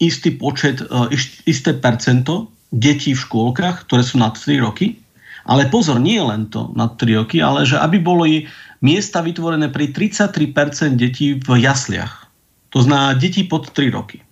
[0.00, 1.12] istý počet, uh,
[1.44, 4.96] isté percento detí v škôlkach, ktoré sú nad 3 roky.
[5.44, 8.48] Ale pozor, nie len to nad 3 roky, ale že aby boli
[8.80, 12.24] miesta vytvorené pri 33% detí v jasliach.
[12.72, 14.24] To znamená detí pod 3 roky.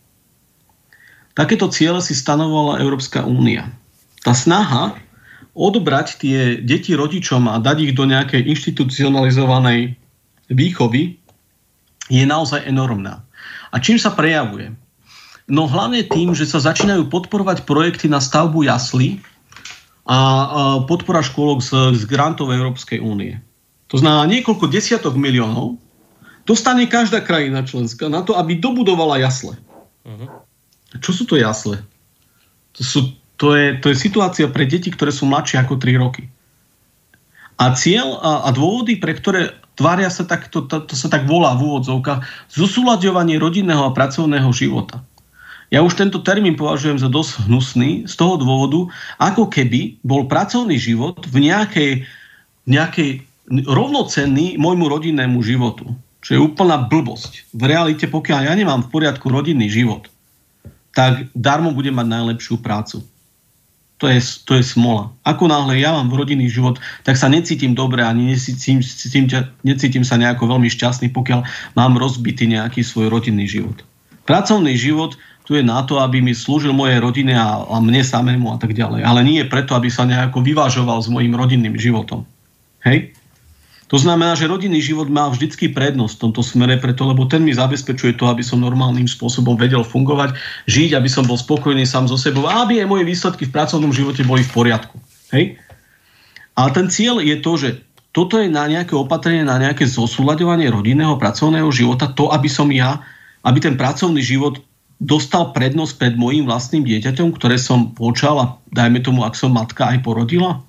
[1.37, 3.69] Takéto ciele si stanovala Európska únia.
[4.25, 4.97] Tá snaha
[5.53, 9.97] odobrať tie deti rodičom a dať ich do nejakej inštitucionalizovanej
[10.49, 11.21] výchovy
[12.09, 13.25] je naozaj enormná.
[13.73, 14.73] A čím sa prejavuje?
[15.49, 19.21] No hlavne tým, že sa začínajú podporovať projekty na stavbu jaslí
[20.09, 20.19] a
[20.89, 23.39] podpora škôlok z, z grantov Európskej únie.
[23.93, 25.79] To znamená niekoľko desiatok miliónov
[26.43, 29.55] dostane každá krajina členská na to, aby dobudovala jasle.
[30.03, 30.27] Uh-huh.
[30.99, 31.79] Čo sú to jasle?
[32.77, 36.31] To sú to je, to je situácia pre deti, ktoré sú mladšie ako 3 roky.
[37.59, 41.27] A cieľ a, a dôvody, pre ktoré tvária sa tak, to, to, to sa tak
[41.27, 42.23] volá v úvodzovkách,
[42.55, 45.03] zosúľadovanie rodinného a pracovného života.
[45.75, 48.87] Ja už tento termín považujem za dosť hnusný z toho dôvodu,
[49.19, 51.93] ako keby bol pracovný život v nejakej,
[52.71, 53.27] nejakej
[53.67, 55.91] rovnocenný môjmu rodinnému životu.
[56.23, 57.51] Čo je úplná blbosť.
[57.51, 60.07] V realite, pokiaľ ja nemám v poriadku rodinný život,
[60.95, 63.03] tak darmo budem mať najlepšiu prácu
[64.03, 65.15] to je, to je smola.
[65.23, 69.31] Ako náhle ja mám rodinný život, tak sa necítim dobre ani necítim, necítim,
[69.63, 71.47] necítim sa nejako veľmi šťastný, pokiaľ
[71.79, 73.87] mám rozbitý nejaký svoj rodinný život.
[74.27, 75.15] Pracovný život
[75.47, 78.75] tu je na to, aby mi slúžil mojej rodine a, a mne samému a tak
[78.75, 79.07] ďalej.
[79.07, 82.27] Ale nie preto, aby sa nejako vyvážoval s mojim rodinným životom.
[82.83, 83.15] Hej?
[83.93, 87.53] To znamená, že rodinný život má vždycky prednosť v tomto smere, preto lebo ten mi
[87.53, 90.33] zabezpečuje to, aby som normálnym spôsobom vedel fungovať,
[90.65, 93.93] žiť, aby som bol spokojný sám so sebou a aby aj moje výsledky v pracovnom
[93.93, 94.97] živote boli v poriadku.
[95.37, 95.61] Hej?
[96.57, 97.69] Ale ten cieľ je to, že
[98.17, 103.05] toto je na nejaké opatrenie, na nejaké zosúľadovanie rodinného pracovného života, to, aby som ja,
[103.45, 104.57] aby ten pracovný život
[104.97, 109.93] dostal prednosť pred mojim vlastným dieťaťom, ktoré som počal a dajme tomu, ak som matka
[109.93, 110.65] aj porodila?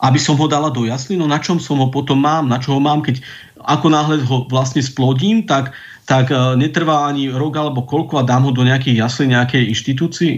[0.00, 2.72] Aby som ho dala do jasly, no na čom som ho potom mám, na čo
[2.72, 3.20] ho mám, keď
[3.60, 5.76] ako náhle ho vlastne splodím, tak,
[6.08, 10.34] tak e, netrvá ani rok alebo koľko a dám ho do nejakej jasly, nejakej inštitúcii.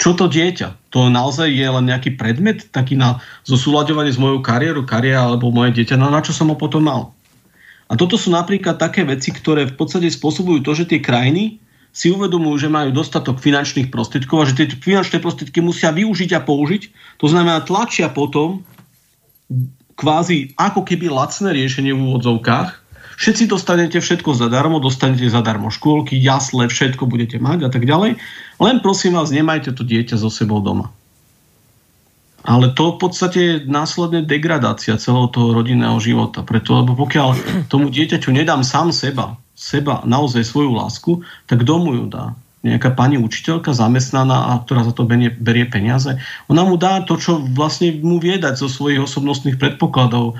[0.00, 0.96] Čo to dieťa?
[0.96, 5.76] To naozaj je len nejaký predmet, taký na zosúľadovanie s mojou kariérou, kariéra alebo moje
[5.76, 7.12] dieťa, no na čo som ho potom mal?
[7.92, 11.60] A toto sú napríklad také veci, ktoré v podstate spôsobujú to, že tie krajiny
[11.90, 16.40] si uvedomujú, že majú dostatok finančných prostriedkov a že tie finančné prostriedky musia využiť a
[16.40, 16.82] použiť.
[17.18, 18.62] To znamená, tlačia potom
[19.98, 22.68] kvázi ako keby lacné riešenie v úvodzovkách.
[23.20, 28.16] Všetci dostanete všetko zadarmo, dostanete zadarmo škôlky, jasle, všetko budete mať a tak ďalej.
[28.56, 30.88] Len prosím vás, nemajte to dieťa so sebou doma.
[32.40, 36.40] Ale to v podstate je následne degradácia celého toho rodinného života.
[36.40, 37.28] Preto, lebo pokiaľ
[37.68, 41.12] tomu dieťaťu nedám sám seba, seba, naozaj svoju lásku,
[41.44, 46.20] tak domu ju dá nejaká pani učiteľka zamestnaná, a ktorá za to berie, berie peniaze,
[46.44, 50.36] ona mu dá to, čo vlastne mu vie dať zo svojich osobnostných predpokladov,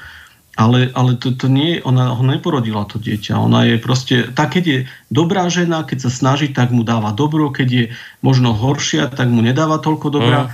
[0.60, 3.40] ale, ale to, to nie, ona ho neporodila to dieťa.
[3.40, 7.48] Ona je proste, tak keď je dobrá žena, keď sa snaží, tak mu dáva dobro,
[7.48, 7.84] keď je
[8.20, 10.40] možno horšia, tak mu nedáva toľko dobrá.
[10.44, 10.52] Mm.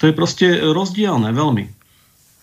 [0.00, 1.83] To je proste rozdielne veľmi.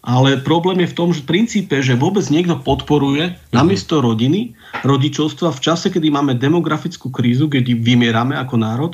[0.01, 3.53] Ale problém je v tom, že v princípe, že vôbec niekto podporuje mm.
[3.53, 8.93] namiesto rodiny, rodičovstva v čase, kedy máme demografickú krízu, kedy vymierame ako národ,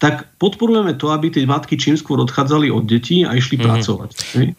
[0.00, 3.62] tak podporujeme to, aby tie matky čím skôr odchádzali od detí a išli mm.
[3.62, 4.10] pracovať.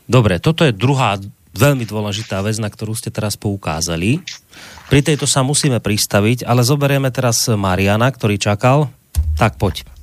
[0.06, 1.18] Dobre, toto je druhá
[1.58, 4.22] veľmi dôležitá vec, na ktorú ste teraz poukázali.
[4.94, 8.94] Pri tejto sa musíme pristaviť, ale zoberieme teraz Mariana, ktorý čakal.
[9.42, 9.99] Tak poď.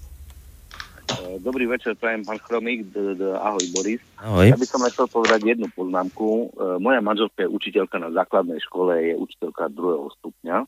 [1.47, 2.91] Dobrý večer, prajem pán Chromík.
[2.91, 4.03] D- d- ahoj, Boris.
[4.19, 4.51] Ahoj.
[4.51, 6.51] Ja by som chcel povedať jednu poznámku.
[6.51, 10.67] E, moja manželka je učiteľka na základnej škole, je učiteľka druhého stupňa,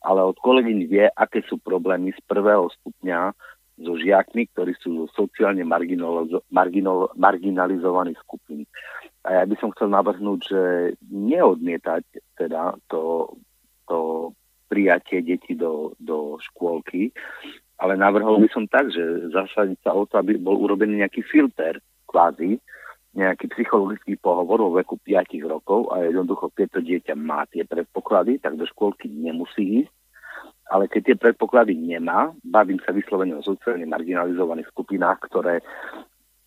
[0.00, 3.36] ale od kolegyň vie, aké sú problémy z prvého stupňa
[3.84, 5.60] so žiakmi, ktorí sú sociálne
[7.20, 8.64] marginalizovaných skupín.
[9.28, 10.62] A ja by som chcel navrhnúť, že
[11.04, 12.04] neodmietať
[12.40, 13.36] teda to,
[13.84, 14.32] to
[14.72, 17.12] prijatie detí do, do škôlky,
[17.84, 21.84] ale navrhol by som tak, že zasadiť sa o to, aby bol urobený nejaký filter,
[22.08, 22.56] kvázi,
[23.12, 28.40] nejaký psychologický pohovor vo veku 5 rokov a jednoducho, keď to dieťa má tie predpoklady,
[28.40, 29.92] tak do škôlky nemusí ísť,
[30.72, 35.60] ale keď tie predpoklady nemá, bavím sa vyslovene o sociálne marginalizovaných skupinách, ktoré,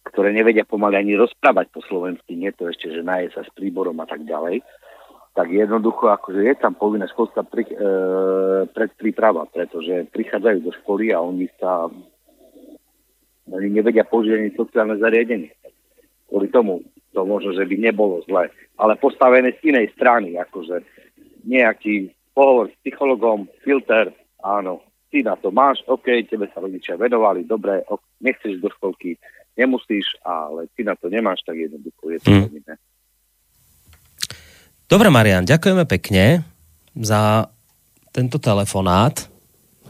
[0.09, 3.95] ktoré nevedia pomaly ani rozprávať po slovensky, nie to ešte, že naje sa s príborom
[4.01, 4.65] a tak ďalej,
[5.37, 7.77] tak jednoducho akože je tam povinná školská pri, e,
[8.73, 11.85] predpríprava, pretože prichádzajú do školy a oni sa
[13.47, 15.53] oni nevedia použiť sociálne zariadenie.
[16.25, 16.81] Kvôli tomu
[17.13, 18.49] to možno, že by nebolo zle.
[18.81, 20.81] Ale postavené z inej strany, akože
[21.45, 24.11] nejaký pohovor s psychologom, filter,
[24.41, 24.81] áno,
[25.13, 29.15] ty na to máš, OK, tebe sa rodičia venovali, dobre, ok, nechceš do školky,
[29.55, 32.77] nemusíš, ale ty na to nemáš, tak jednoducho je to mm.
[34.87, 36.47] Dobre, Marian, ďakujeme pekne
[36.95, 37.51] za
[38.15, 39.27] tento telefonát.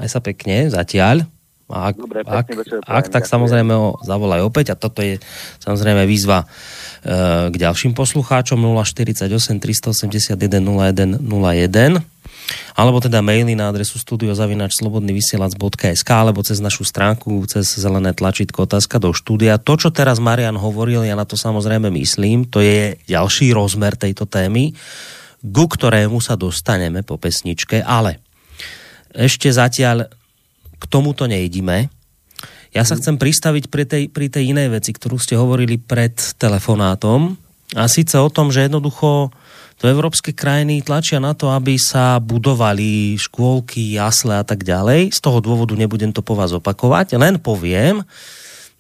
[0.02, 1.30] Aj sa pekne, zatiaľ.
[1.70, 5.22] A ak, Dobre, ak, večer, ak tak samozrejme ho zavolaj opäť a toto je
[5.62, 6.50] samozrejme výzva
[7.06, 9.30] e, k ďalším poslucháčom 048
[9.62, 12.02] 381 0101
[12.74, 19.14] alebo teda maily na adresu studiozavinačslobodnyvysielac.sk alebo cez našu stránku, cez zelené tlačítko otázka do
[19.14, 19.58] štúdia.
[19.60, 24.26] To, čo teraz Marian hovoril, ja na to samozrejme myslím, to je ďalší rozmer tejto
[24.26, 24.74] témy,
[25.44, 28.20] ku ktorému sa dostaneme po pesničke, ale
[29.16, 30.08] ešte zatiaľ
[30.78, 31.90] k tomuto nejdime.
[32.76, 37.38] Ja sa chcem pristaviť pri tej, pri tej inej veci, ktorú ste hovorili pred telefonátom,
[37.76, 39.36] a síce o tom, že jednoducho
[39.78, 45.14] to európske krajiny tlačia na to, aby sa budovali škôlky, jasle a tak ďalej.
[45.14, 48.02] Z toho dôvodu nebudem to po vás opakovať, len poviem,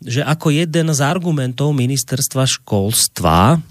[0.01, 3.61] že ako jeden z argumentov ministerstva školstva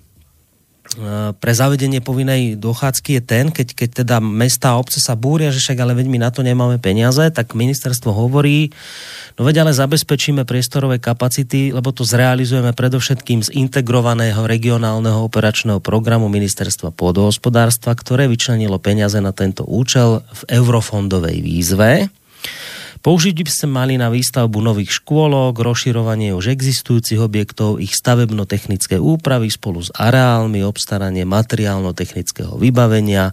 [1.37, 5.61] pre zavedenie povinnej dochádzky je ten, keď, keď teda mesta a obce sa búria, že
[5.61, 8.73] však ale veď my na to nemáme peniaze, tak ministerstvo hovorí,
[9.37, 16.33] No veď ale zabezpečíme priestorové kapacity, lebo to zrealizujeme predovšetkým z integrovaného regionálneho operačného programu
[16.33, 22.09] Ministerstva pôdohospodárstva, ktoré vyčlenilo peniaze na tento účel v eurofondovej výzve.
[23.07, 29.47] Použiť by ste mali na výstavbu nových škôlok, rozširovanie už existujúcich objektov, ich stavebno-technické úpravy
[29.47, 33.31] spolu s areálmi, obstaranie materiálno-technického vybavenia,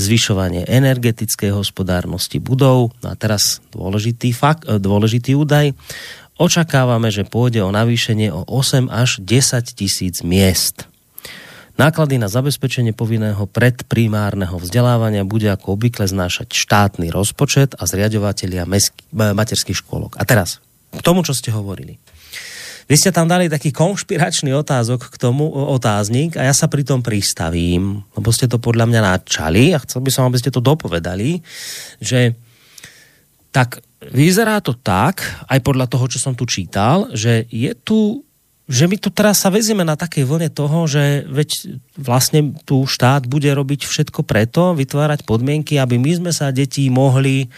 [0.00, 2.96] zvyšovanie energetickej hospodárnosti budov.
[3.04, 5.76] No a teraz dôležitý, fakt, dôležitý údaj.
[6.40, 10.88] Očakávame, že pôjde o navýšenie o 8 až 10 tisíc miest.
[11.80, 18.68] Náklady na zabezpečenie povinného predprimárneho vzdelávania bude ako obvykle znášať štátny rozpočet a zriadovateľia
[19.12, 20.20] materských škôlok.
[20.20, 20.60] A teraz,
[20.92, 21.96] k tomu, čo ste hovorili.
[22.92, 27.00] Vy ste tam dali taký konšpiračný otázok k tomu, otáznik a ja sa pri tom
[27.00, 31.40] pristavím, lebo ste to podľa mňa načali a chcel by som, aby ste to dopovedali,
[32.02, 32.36] že
[33.48, 33.80] tak
[34.12, 38.26] vyzerá to tak, aj podľa toho, čo som tu čítal, že je tu
[38.70, 43.26] že my tu teraz sa vezieme na takej vlne toho, že veď vlastne tu štát
[43.26, 47.50] bude robiť všetko preto, vytvárať podmienky, aby my sme sa detí mohli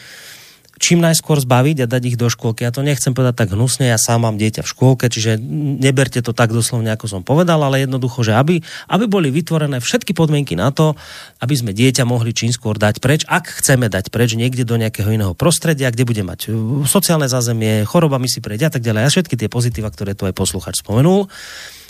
[0.78, 2.66] čím najskôr zbaviť a dať ich do škôlky.
[2.66, 5.38] Ja to nechcem povedať tak hnusne, ja sám mám dieťa v škôlke, čiže
[5.78, 8.58] neberte to tak doslovne, ako som povedal, ale jednoducho, že aby,
[8.90, 10.98] aby boli vytvorené všetky podmienky na to,
[11.38, 15.10] aby sme dieťa mohli čím skôr dať preč, ak chceme dať preč niekde do nejakého
[15.14, 19.02] iného prostredia, kde bude mať uh, sociálne zázemie, chorobami si prejde a tak ďalej.
[19.06, 21.30] A všetky tie pozitíva, ktoré tu aj posluchač spomenul,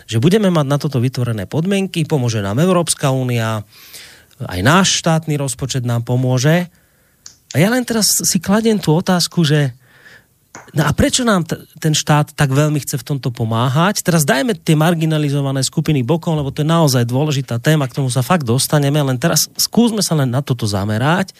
[0.04, 3.64] že budeme mať na toto vytvorené podmienky, pomôže nám Európska únia,
[4.44, 6.68] aj náš štátny rozpočet nám pomôže,
[7.54, 9.70] a ja len teraz si kladiem tú otázku, že
[10.74, 14.02] No a prečo nám t- ten štát tak veľmi chce v tomto pomáhať?
[14.06, 18.22] Teraz dajme tie marginalizované skupiny bokom, lebo to je naozaj dôležitá téma, k tomu sa
[18.22, 21.34] fakt dostaneme, len teraz skúsme sa len na toto zamerať,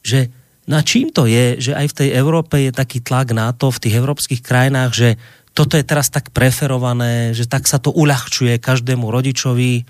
[0.00, 0.32] že
[0.68, 3.88] na čím to je, že aj v tej Európe je taký tlak na to, v
[3.88, 5.08] tých európskych krajinách, že
[5.56, 9.88] toto je teraz tak preferované, že tak sa to uľahčuje každému rodičovi,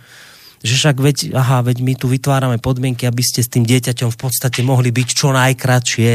[0.62, 4.18] že však veď, aha, veď my tu vytvárame podmienky, aby ste s tým dieťaťom v
[4.18, 6.12] podstate mohli byť čo najkratšie.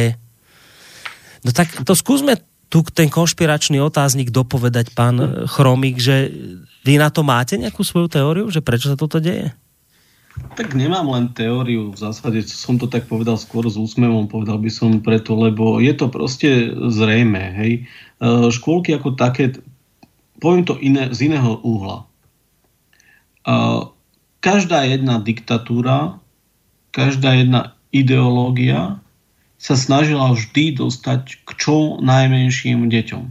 [1.44, 6.34] No tak to skúsme tu ten konšpiračný otáznik dopovedať, pán Chromik, že
[6.82, 9.54] vy na to máte nejakú svoju teóriu, že prečo sa toto deje?
[10.58, 14.72] Tak nemám len teóriu, v zásade som to tak povedal skôr s úsmevom, povedal by
[14.74, 17.72] som preto, lebo je to proste zrejme, hej.
[18.18, 19.54] E, škôlky ako také,
[20.42, 22.02] poviem to iné, z iného uhla.
[22.02, 22.06] E,
[24.44, 26.20] každá jedna diktatúra,
[26.92, 29.00] každá jedna ideológia
[29.56, 33.24] sa snažila vždy dostať k čo najmenším deťom.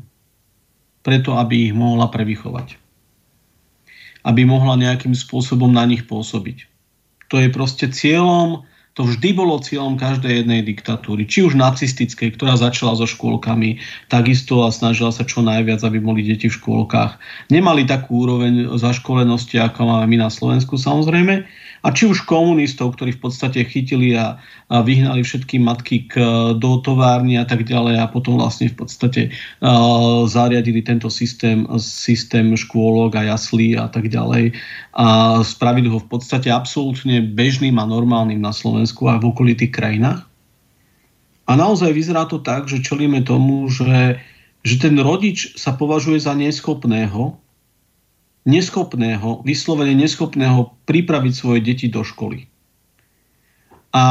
[1.04, 2.80] Preto, aby ich mohla prevychovať.
[4.24, 6.64] Aby mohla nejakým spôsobom na nich pôsobiť.
[7.28, 12.61] To je proste cieľom to vždy bolo cieľom každej jednej diktatúry, či už nacistickej, ktorá
[12.61, 13.80] začala so škôlkami,
[14.12, 17.16] takisto a snažila sa čo najviac, aby boli deti v škôlkach.
[17.49, 21.49] Nemali takú úroveň zaškolenosti, ako máme my na Slovensku samozrejme,
[21.83, 24.39] a či už komunistov, ktorí v podstate chytili a,
[24.70, 26.14] a vyhnali všetky matky k,
[26.55, 32.55] do továrny a tak ďalej a potom vlastne v podstate uh, zariadili tento systém, systém
[32.55, 34.55] škôlok a jaslí a tak ďalej
[34.95, 40.22] a spravili ho v podstate absolútne bežným a normálnym na Slovensku a v okolitých krajinách.
[41.51, 44.22] A naozaj vyzerá to tak, že čelíme tomu, že,
[44.62, 47.43] že ten rodič sa považuje za neschopného
[48.43, 52.51] neschopného, vyslovene neschopného pripraviť svoje deti do školy.
[53.93, 54.03] A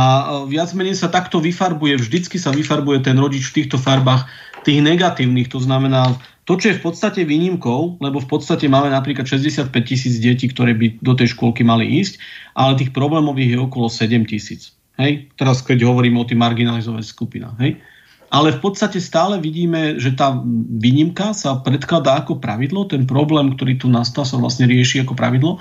[0.45, 4.29] viac menej sa takto vyfarbuje, vždycky sa vyfarbuje ten rodič v týchto farbách
[4.61, 6.13] tých negatívnych, to znamená
[6.45, 10.77] to, čo je v podstate výnimkou, lebo v podstate máme napríklad 65 tisíc detí, ktoré
[10.77, 12.21] by do tej škôlky mali ísť,
[12.53, 14.73] ale tých problémových je okolo 7 tisíc.
[15.01, 15.33] Hej?
[15.33, 17.57] Teraz, keď hovoríme o tých marginalizovaných skupinách.
[17.61, 17.81] Hej?
[18.31, 20.39] Ale v podstate stále vidíme, že tá
[20.79, 25.59] výnimka sa predkladá ako pravidlo, ten problém, ktorý tu nastal, sa vlastne rieši ako pravidlo.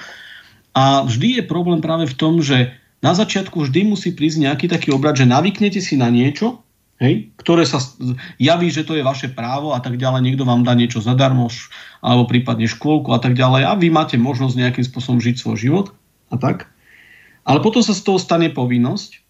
[0.71, 2.71] A vždy je problém práve v tom, že
[3.03, 6.63] na začiatku vždy musí prísť nejaký taký obrad, že navyknete si na niečo,
[7.03, 7.83] hej, ktoré sa
[8.39, 11.51] javí, že to je vaše právo a tak ďalej, niekto vám dá niečo zadarmo,
[12.05, 15.87] alebo prípadne škôlku a tak ďalej a vy máte možnosť nejakým spôsobom žiť svoj život
[16.31, 16.71] a tak.
[17.43, 19.27] Ale potom sa z toho stane povinnosť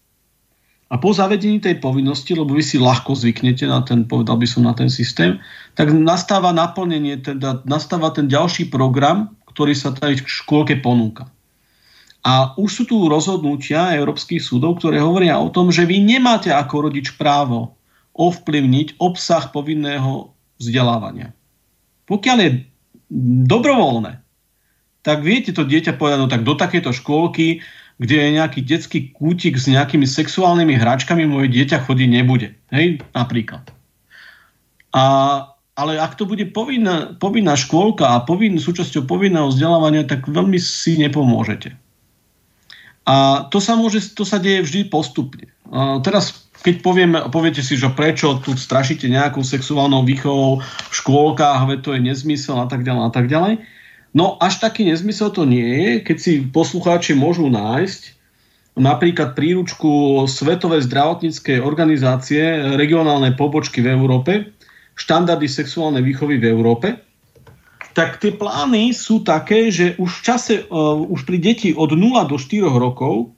[0.91, 4.67] a po zavedení tej povinnosti, lebo vy si ľahko zvyknete na ten, povedal by som,
[4.67, 5.39] na ten systém,
[5.79, 11.31] tak nastáva naplnenie, teda nastáva ten ďalší program, ktorý sa tej škôlke ponúka.
[12.27, 16.91] A už sú tu rozhodnutia európskych súdov, ktoré hovoria o tom, že vy nemáte ako
[16.91, 17.79] rodič právo
[18.11, 21.31] ovplyvniť obsah povinného vzdelávania.
[22.05, 22.51] Pokiaľ je
[23.47, 24.21] dobrovoľné,
[25.01, 27.63] tak viete to dieťa povedať, no tak do takéto škôlky
[28.01, 32.57] kde je nejaký detský kútik s nejakými sexuálnymi hračkami, moje dieťa chodí nebude.
[32.73, 33.69] Hej, napríklad.
[34.89, 35.05] A,
[35.77, 40.97] ale ak to bude povinná, povinná škôlka a povin, súčasťou povinného vzdelávania, tak veľmi si
[40.97, 41.77] nepomôžete.
[43.05, 45.45] A to sa, môže, to sa deje vždy postupne.
[45.69, 51.69] A teraz, keď povieme, poviete si, že prečo tu strašíte nejakou sexuálnou výchovou v škôlkach,
[51.69, 53.61] veď to je nezmysel a tak ďalej a tak ďalej,
[54.11, 58.19] No až taký nezmysel to nie je, keď si poslucháči môžu nájsť
[58.75, 62.43] napríklad príručku Svetovej zdravotníckej organizácie
[62.75, 64.31] regionálnej pobočky v Európe,
[64.95, 66.87] štandardy sexuálnej výchovy v Európe,
[67.91, 72.31] tak tie plány sú také, že už v čase, uh, už pri deti od 0
[72.31, 73.35] do 4 rokov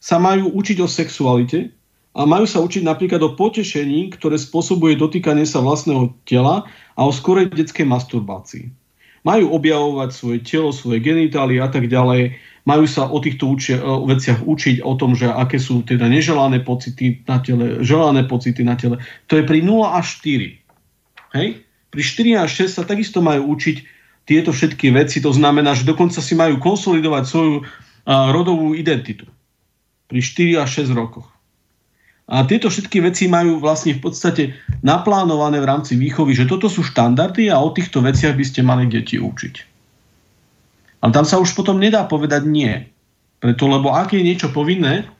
[0.00, 1.72] sa majú učiť o sexualite
[2.12, 7.12] a majú sa učiť napríklad o potešení, ktoré spôsobuje dotýkanie sa vlastného tela a o
[7.12, 8.80] skorej detskej masturbácii
[9.26, 14.44] majú objavovať svoje telo, svoje genitálie a tak ďalej, majú sa o týchto uči- veciach
[14.44, 19.00] učiť, o tom, že aké sú teda neželané pocity na tele, želané pocity na tele.
[19.28, 21.36] To je pri 0 až 4.
[21.36, 21.48] Hej?
[21.90, 23.76] Pri 4 až 6 sa takisto majú učiť
[24.28, 27.56] tieto všetky veci, to znamená, že dokonca si majú konsolidovať svoju
[28.06, 29.26] a, rodovú identitu.
[30.06, 31.26] Pri 4 až 6 rokoch.
[32.30, 34.54] A tieto všetky veci majú vlastne v podstate
[34.86, 38.86] naplánované v rámci výchovy, že toto sú štandardy a o týchto veciach by ste mali
[38.86, 39.54] deti učiť.
[41.02, 42.86] Ale tam sa už potom nedá povedať nie.
[43.42, 45.10] Preto, lebo ak je niečo povinné,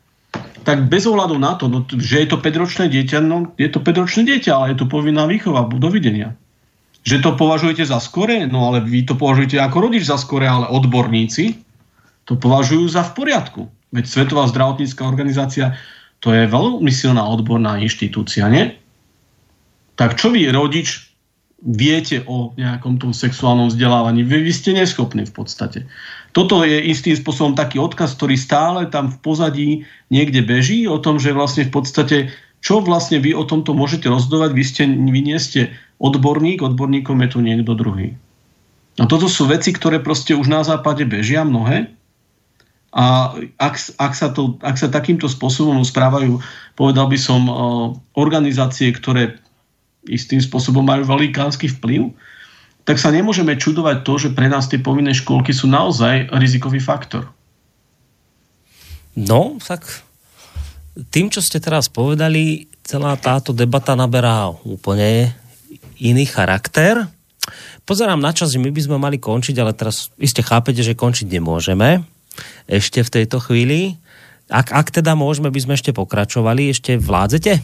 [0.62, 4.28] tak bez ohľadu na to, no, že je to 5-ročné dieťa, no je to 5-ročné
[4.28, 6.36] dieťa, ale je to povinná výchova, dovidenia.
[7.02, 10.68] Že to považujete za skore, no ale vy to považujete ako rodič za skore, ale
[10.68, 11.58] odborníci
[12.28, 13.62] to považujú za v poriadku.
[13.90, 15.74] Veď Svetová zdravotnícká organizácia
[16.20, 18.76] to je veľmi silná odborná inštitúcia, nie?
[19.96, 21.12] Tak čo vy, rodič,
[21.60, 24.24] viete o nejakom tom sexuálnom vzdelávaní?
[24.24, 25.78] Vy, vy ste neschopní v podstate.
[26.32, 29.70] Toto je istým spôsobom taký odkaz, ktorý stále tam v pozadí
[30.08, 32.16] niekde beží o tom, že vlastne v podstate
[32.60, 37.28] čo vlastne vy o tomto môžete rozdovať, vy, ste, vy nie ste odborník, odborníkom je
[37.32, 38.12] tu niekto druhý.
[39.00, 41.88] A toto sú veci, ktoré proste už na západe bežia mnohé
[42.90, 46.42] a ak, ak, sa to, ak sa takýmto spôsobom správajú,
[46.74, 47.46] povedal by som,
[48.18, 49.38] organizácie, ktoré
[50.10, 52.10] istým spôsobom majú velikánsky vplyv,
[52.82, 57.30] tak sa nemôžeme čudovať to, že pre nás tie povinné školky sú naozaj rizikový faktor.
[59.14, 59.86] No, tak
[61.14, 65.30] tým, čo ste teraz povedali, celá táto debata naberá úplne
[66.02, 67.06] iný charakter.
[67.86, 71.30] Pozerám na čas, že my by sme mali končiť, ale teraz iste chápete, že končiť
[71.30, 72.02] nemôžeme
[72.70, 73.98] ešte v tejto chvíli.
[74.50, 76.74] Ak, ak teda môžeme, by sme ešte pokračovali.
[76.74, 77.62] Ešte vládzete?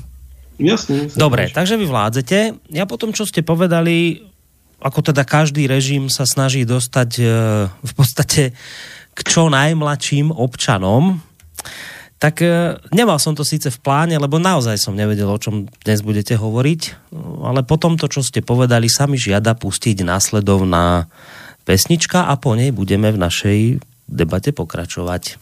[0.56, 1.12] Jasne.
[1.12, 2.38] Dobre, takže vy vládzete.
[2.72, 4.24] Ja potom, čo ste povedali,
[4.80, 7.24] ako teda každý režim sa snaží dostať e,
[7.68, 8.56] v podstate
[9.16, 11.20] k čo najmladším občanom,
[12.16, 16.00] tak e, nemal som to síce v pláne, lebo naozaj som nevedel, o čom dnes
[16.00, 17.12] budete hovoriť,
[17.44, 21.08] ale potom to, čo ste povedali, sa mi žiada pustiť následovná
[21.68, 23.60] pesnička a po nej budeme v našej
[24.08, 25.38] debate pokračovať.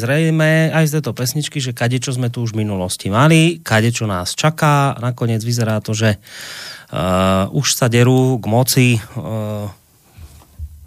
[0.00, 4.32] Zrejme aj z tejto pesničky, že kadečo sme tu už v minulosti mali, kadečo nás
[4.32, 4.96] čaká.
[4.96, 9.68] Nakoniec vyzerá to, že uh, už sa derú k moci uh,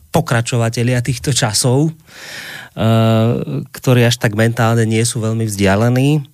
[0.10, 6.26] pokračovatelia týchto časov, uh, ktorí až tak mentálne nie sú veľmi vzdialení.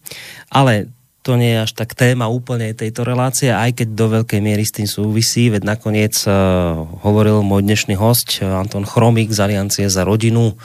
[0.48, 0.88] Ale
[1.28, 4.72] to nie je až tak téma úplne tejto relácie, aj keď do veľkej miery s
[4.72, 10.56] tým súvisí, veď nakoniec uh, hovoril môj dnešný host Anton Chromík z Aliancie za rodinu,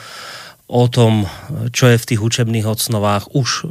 [0.73, 1.29] o tom,
[1.69, 3.63] čo je v tých učebných osnovách už e,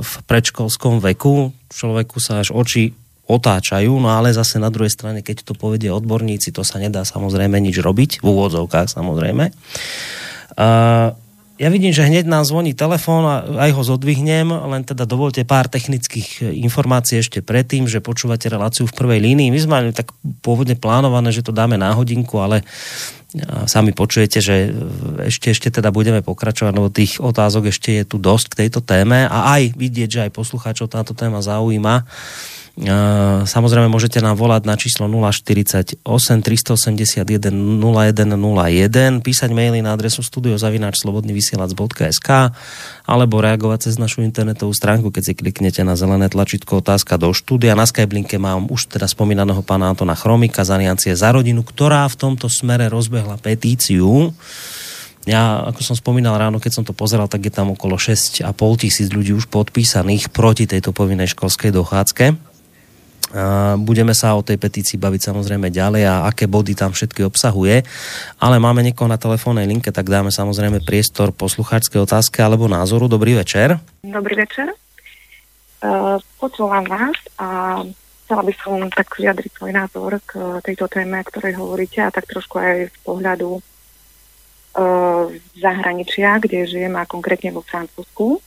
[0.00, 1.52] v predškolskom veku.
[1.68, 2.96] Človeku sa až oči
[3.28, 7.58] otáčajú, no ale zase na druhej strane, keď to povedia odborníci, to sa nedá samozrejme
[7.60, 9.52] nič robiť, v úvodzovkách samozrejme.
[11.56, 15.72] Ja vidím, že hneď nám zvoní telefón a aj ho zodvihnem, len teda dovolte pár
[15.72, 19.48] technických e, informácií ešte predtým, že počúvate reláciu v prvej línii.
[19.48, 20.12] My sme mali tak
[20.44, 22.60] pôvodne plánované, že to dáme na hodinku, ale
[23.66, 24.72] sami počujete, že
[25.28, 29.28] ešte, ešte teda budeme pokračovať, lebo tých otázok ešte je tu dosť k tejto téme
[29.28, 32.06] a aj vidieť, že aj poslucháčov táto téma zaujíma.
[32.76, 42.28] Samozrejme môžete nám volať na číslo 048 381 0101, písať maily na adresu studiozavináčslobodnyvysielac.sk
[43.08, 47.72] alebo reagovať cez našu internetovú stránku, keď si kliknete na zelené tlačítko otázka do štúdia.
[47.72, 52.20] Na Skyblinke mám už teda spomínaného pána Antona Chromika z Aliancie za rodinu, ktorá v
[52.20, 54.36] tomto smere rozbehla petíciu
[55.26, 58.46] ja, ako som spomínal ráno, keď som to pozeral, tak je tam okolo 6,5
[58.78, 62.45] tisíc ľudí už podpísaných proti tejto povinnej školskej dochádzke.
[63.82, 67.82] Budeme sa o tej petícii baviť samozrejme ďalej a aké body tam všetky obsahuje.
[68.38, 73.10] Ale máme niekoho na telefónnej linke, tak dáme samozrejme priestor poslucháčskej otázke alebo názoru.
[73.10, 73.82] Dobrý večer.
[74.06, 74.70] Dobrý večer.
[75.82, 77.82] Uh, počúvam vás a
[78.24, 82.62] chcela by som tak vyjadriť svoj názor k tejto téme, ktorej hovoríte a tak trošku
[82.62, 88.38] aj z pohľadu uh, zahraničia, kde žijem a konkrétne vo Francúzsku.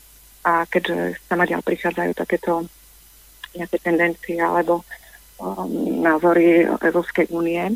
[0.48, 2.66] A keďže sa ďal prichádzajú takéto
[3.60, 4.88] nejaké tendencie alebo
[5.38, 7.76] um, názory Európskej únie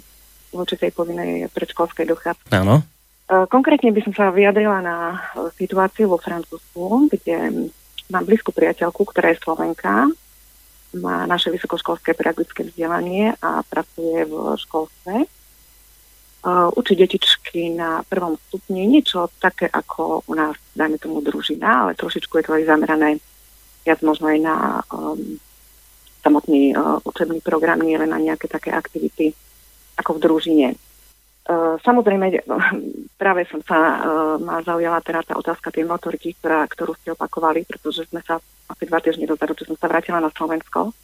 [0.54, 2.50] voči tej povinnej predškolskej dochádzky.
[2.56, 2.86] Áno.
[3.28, 4.98] Uh, konkrétne by som sa vyjadrila na
[5.58, 7.70] situáciu vo Francúzsku, kde
[8.12, 10.12] mám blízku priateľku, ktorá je Slovenka,
[10.94, 15.26] má naše vysokoškolské pedagogické vzdelanie a pracuje v školstve.
[16.44, 21.96] Uh, učí detičky na prvom stupni niečo také ako u nás, dajme tomu družina, ale
[21.96, 23.24] trošičku je to aj zamerané
[23.84, 24.56] viac možno aj na
[24.92, 25.40] um,
[26.24, 29.36] samotný uh, učebný program, nie len na nejaké také aktivity
[30.00, 30.68] ako v družine.
[31.44, 32.48] Uh, samozrejme,
[33.20, 33.78] práve som sa,
[34.40, 38.40] ma zaujala teda tá otázka tej motoriky, ktorá, ktorú ste opakovali, pretože sme sa
[38.72, 40.96] asi dva týždne dozadu, čo som sa vrátila na Slovensko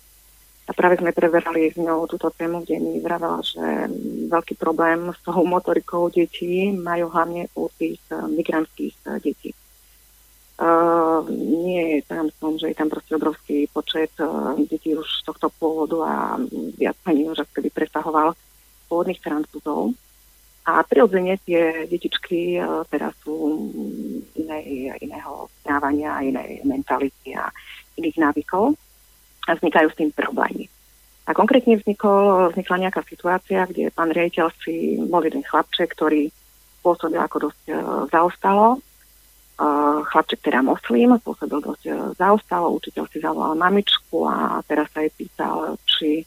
[0.69, 3.89] a práve sme preberali s ňou túto tému, kde mi vravela, že
[4.29, 9.49] veľký problém s tou motorikou detí majú hlavne u tých migrantských detí.
[10.59, 15.47] Uh, nie je tajomstvom, že je tam proste obrovský počet uh, detí už z tohto
[15.55, 16.15] pôvodu a
[16.75, 18.35] viac menej už keby presahoval
[18.91, 19.95] pôvodných francúzov.
[20.67, 23.71] A prirodzene tie detičky uh, teraz sú
[24.35, 27.47] inej, iného správania, inej mentality a
[27.95, 28.75] iných návykov
[29.47, 30.67] a vznikajú s tým problémy.
[31.23, 36.27] A konkrétne vznikol, vznikla nejaká situácia, kde pán riaditeľ si bol jeden chlapček, ktorý
[36.83, 38.83] pôsobil ako dosť uh, zaostalo
[40.09, 45.11] chlapček teda moslim, pôsobil dosť e, zaostalo, učiteľ si zavolal mamičku a teraz sa jej
[45.11, 46.23] pýtal, či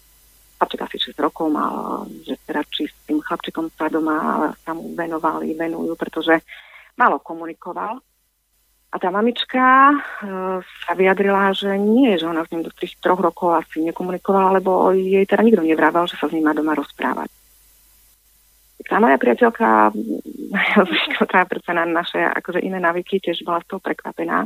[0.60, 4.92] chlapček asi 6 rokov mal, že teda či s tým chlapčekom sa doma sa mu
[4.92, 6.44] venovali, venujú, pretože
[6.94, 7.98] málo komunikoval.
[8.92, 9.96] A tá mamička e,
[10.62, 14.92] sa vyjadrila, že nie, že ona s ním do tých troch rokov asi nekomunikovala, lebo
[14.92, 17.41] jej teda nikto nevrával, že sa s ním má doma rozprávať.
[18.92, 19.88] Tá moja priateľka,
[21.16, 24.44] ktorá predsa na naše akože iné návyky, tiež bola z toho prekvapená.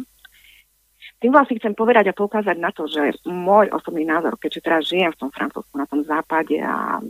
[1.18, 5.10] Tým vlastne chcem povedať a poukázať na to, že môj osobný názor, keďže teraz žijem
[5.10, 7.02] v tom Francúzsku, na tom západe a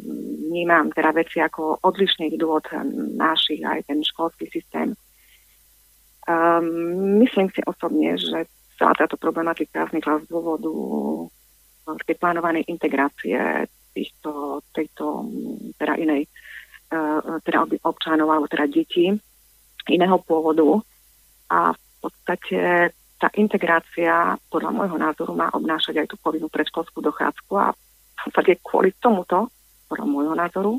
[0.48, 2.72] vnímam teda veci ako odlišný od
[3.20, 4.96] našich, aj ten školský systém,
[6.24, 8.48] um, myslím si osobne, že
[8.80, 10.72] celá táto problematika vznikla z dôvodu
[12.08, 15.28] tej plánovanej integrácie týchto, tejto
[15.76, 16.24] teda inej
[17.42, 19.14] teda občanov alebo teda detí
[19.88, 20.82] iného pôvodu.
[21.50, 27.52] A v podstate tá integrácia podľa môjho názoru má obnášať aj tú povinnú predškolskú dochádzku
[27.56, 29.48] a v podstate kvôli tomuto,
[29.88, 30.72] podľa môjho názoru,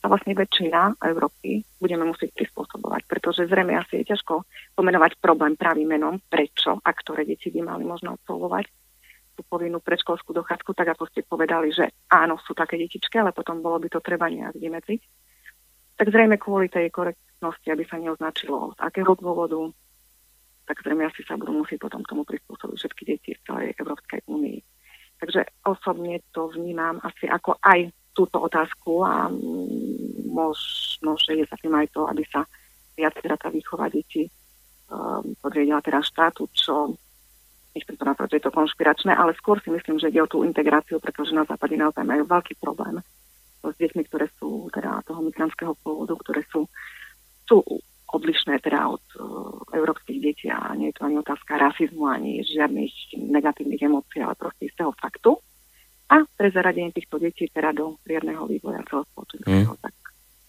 [0.00, 5.92] sa vlastne väčšina Európy budeme musieť prispôsobovať, pretože zrejme asi je ťažko pomenovať problém pravým
[5.92, 8.64] menom, prečo a ktoré deti by mali možno absolvovať
[9.36, 13.60] tú povinnú predškolskú dochádzku, tak ako ste povedali, že áno, sú také detičky, ale potom
[13.60, 15.00] bolo by to treba nejak vymedziť
[16.00, 19.68] tak zrejme kvôli tej korektnosti, aby sa neoznačilo z akého dôvodu,
[20.64, 24.64] tak zrejme asi sa budú musieť potom tomu prispôsobiť všetky deti v celej Európskej únii.
[25.20, 29.28] Takže osobne to vnímam asi ako aj túto otázku a
[30.24, 32.48] možno, že je za tým aj to, aby sa
[32.96, 34.24] viac teda tá výchova detí
[34.88, 36.96] um, podriedila teda štátu, čo
[37.76, 40.48] nechcem to nazvať, že je to konšpiračné, ale skôr si myslím, že ide o tú
[40.48, 43.04] integráciu, pretože na západe naozaj majú veľký problém
[43.60, 46.64] s deťmi, ktoré sú teda toho migrantského pôvodu, ktoré sú,
[47.44, 47.60] sú
[48.10, 53.20] odlišné teda od uh, európskych detí a nie je to ani otázka rasizmu, ani žiadnych
[53.20, 55.38] negatívnych emócií, ale proste istého faktu.
[56.10, 59.82] A pre zaradenie týchto detí teda do riadneho vývoja celého spoločenského, mm.
[59.84, 59.94] tak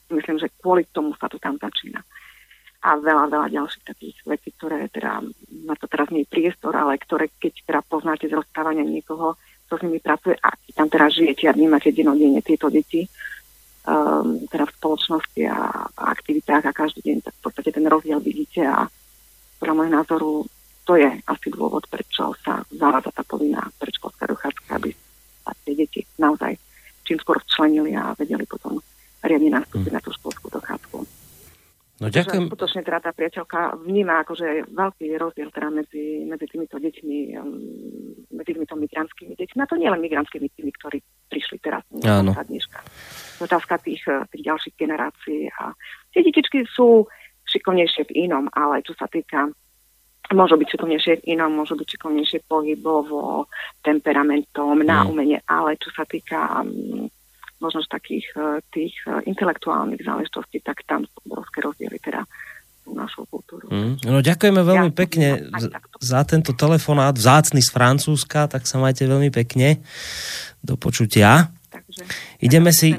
[0.10, 2.02] myslím, že kvôli tomu sa to tam začína.
[2.82, 5.22] a veľa, veľa ďalších takých vecí, ktoré teda,
[5.70, 9.38] na to teraz nie je priestor, ale ktoré keď teda poznáte z rozprávania niekoho,
[9.72, 13.08] kto s nimi pracuje a tam teraz žijete a vnímate denodenne tieto deti,
[13.88, 18.20] um, teda v spoločnosti a, a aktivitách a každý deň, tak v podstate ten rozdiel
[18.20, 18.84] vidíte a
[19.64, 20.30] podľa môjho názoru
[20.84, 24.92] to je asi dôvod, prečo sa zavádza tá povinná predškolská dochádzka, aby
[25.48, 26.52] sa tie deti naozaj
[27.08, 28.76] čím skôr včlenili a vedeli potom
[29.24, 29.96] riadne nastúpiť hmm.
[29.96, 31.21] na tú školskú dochádzku.
[32.02, 32.50] No ďakujem.
[32.50, 37.62] Že skutočne teda tá priateľka vníma akože veľký rozdiel teda medzi, medzi týmito deťmi, um,
[38.34, 39.60] medzi týmito migrantskými deťmi.
[39.62, 40.98] A to nie len migrantskými tými, ktorí
[41.30, 42.34] prišli teraz Áno.
[42.34, 42.82] dneška.
[43.46, 44.02] Otázka tých,
[44.34, 45.46] tých ďalších generácií.
[45.62, 45.78] A
[46.10, 47.06] tie detičky sú
[47.46, 49.54] šikovnejšie v inom, ale čo sa týka
[50.34, 53.46] môžu byť šikovnejšie v inom, môžu byť šikovnejšie pohybovo,
[53.86, 57.06] temperamentom, na umenie, ale čo sa týka um,
[57.62, 62.26] možno z takých e, tých e, intelektuálnych záležitostí, tak tam sú obrovské rozdiely teda
[62.90, 63.70] našu kultúru.
[63.70, 64.02] Mm.
[64.04, 65.28] No, ďakujeme veľmi ja, pekne
[66.02, 69.86] za tento telefonát, vzácny z Francúzska, tak sa majte veľmi pekne.
[70.66, 71.54] Do počutia.
[71.70, 72.02] Takže,
[72.42, 72.98] Ideme si...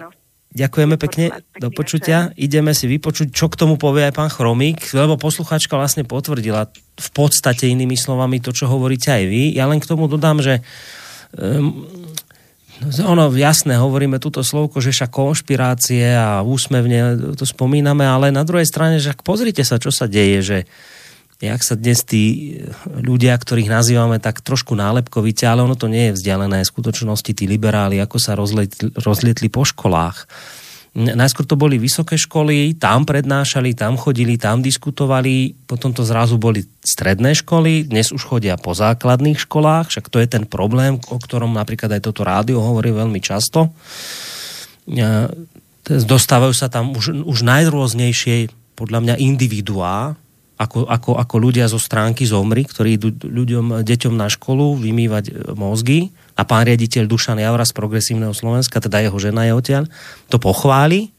[0.53, 2.29] Ďakujeme pekne, do počutia.
[2.37, 7.11] Ideme si vypočuť, čo k tomu povie aj pán Chromík, lebo posluchačka vlastne potvrdila v
[7.17, 9.57] podstate inými slovami to, čo hovoríte aj vy.
[9.57, 10.61] Ja len k tomu dodám, že
[11.41, 11.89] um,
[13.03, 18.67] ono jasné, hovoríme túto slovko, že však konšpirácie a úsmevne to spomíname, ale na druhej
[18.67, 20.59] strane, že pozrite sa, čo sa deje, že
[21.43, 22.55] jak sa dnes tí
[22.87, 27.51] ľudia, ktorých nazývame tak trošku nálepkovite, ale ono to nie je vzdialené v skutočnosti, tí
[27.51, 30.31] liberáli, ako sa rozlietli, rozlietli po školách
[30.93, 36.69] Najskôr to boli vysoké školy, tam prednášali, tam chodili, tam diskutovali, potom to zrazu boli
[36.85, 41.57] stredné školy, dnes už chodia po základných školách, však to je ten problém, o ktorom
[41.57, 43.73] napríklad aj toto rádio hovorí veľmi často.
[45.89, 50.13] Dostávajú sa tam už, už najrôznejšie podľa mňa individuá,
[50.61, 55.33] ako, ako, ako ľudia zo stránky Zomri, ktorí idú ľuďom, deťom na školu vymývať e,
[55.57, 59.85] mozgy a pán riaditeľ Dušan Javra z Progresívneho Slovenska, teda jeho žena je odtiaľ,
[60.33, 61.13] to pochváli,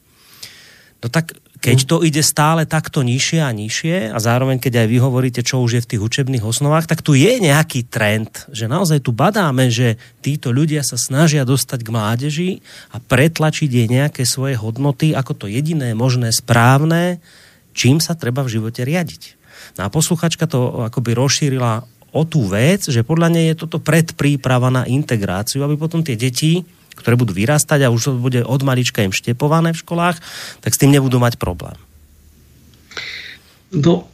[1.02, 4.98] no tak keď to ide stále takto nižšie a nižšie a zároveň keď aj vy
[5.00, 9.00] hovoríte, čo už je v tých učebných osnovách, tak tu je nejaký trend, že naozaj
[9.00, 12.52] tu badáme, že títo ľudia sa snažia dostať k mládeži
[12.92, 17.24] a pretlačiť jej nejaké svoje hodnoty ako to jediné možné správne,
[17.72, 19.40] čím sa treba v živote riadiť.
[19.80, 24.70] No a posluchačka to akoby rozšírila o tú vec, že podľa nej je toto predpríprava
[24.70, 26.62] na integráciu, aby potom tie deti,
[26.94, 30.22] ktoré budú vyrastať a už to bude od malička im štepované v školách,
[30.62, 31.74] tak s tým nebudú mať problém.
[33.74, 34.06] No,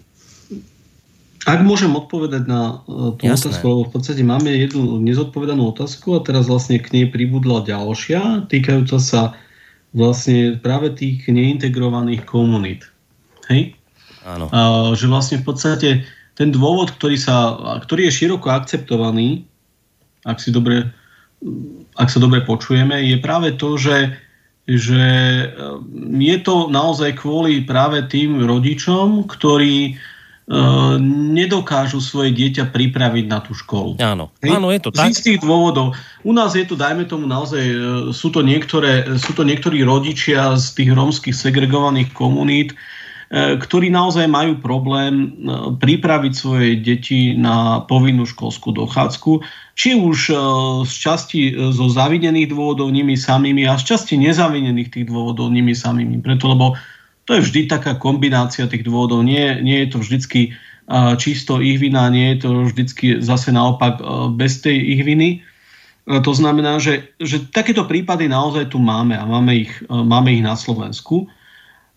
[1.44, 3.52] ak môžem odpovedať na e, tú Jasné.
[3.52, 8.48] otázku, lebo v podstate máme jednu nezodpovedanú otázku a teraz vlastne k nej pribudla ďalšia,
[8.48, 9.36] týkajúca sa
[9.92, 12.88] vlastne práve tých neintegrovaných komunít.
[13.52, 13.76] Hej?
[14.24, 14.48] Áno.
[14.54, 14.60] A,
[14.94, 15.90] že vlastne v podstate
[16.40, 19.44] ten dôvod, ktorý, sa, ktorý je široko akceptovaný,
[20.24, 20.88] ak, si dobre,
[22.00, 24.16] ak sa dobre počujeme, je práve to, že,
[24.64, 25.04] že
[26.16, 30.00] je to naozaj kvôli práve tým rodičom, ktorí
[30.50, 30.98] Uh,
[31.30, 34.02] nedokážu svoje dieťa pripraviť na tú školu.
[34.02, 34.58] Áno, Hej?
[34.58, 35.14] áno je to tak.
[35.14, 35.94] Z istých dôvodov.
[36.26, 37.78] U nás je to, dajme tomu naozaj, e,
[38.10, 42.74] sú to, niektoré, sú to niektorí rodičia z tých rómskych segregovaných komunít,
[43.30, 45.28] ktorí naozaj majú problém e,
[45.78, 49.46] pripraviť svoje deti na povinnú školskú dochádzku,
[49.78, 50.36] či už e,
[50.90, 56.26] z časti zo zavinených dôvodov nimi samými a z časti nezavinených tých dôvodov nimi samými.
[56.26, 56.74] Preto, lebo
[57.30, 59.22] to je vždy taká kombinácia tých dôvodov.
[59.22, 60.58] Nie, nie je to vždycky
[61.22, 64.02] čisto ich vina, nie je to vždycky zase naopak
[64.34, 65.46] bez tej ich viny.
[66.10, 70.58] To znamená, že, že takéto prípady naozaj tu máme a máme ich, máme ich na
[70.58, 71.30] Slovensku.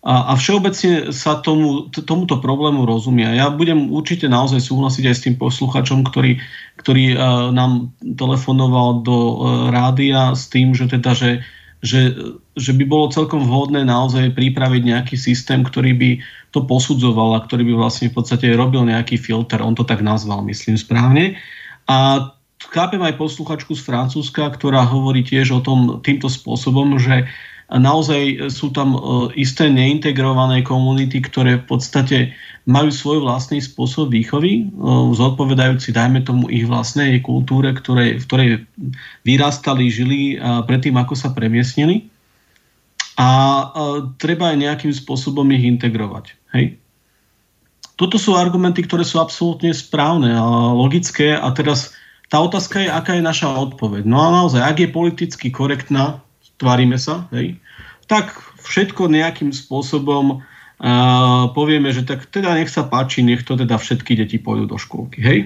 [0.03, 3.39] A, a všeobecne sa tomu, tomuto problému rozumia.
[3.39, 6.43] Ja budem určite naozaj súhlasiť aj s tým posluchačom, ktorý,
[6.83, 9.35] ktorý uh, nám telefonoval do uh,
[9.70, 11.47] rádia s tým, že teda, že,
[11.87, 12.19] že,
[12.59, 16.11] že by bolo celkom vhodné naozaj pripraviť nejaký systém, ktorý by
[16.51, 19.62] to posudzoval a ktorý by vlastne v podstate robil nejaký filter.
[19.62, 21.39] On to tak nazval, myslím správne.
[21.87, 22.27] A
[22.74, 27.31] chápem aj posluchačku z Francúzska, ktorá hovorí tiež o tom týmto spôsobom, že
[27.78, 28.99] naozaj sú tam e,
[29.40, 32.19] isté neintegrované komunity, ktoré v podstate
[32.69, 34.82] majú svoj vlastný spôsob výchovy, e,
[35.16, 38.51] zodpovedajúci, dajme tomu, ich vlastnej kultúre, ktoré, v ktorej
[39.24, 42.12] vyrastali, žili predtým, ako sa premiesnili.
[43.16, 43.65] A e,
[44.16, 46.36] treba aj nejakým spôsobom ich integrovať.
[46.57, 46.81] Hej?
[48.01, 51.93] Toto sú argumenty, ktoré sú absolútne správne a logické a teraz
[52.32, 54.09] tá otázka je, aká je naša odpoveď.
[54.09, 56.24] No a naozaj, ak je politicky korektná,
[56.57, 57.61] tvárime sa, hej,
[58.12, 60.44] tak všetko nejakým spôsobom
[60.82, 60.93] a
[61.55, 65.22] povieme, že tak teda nech sa páči, nech to teda všetky deti pôjdu do škôlky,
[65.22, 65.39] hej?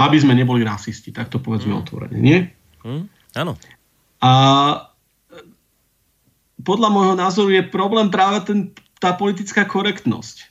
[0.00, 1.80] Aby sme neboli rasisti, tak to povedzme mm.
[1.84, 2.48] otvorene, nie?
[2.80, 3.04] Mm,
[3.36, 3.52] áno.
[4.24, 4.30] A
[6.64, 8.58] podľa môjho názoru je problém práve ten,
[8.96, 10.48] tá politická korektnosť.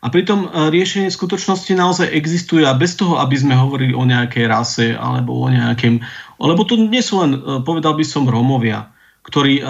[0.00, 4.44] A pritom e, riešenie skutočnosti naozaj existuje a bez toho, aby sme hovorili o nejakej
[4.48, 6.00] rase alebo o nejakém...
[6.40, 8.88] Lebo to nie sú len, povedal by som, Rómovia,
[9.28, 9.64] ktorí, e,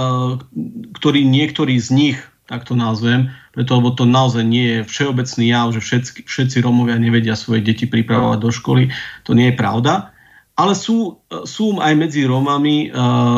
[0.95, 2.19] ktorí niektorí z nich,
[2.49, 6.97] tak to nazvem, preto lebo to naozaj nie je všeobecný jav, že všetci, všetci Rómovia
[6.97, 8.89] nevedia svoje deti pripravovať do školy.
[9.29, 10.15] To nie je pravda.
[10.57, 12.91] Ale sú, sú aj medzi Rómami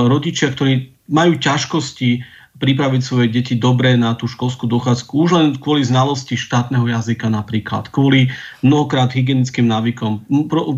[0.09, 2.23] rodičia, ktorí majú ťažkosti
[2.61, 7.89] pripraviť svoje deti dobre na tú školskú dochádzku, už len kvôli znalosti štátneho jazyka napríklad,
[7.89, 8.29] kvôli
[8.61, 10.21] mnohokrát hygienickým návykom,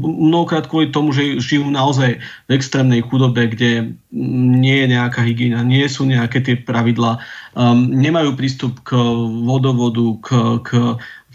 [0.01, 5.83] mnohokrát kvôli tomu, že žijú naozaj v extrémnej chudobe, kde nie je nejaká hygiena, nie
[5.91, 7.19] sú nejaké tie pravidlá,
[7.59, 8.95] um, nemajú prístup k
[9.43, 10.29] vodovodu, k,
[10.63, 10.71] k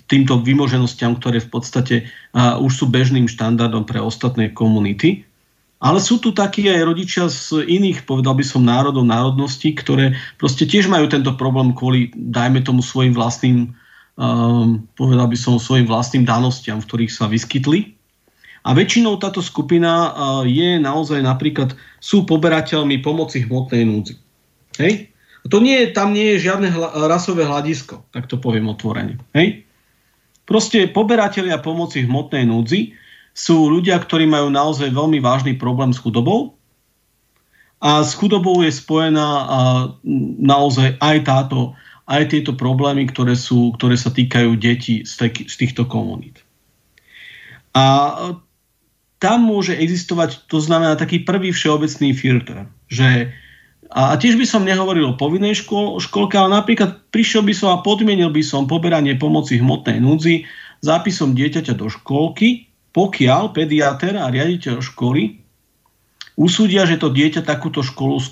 [0.08, 1.96] týmto vymoženostiam, ktoré v podstate
[2.32, 5.27] uh, už sú bežným štandardom pre ostatné komunity.
[5.78, 10.66] Ale sú tu takí aj rodičia z iných, povedal by som, národov, národností, ktoré proste
[10.66, 13.78] tiež majú tento problém kvôli, dajme tomu, svojim vlastným,
[14.18, 17.94] um, povedal by som, svojim vlastným danostiam, v ktorých sa vyskytli.
[18.66, 20.12] A väčšinou táto skupina uh,
[20.50, 24.18] je naozaj napríklad, sú poberateľmi pomoci hmotnej núdzi.
[24.82, 25.14] Hej?
[25.48, 29.22] To nie, tam nie je žiadne hla, rasové hľadisko, tak to poviem otvorene.
[29.38, 29.62] Hej?
[30.50, 32.98] Proste poberateľia pomoci hmotnej núdzi
[33.38, 36.58] sú ľudia, ktorí majú naozaj veľmi vážny problém s chudobou.
[37.78, 39.30] A s chudobou je spojená
[40.42, 41.78] naozaj aj táto,
[42.10, 46.42] aj tieto problémy, ktoré, sú, ktoré sa týkajú detí z, tej, z týchto komunít.
[47.78, 47.86] A
[49.22, 53.30] tam môže existovať, to znamená taký prvý všeobecný filter, že
[53.88, 57.80] a tiež by som nehovoril o povinnej škol, školke, ale napríklad prišiel by som a
[57.80, 60.44] podmienil by som poberanie pomoci hmotnej núdzi
[60.84, 65.48] zápisom dieťaťa do školky pokiaľ pediater a riaditeľ školy
[66.38, 68.24] usúdia, že to dieťa takúto školu, e,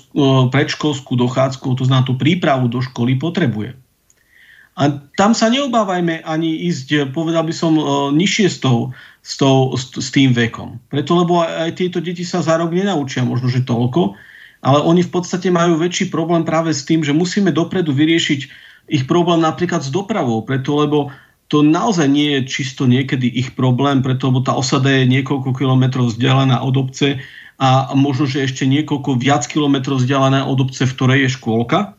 [0.48, 3.74] predškolskú dochádzku, to znamená tú prípravu do školy, potrebuje.
[4.76, 7.82] A tam sa neobávajme ani ísť, povedal by som, e,
[8.14, 8.94] nižšie s, tou,
[9.26, 10.78] s, tou, s tým vekom.
[10.86, 14.14] Preto, lebo aj tieto deti sa za rok nenaučia možno, že toľko,
[14.62, 18.40] ale oni v podstate majú väčší problém práve s tým, že musíme dopredu vyriešiť
[18.86, 21.10] ich problém napríklad s dopravou, preto lebo
[21.46, 26.10] to naozaj nie je čisto niekedy ich problém, preto lebo tá osada je niekoľko kilometrov
[26.10, 27.22] vzdialená od obce
[27.56, 31.96] a možno, že ešte niekoľko viac kilometrov vzdialená od obce, v ktorej je škôlka.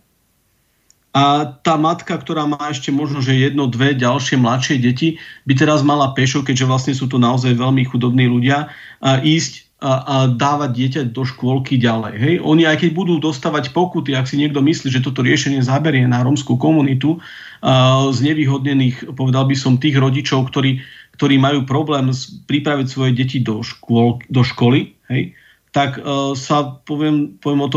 [1.18, 5.18] A tá matka, ktorá má ešte možno, že jedno, dve ďalšie mladšie deti,
[5.50, 8.70] by teraz mala pešo, keďže vlastne sú to naozaj veľmi chudobní ľudia,
[9.02, 12.14] a ísť a, a dávať dieťa do škôlky ďalej.
[12.18, 12.36] Hej?
[12.42, 16.22] Oni aj keď budú dostávať pokuty, ak si niekto myslí, že toto riešenie zaberie na
[16.22, 17.18] rómskú komunitu
[17.62, 20.82] a, z nevýhodnených, povedal by som, tých rodičov, ktorí,
[21.18, 22.10] ktorí majú problém
[22.46, 25.34] pripraviť svoje deti do, škôl, do školy, hej?
[25.72, 27.68] tak a, sa, poviem, poviem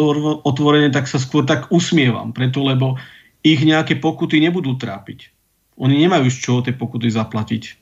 [0.44, 3.00] otvorene, tak sa skôr tak usmievam, preto lebo
[3.40, 5.32] ich nejaké pokuty nebudú trápiť.
[5.80, 7.80] Oni nemajú z čoho tie pokuty zaplatiť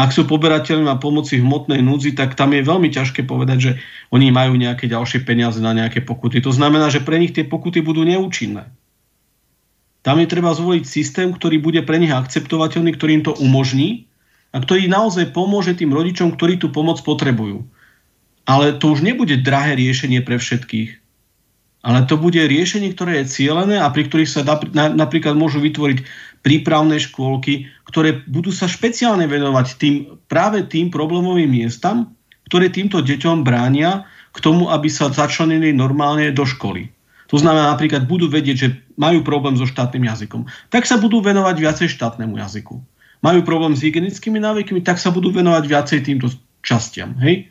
[0.00, 3.72] ak sú poberateľmi na pomoci hmotnej núdzi, tak tam je veľmi ťažké povedať, že
[4.14, 6.38] oni majú nejaké ďalšie peniaze na nejaké pokuty.
[6.46, 8.70] To znamená, že pre nich tie pokuty budú neúčinné.
[10.00, 14.08] Tam je treba zvoliť systém, ktorý bude pre nich akceptovateľný, ktorý im to umožní
[14.50, 17.62] a ktorý naozaj pomôže tým rodičom, ktorí tú pomoc potrebujú.
[18.48, 20.96] Ale to už nebude drahé riešenie pre všetkých.
[21.80, 24.44] Ale to bude riešenie, ktoré je cieľené a pri ktorých sa
[24.74, 26.04] napríklad môžu vytvoriť
[26.44, 29.94] prípravné škôlky, ktoré budú sa špeciálne venovať tým,
[30.28, 32.12] práve tým problémovým miestam,
[32.52, 36.92] ktoré týmto deťom bránia k tomu, aby sa začlenili normálne do školy.
[37.30, 40.50] To znamená napríklad budú vedieť, že majú problém so štátnym jazykom.
[40.68, 42.82] Tak sa budú venovať viacej štátnemu jazyku.
[43.22, 46.26] Majú problém s hygienickými návykmi, tak sa budú venovať viacej týmto
[46.66, 47.14] častiam.
[47.22, 47.46] Hej?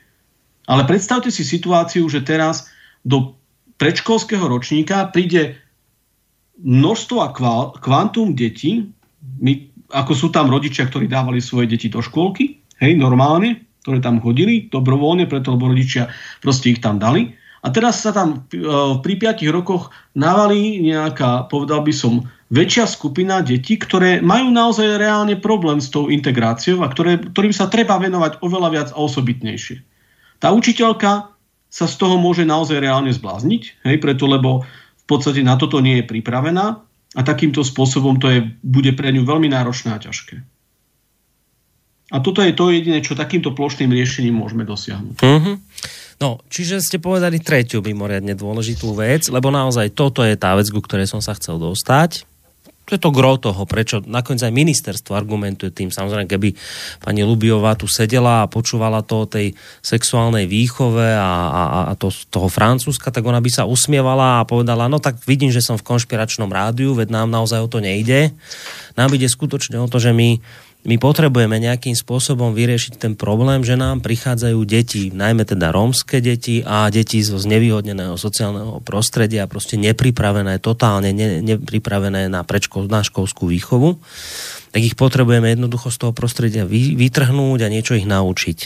[0.68, 2.68] Ale predstavte si situáciu, že teraz
[3.08, 3.40] do
[3.80, 5.56] predškolského ročníka príde
[6.60, 7.32] množstvo a
[7.80, 8.92] kvantum detí,
[9.40, 14.20] my, ako sú tam rodičia, ktorí dávali svoje deti do škôlky, hej, normálne, ktoré tam
[14.20, 16.12] chodili, dobrovoľne, preto lebo rodičia
[16.44, 17.39] proste ich tam dali.
[17.60, 18.60] A teraz sa tam e,
[19.04, 25.38] pri 5 rokoch navalí nejaká, povedal by som, väčšia skupina detí, ktoré majú naozaj reálne
[25.38, 29.86] problém s tou integráciou a ktoré, ktorým sa treba venovať oveľa viac a osobitnejšie.
[30.42, 31.30] Tá učiteľka
[31.70, 34.66] sa z toho môže naozaj reálne zblázniť, hej, preto lebo
[35.10, 36.66] podstate na toto nie je pripravená
[37.18, 40.46] a takýmto spôsobom to je, bude pre ňu veľmi náročné a ťažké.
[42.14, 45.18] A toto je to jediné, čo takýmto plošným riešením môžeme dosiahnuť.
[45.18, 45.56] Mm-hmm.
[46.20, 50.84] No, čiže ste povedali tretiu mimoriadne dôležitú vec, lebo naozaj toto je tá vec, ku
[50.84, 52.28] ktorej som sa chcel dostať.
[52.84, 55.94] to je to gro toho, prečo nakoniec aj ministerstvo argumentuje tým.
[55.94, 56.58] Samozrejme, keby
[57.00, 62.12] pani Lubiová tu sedela a počúvala to o tej sexuálnej výchove a, a, a to,
[62.34, 65.88] toho Francúzska, tak ona by sa usmievala a povedala, no tak vidím, že som v
[65.88, 68.36] konšpiračnom rádiu, veď nám naozaj o to nejde.
[69.00, 70.42] Nám ide skutočne o to, že my
[70.80, 76.64] my potrebujeme nejakým spôsobom vyriešiť ten problém, že nám prichádzajú deti, najmä teda rómske deti
[76.64, 83.52] a deti zo znevýhodneného sociálneho prostredia, proste nepripravené, totálne ne, nepripravené na, prečko, na školskú
[83.52, 84.00] výchovu,
[84.72, 88.60] tak ich potrebujeme jednoducho z toho prostredia vy, vytrhnúť a niečo ich naučiť.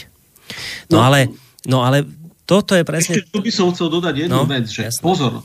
[0.94, 1.34] No, no ale,
[1.66, 2.06] no ale
[2.46, 3.18] toto je presne...
[3.18, 5.02] Ešte tu by som chcel dodať jednu no, vec, že jasné.
[5.02, 5.42] pozor,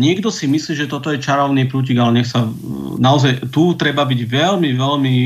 [0.00, 2.48] niekto si myslí, že toto je čarovný prútik, ale nech sa
[2.96, 5.16] naozaj, tu treba byť veľmi, veľmi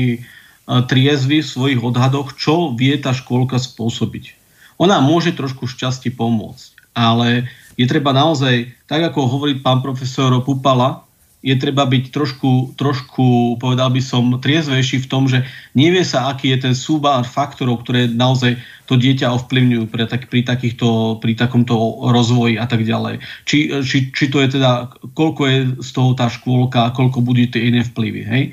[0.65, 4.37] triezvy v svojich odhadoch, čo vie tá škôlka spôsobiť.
[4.81, 11.05] Ona môže trošku šťastie pomôcť, ale je treba naozaj, tak ako hovorí pán profesor Pupala,
[11.41, 15.41] je treba byť trošku, trošku, povedal by som, triezvejší v tom, že
[15.73, 20.45] nevie sa, aký je ten súbár faktorov, ktoré naozaj to dieťa ovplyvňujú pri, tak, pri,
[20.45, 21.73] takýchto, pri takomto
[22.13, 23.25] rozvoji a tak ďalej.
[23.49, 27.73] Či, či, či to je teda, koľko je z toho tá škôlka, koľko budú tie
[27.73, 28.21] iné vplyvy.
[28.21, 28.43] Hej?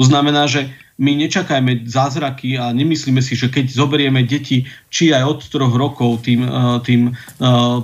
[0.00, 5.22] To znamená, že my nečakajme zázraky a nemyslíme si, že keď zoberieme deti, či aj
[5.30, 6.50] od troch rokov tým, eh,
[6.82, 7.14] tým eh,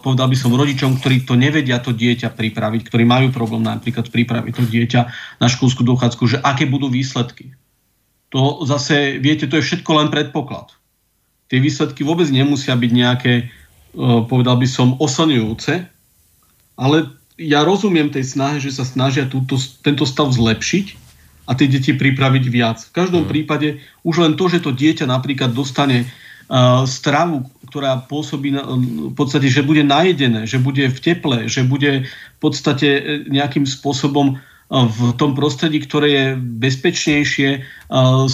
[0.03, 4.53] povedal by som rodičom, ktorí to nevedia to dieťa pripraviť, ktorí majú problém napríklad pripraviť
[4.59, 5.01] to dieťa
[5.39, 7.55] na školskú dochádzku, že aké budú výsledky.
[8.35, 10.75] To zase, viete, to je všetko len predpoklad.
[11.47, 15.87] Tie výsledky vôbec nemusia byť nejaké, eh, povedal by som, oslňujúce,
[16.75, 16.97] ale
[17.39, 19.55] ja rozumiem tej snahe, že sa snažia túto,
[19.87, 21.04] tento stav zlepšiť,
[21.45, 22.79] a tie deti pripraviť viac.
[22.89, 23.31] V každom mm.
[23.31, 23.69] prípade
[24.01, 28.65] už len to, že to dieťa napríklad dostane uh, stravu, ktorá pôsobí na,
[29.11, 33.69] v podstate, že bude najedené, že bude v teple, že bude v podstate e, nejakým
[33.69, 38.25] spôsobom uh, v tom prostredí, ktoré je bezpečnejšie, uh,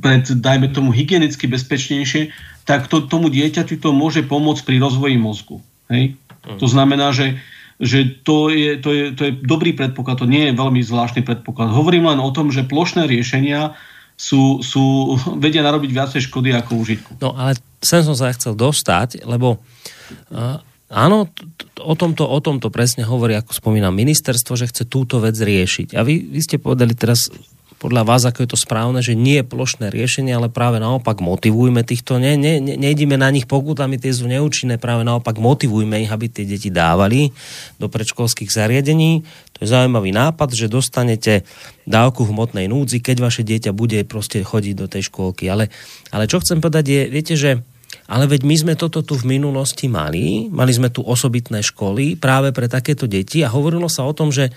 [0.00, 2.32] pred, dajme tomu hygienicky bezpečnejšie,
[2.64, 5.58] tak to, tomu dieťaťu to môže pomôcť pri rozvoji mozgu.
[5.92, 6.16] Hej?
[6.46, 6.56] Mm.
[6.56, 7.36] To znamená, že
[7.80, 11.72] že to je, to, je, to je dobrý predpoklad, to nie je veľmi zvláštny predpoklad.
[11.72, 13.72] Hovorím len o tom, že plošné riešenia
[14.20, 17.10] sú, sú, vedia narobiť viacej škody ako užitku.
[17.24, 20.60] No ale sem som sa chcel dostať, lebo uh,
[20.92, 21.32] áno,
[21.80, 25.96] o tomto, o tomto presne hovorí, ako spomínam, ministerstvo, že chce túto vec riešiť.
[25.96, 27.32] A vy, vy ste povedali teraz
[27.80, 31.80] podľa vás, ako je to správne, že nie je plošné riešenie, ale práve naopak motivujme
[31.80, 36.12] týchto, ne, ne, ne, nejdime na nich pokutami, tie sú neúčinné, práve naopak motivujme ich,
[36.12, 37.32] aby tie deti dávali
[37.80, 39.24] do predškolských zariadení.
[39.56, 41.48] To je zaujímavý nápad, že dostanete
[41.88, 45.48] dávku v hmotnej núdzi, keď vaše dieťa bude proste chodiť do tej škôlky.
[45.48, 45.72] Ale,
[46.12, 47.64] ale čo chcem povedať je, viete, že
[48.10, 52.50] ale veď my sme toto tu v minulosti mali, mali sme tu osobitné školy práve
[52.50, 54.50] pre takéto deti a hovorilo sa o tom, že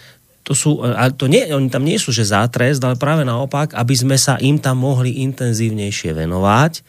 [0.43, 3.95] to sú, a to nie, oni tam nie sú, že zátrest, ale práve naopak, aby
[3.95, 6.83] sme sa im tam mohli intenzívnejšie venovať,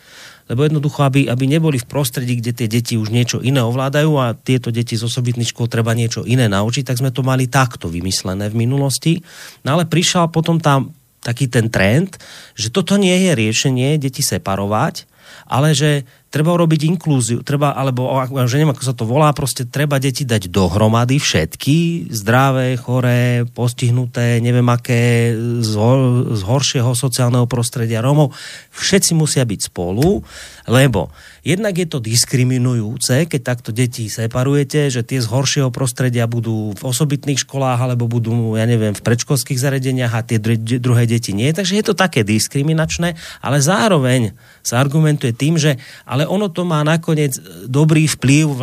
[0.51, 4.37] lebo jednoducho, aby, aby neboli v prostredí, kde tie deti už niečo iné ovládajú a
[4.37, 8.53] tieto deti z osobitných škôl treba niečo iné naučiť, tak sme to mali takto vymyslené
[8.53, 9.25] v minulosti.
[9.65, 10.93] No ale prišiel potom tam
[11.25, 12.21] taký ten trend,
[12.53, 15.09] že toto nie je riešenie deti separovať,
[15.47, 18.11] ale že treba urobiť inklúziu, treba, alebo
[18.51, 24.43] že neviem, ako sa to volá, proste treba deti dať dohromady všetky, zdravé, choré, postihnuté,
[24.43, 25.31] neviem aké,
[25.63, 25.73] z,
[26.35, 28.35] z horšieho sociálneho prostredia Rómov.
[28.75, 30.27] Všetci musia byť spolu,
[30.67, 31.15] lebo
[31.45, 36.83] jednak je to diskriminujúce, keď takto deti separujete, že tie z horšieho prostredia budú v
[36.83, 40.41] osobitných školách alebo budú, ja neviem, v predškolských zariadeniach a tie
[40.81, 41.53] druhé deti nie.
[41.53, 43.15] Takže je to také diskriminačné,
[43.45, 44.33] ale zároveň
[44.65, 45.77] sa argumentuje tým, že
[46.09, 47.37] ale ono to má nakoniec
[47.69, 48.57] dobrý vplyv,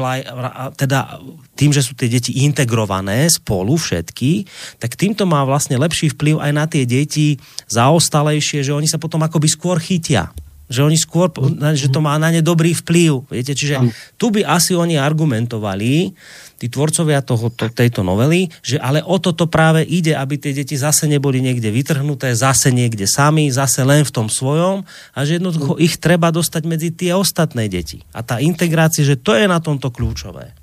[0.74, 1.22] teda
[1.54, 4.50] tým, že sú tie deti integrované spolu všetky,
[4.82, 7.38] tak týmto má vlastne lepší vplyv aj na tie deti
[7.70, 10.34] zaostalejšie, že oni sa potom akoby skôr chytia
[10.72, 11.28] že oni skôr,
[11.76, 13.28] že to má na ne dobrý vplyv.
[13.28, 16.16] Viete, čiže tu by asi oni argumentovali,
[16.56, 20.78] tí tvorcovia toho, to, tejto novely, že ale o toto práve ide, aby tie deti
[20.78, 25.82] zase neboli niekde vytrhnuté, zase niekde sami, zase len v tom svojom a že jednoducho
[25.82, 28.06] ich treba dostať medzi tie ostatné deti.
[28.16, 30.54] A tá integrácia, že to je na tomto kľúčové.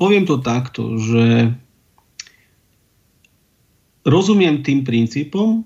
[0.00, 1.52] Poviem to takto, že
[4.08, 5.64] rozumiem tým princípom,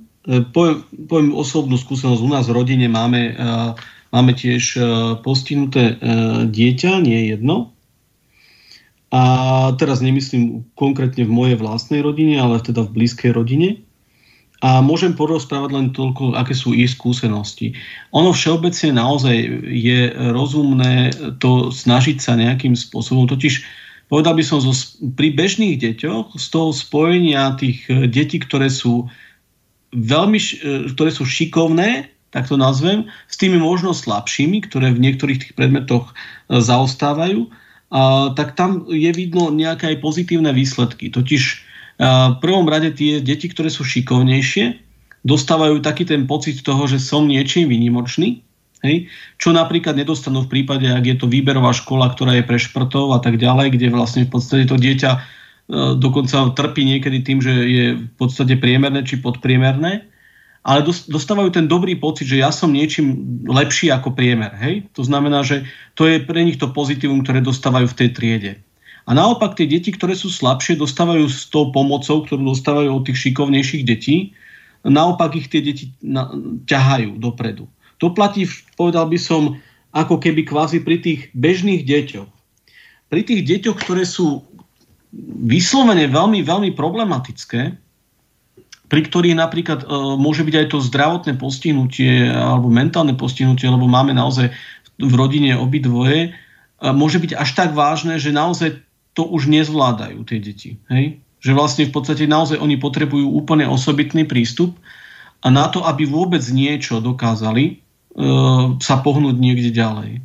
[0.52, 2.20] poviem, poviem osobnú skúsenosť.
[2.20, 3.42] U nás v rodine máme, e,
[4.12, 4.80] máme tiež e,
[5.24, 5.96] postihnuté
[6.48, 7.72] dieťa, nie jedno.
[9.09, 9.22] A
[9.80, 13.80] teraz nemyslím konkrétne v mojej vlastnej rodine, ale teda v blízkej rodine.
[14.59, 17.78] A môžem porozprávať len toľko, aké sú ich skúsenosti.
[18.10, 23.62] Ono všeobecne naozaj je rozumné to snažiť sa nejakým spôsobom, totiž
[24.10, 24.74] povedal by som, zo,
[25.14, 29.06] pri bežných deťoch z toho spojenia tých e, detí, ktoré sú
[29.93, 30.48] veľmi, e,
[30.93, 36.12] ktoré sú šikovné, tak to nazvem, s tými možno slabšími, ktoré v niektorých tých predmetoch
[36.12, 37.48] e, zaostávajú,
[38.36, 41.09] tak tam je vidno nejaké aj pozitívne výsledky.
[41.09, 41.43] Totiž
[41.97, 44.77] a, v prvom rade tie deti, ktoré sú šikovnejšie,
[45.24, 48.44] dostávajú taký ten pocit toho, že som niečím vynimočný,
[48.86, 49.10] Hej?
[49.43, 53.19] Čo napríklad nedostanú v prípade, ak je to výberová škola, ktorá je pre šprtov a
[53.19, 55.20] tak ďalej, kde vlastne v podstate to dieťa e,
[55.73, 60.09] dokonca trpí niekedy tým, že je v podstate priemerné či podpriemerné,
[60.65, 64.53] ale dostávajú ten dobrý pocit, že ja som niečím lepší ako priemer.
[64.59, 64.89] Hej?
[64.97, 65.65] To znamená, že
[65.97, 68.53] to je pre nich to pozitívum, ktoré dostávajú v tej triede.
[69.09, 73.28] A naopak tie deti, ktoré sú slabšie, dostávajú s tou pomocou, ktorú dostávajú od tých
[73.28, 74.36] šikovnejších detí,
[74.85, 75.97] naopak ich tie deti
[76.69, 77.65] ťahajú dopredu.
[78.05, 78.45] To platí,
[78.77, 79.57] povedal by som,
[79.97, 82.28] ako keby kvázi pri tých bežných deťoch.
[83.09, 84.45] Pri tých deťoch, ktoré sú
[85.44, 87.62] vyslovene veľmi, veľmi problematické,
[88.89, 89.86] pri ktorých napríklad e,
[90.16, 94.52] môže byť aj to zdravotné postihnutie alebo mentálne postihnutie, lebo máme naozaj
[94.98, 96.30] v rodine obidvoje, e,
[96.93, 98.80] môže byť až tak vážne, že naozaj
[99.12, 100.70] to už nezvládajú tie deti.
[100.89, 101.20] Hej?
[101.44, 104.76] Že vlastne v podstate naozaj oni potrebujú úplne osobitný prístup
[105.44, 107.85] a na to, aby vôbec niečo dokázali,
[108.18, 108.24] E,
[108.82, 110.18] sa pohnúť niekde ďalej.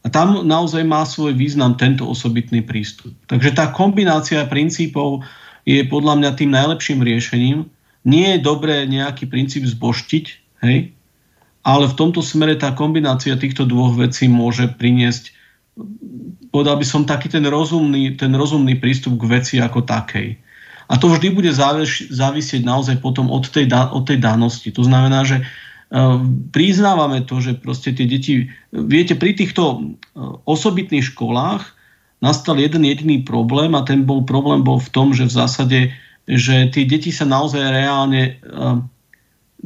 [0.00, 3.12] A tam naozaj má svoj význam tento osobitný prístup.
[3.28, 5.20] Takže tá kombinácia princípov
[5.68, 7.68] je podľa mňa tým najlepším riešením.
[8.08, 10.24] Nie je dobré nejaký princíp zboštiť,
[10.64, 10.96] hej?
[11.60, 15.36] ale v tomto smere tá kombinácia týchto dvoch vecí môže priniesť,
[16.48, 20.40] povedal by som, taký ten rozumný, ten rozumný prístup k veci ako takej.
[20.90, 24.74] A to vždy bude závisieť naozaj potom od tej, od tej danosti.
[24.74, 25.46] To znamená, že
[26.54, 29.78] priznávame to, že proste tie deti, viete, pri týchto e,
[30.46, 31.66] osobitných školách
[32.22, 35.78] nastal jeden jediný problém a ten bol problém bol v tom, že v zásade,
[36.30, 38.86] že tie deti sa naozaj reálne ehm,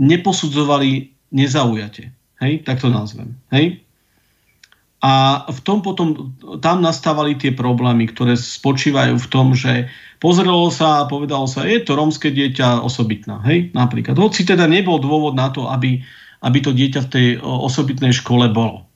[0.01, 2.14] neposudzovali nezaujate.
[2.40, 3.36] Hej, tak to nazvem.
[3.51, 3.84] Hej?
[5.05, 6.32] A v tom potom,
[6.64, 11.76] tam nastávali tie problémy, ktoré spočívajú v tom, že pozrelo sa a povedalo sa, je
[11.85, 14.16] to rómske dieťa osobitná, hej, napríklad.
[14.16, 16.01] Hoci teda nebol dôvod na to, aby,
[16.40, 18.89] aby to dieťa v tej osobitnej škole bolo.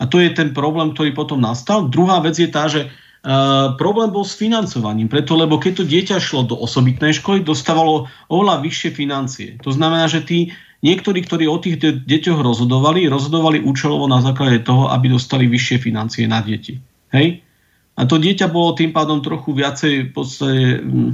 [0.00, 1.92] A to je ten problém, ktorý potom nastal.
[1.92, 2.88] Druhá vec je tá, že
[3.24, 8.04] Uh, problém bol s financovaním, preto lebo keď to dieťa šlo do osobitnej školy, dostávalo
[8.28, 9.56] oveľa vyššie financie.
[9.64, 10.52] To znamená, že tí
[10.84, 15.80] niektorí, ktorí o tých de- deťoch rozhodovali, rozhodovali účelovo na základe toho, aby dostali vyššie
[15.80, 16.76] financie na deti.
[17.16, 17.40] Hej?
[17.96, 21.12] A to dieťa bolo tým pádom trochu viacej podstate, mm,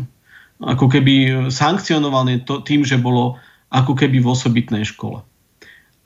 [0.67, 1.15] ako keby
[1.49, 3.39] sankcionované to, tým, že bolo
[3.71, 5.23] ako keby v osobitnej škole.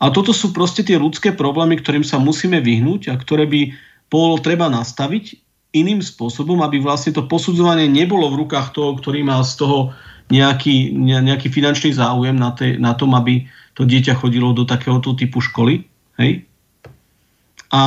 [0.03, 3.73] A toto sú proste tie ľudské problémy, ktorým sa musíme vyhnúť a ktoré by
[4.13, 5.41] bolo treba nastaviť
[5.75, 9.79] iným spôsobom, aby vlastne to posudzovanie nebolo v rukách toho, ktorý má z toho
[10.31, 15.43] nejaký, nejaký finančný záujem na, tej, na tom, aby to dieťa chodilo do takéhoto typu
[15.43, 15.87] školy.
[16.19, 16.47] Hej?
[17.75, 17.83] a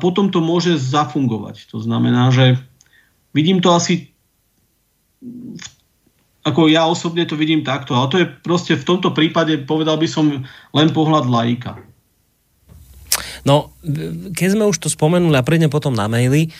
[0.00, 1.68] potom to môže zafungovať.
[1.68, 2.56] To znamená, že
[3.36, 4.08] vidím to asi
[6.46, 10.06] ako ja osobne to vidím takto, ale to je proste v tomto prípade, povedal by
[10.06, 11.74] som, len pohľad laika.
[13.42, 13.74] No,
[14.30, 16.54] keď sme už to spomenuli a prídem potom na maily,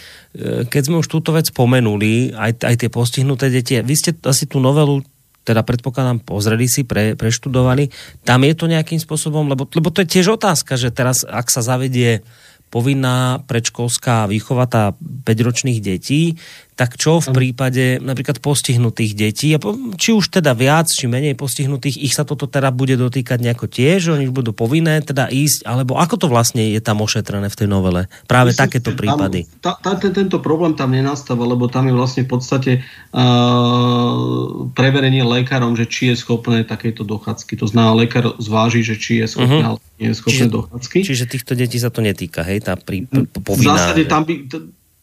[0.67, 4.59] keď sme už túto vec spomenuli, aj, aj tie postihnuté deti, vy ste asi tú
[4.59, 5.07] novelu
[5.47, 7.95] teda predpokladám, pozreli si, pre, preštudovali.
[8.27, 11.63] Tam je to nejakým spôsobom, lebo, lebo to je tiež otázka, že teraz, ak sa
[11.63, 12.27] zavedie
[12.67, 16.35] povinná predškolská výchova tá 5-ročných detí,
[16.77, 19.57] tak čo v prípade napríklad postihnutých detí,
[19.97, 24.13] či už teda viac, či menej postihnutých, ich sa toto teda bude dotýkať nejako tiež,
[24.13, 28.13] oni budú povinné teda ísť, alebo ako to vlastne je tam ošetrené v tej novele?
[28.29, 29.49] Práve Myslím, takéto prípady.
[29.65, 35.25] Tam, ta, ta, tento problém tam nenastáva, lebo tam je vlastne v podstate uh, preverenie
[35.25, 37.57] lekárom, že či je schopné takéto dochádzky.
[37.57, 39.81] To znamená, lekár zváži, že či je schopné, uh-huh.
[39.81, 40.99] ale nie je schopné čiže, dochádzky.
[41.09, 42.61] Čiže týchto detí sa to netýka, hej?
[42.61, 44.35] Tá prí, povinná, v zásade tam by,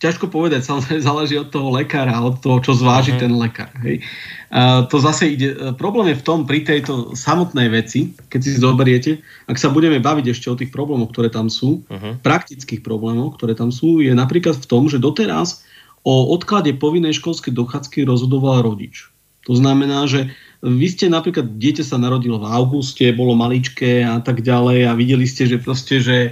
[0.04, 0.68] ťažko povedať,
[1.08, 3.24] záleží od toho lekára, od toho, čo zváži uh-huh.
[3.24, 3.72] ten lekár.
[3.88, 4.04] Hej.
[4.52, 8.60] A to zase ide, e, problém je v tom, pri tejto samotnej veci, keď si
[8.60, 9.12] zoberiete,
[9.48, 12.20] ak sa budeme baviť ešte o tých problémoch, ktoré tam sú, uh-huh.
[12.20, 15.64] praktických problémoch, ktoré tam sú, je napríklad v tom, že doteraz
[16.04, 19.08] o odklade povinnej školskej dochádzky rozhodoval rodič.
[19.48, 20.32] To znamená, že
[20.64, 25.28] vy ste napríklad, dieťa sa narodilo v auguste, bolo maličké a tak ďalej a videli
[25.28, 26.32] ste, že proste, že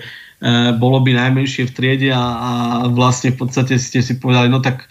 [0.82, 2.52] bolo by najmenšie v triede a, a
[2.90, 4.90] vlastne v podstate ste si povedali, no tak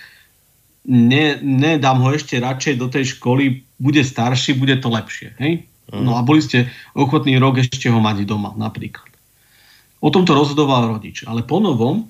[0.86, 5.34] ne, nedám ho ešte radšej do tej školy, bude starší, bude to lepšie.
[5.42, 5.66] Hej?
[5.90, 6.02] Mhm.
[6.06, 9.10] No a boli ste ochotní rok ešte ho mať doma napríklad.
[10.00, 11.26] O tomto rozhodoval rodič.
[11.28, 12.08] Ale po novom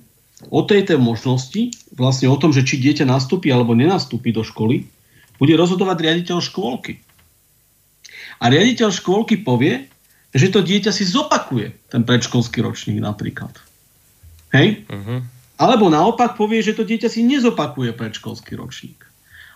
[0.48, 4.88] o tejto možnosti, vlastne o tom, že či dieťa nastúpi alebo nenastúpi do školy,
[5.36, 6.96] bude rozhodovať riaditeľ škôlky.
[8.40, 9.84] A riaditeľ škôlky povie,
[10.30, 13.50] že to dieťa si zopakuje ten predškolský ročník napríklad.
[14.54, 14.86] Hej?
[14.86, 15.26] Uh-huh.
[15.58, 19.02] Alebo naopak povie, že to dieťa si nezopakuje predškolský ročník.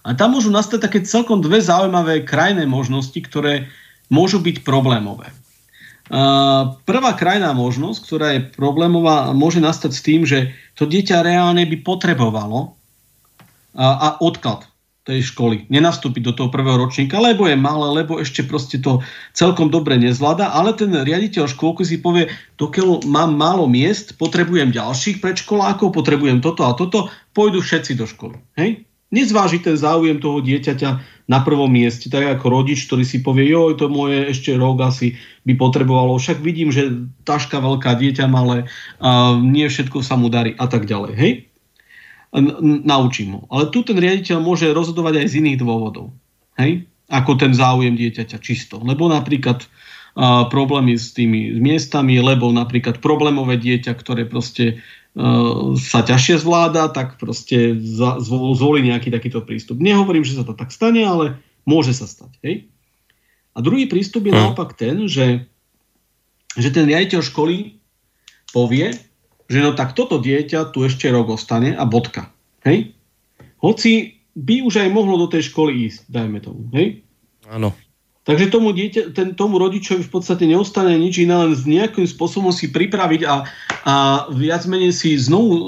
[0.04, 3.72] A tam môžu nastať také celkom dve zaujímavé krajné možnosti, ktoré
[4.12, 5.32] môžu byť problémové.
[6.84, 11.80] Prvá krajná možnosť, ktorá je problémová, môže nastať s tým, že to dieťa reálne by
[11.80, 12.76] potrebovalo
[13.72, 14.68] a odklad
[15.04, 15.68] tej školy.
[15.68, 19.04] Nenastúpiť do toho prvého ročníka, lebo je malé, lebo ešte proste to
[19.36, 25.20] celkom dobre nezvláda, ale ten riaditeľ škôlky si povie, dokiaľ mám málo miest, potrebujem ďalších
[25.20, 28.40] predškolákov, potrebujem toto a toto, pôjdu všetci do školy.
[28.56, 28.88] Hej?
[29.12, 30.90] Nezváži ten záujem toho dieťaťa
[31.28, 35.20] na prvom mieste, tak ako rodič, ktorý si povie, joj, to moje ešte rok asi
[35.44, 38.72] by potrebovalo, však vidím, že taška veľká, dieťa malé,
[39.04, 41.12] a nie všetko sa mu darí a tak ďalej.
[41.12, 41.32] Hej?
[42.82, 43.42] Naučím ho.
[43.46, 46.10] Ale tu ten riaditeľ môže rozhodovať aj z iných dôvodov.
[46.58, 46.90] Hej?
[47.06, 48.82] Ako ten záujem dieťaťa čisto.
[48.82, 54.82] Lebo napríklad uh, problémy s tými miestami, lebo napríklad problémové dieťa, ktoré proste
[55.14, 59.78] uh, sa ťažšie zvláda, tak proste za, zvolí nejaký takýto prístup.
[59.78, 62.34] Nehovorím, že sa to tak stane, ale môže sa stať.
[62.42, 62.66] Hej?
[63.54, 64.40] A druhý prístup je hm.
[64.42, 65.46] naopak ten, že,
[66.58, 67.78] že ten riaditeľ školy
[68.50, 68.90] povie,
[69.48, 72.32] že no tak toto dieťa tu ešte rok ostane a bodka.
[72.64, 72.96] Hej?
[73.60, 76.68] Hoci by už aj mohlo do tej školy ísť, dajme tomu.
[76.74, 77.04] Hej?
[77.46, 77.76] Áno.
[78.24, 82.56] Takže tomu, dieťa, ten, tomu rodičovi v podstate neostane nič iné, len s nejakým spôsobom
[82.56, 83.44] si pripraviť a,
[83.84, 83.94] a
[84.32, 85.64] viac menej si znovu uh,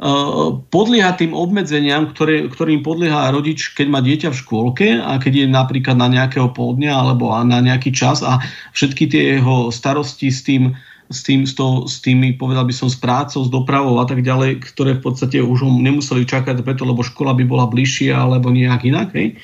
[0.00, 5.44] uh, podliehať tým obmedzeniam, ktoré, ktorým podlieha rodič, keď má dieťa v škôlke a keď
[5.44, 8.40] je napríklad na nejakého pôdňa alebo na nejaký čas a
[8.72, 10.72] všetky tie jeho starosti s tým
[11.10, 14.22] s, tým, s, to, s tými, povedal by som, s prácou, s dopravou a tak
[14.22, 18.86] ďalej, ktoré v podstate už nemuseli čakať preto, lebo škola by bola bližšia alebo nejak
[18.86, 19.34] inak, hej,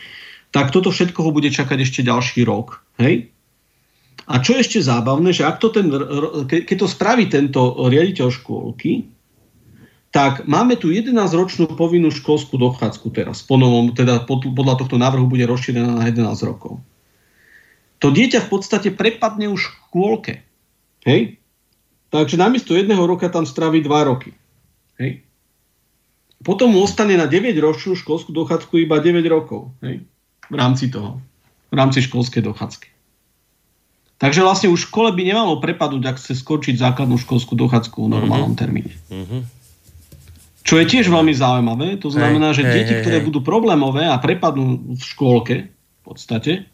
[0.54, 2.86] tak toto všetko ho bude čakať ešte ďalší rok.
[3.02, 3.28] Hej?
[4.30, 5.90] A čo je ešte zábavné, že ak to ten,
[6.46, 9.10] keď to spraví tento riaditeľ škôlky,
[10.14, 13.44] tak máme tu 11-ročnú povinnú školskú dochádzku teraz.
[13.44, 16.80] Po novom, teda podľa tohto návrhu bude rozšírená na 11 rokov.
[18.00, 20.40] To dieťa v podstate prepadne už škôlke.
[21.04, 21.36] Hej?
[22.10, 24.32] Takže namiesto jedného roka tam straví dva roky.
[24.96, 25.26] Hej.
[26.40, 29.74] Potom mu ostane na 9-ročnú školskú dochádzku iba 9 rokov.
[29.82, 30.06] Hej.
[30.46, 31.18] V rámci toho.
[31.72, 32.88] V rámci školskej dochádzky.
[34.16, 38.56] Takže vlastne už škole by nemalo prepadnúť, ak chce skočiť základnú školskú dochádzku v normálnom
[38.56, 38.62] mm-hmm.
[38.62, 38.94] termíne.
[39.12, 39.40] Mm-hmm.
[40.66, 42.00] Čo je tiež veľmi zaujímavé.
[42.00, 43.26] To znamená, že hey, deti, hey, ktoré hey.
[43.28, 46.64] budú problémové a prepadnú v škôlke, v podstate,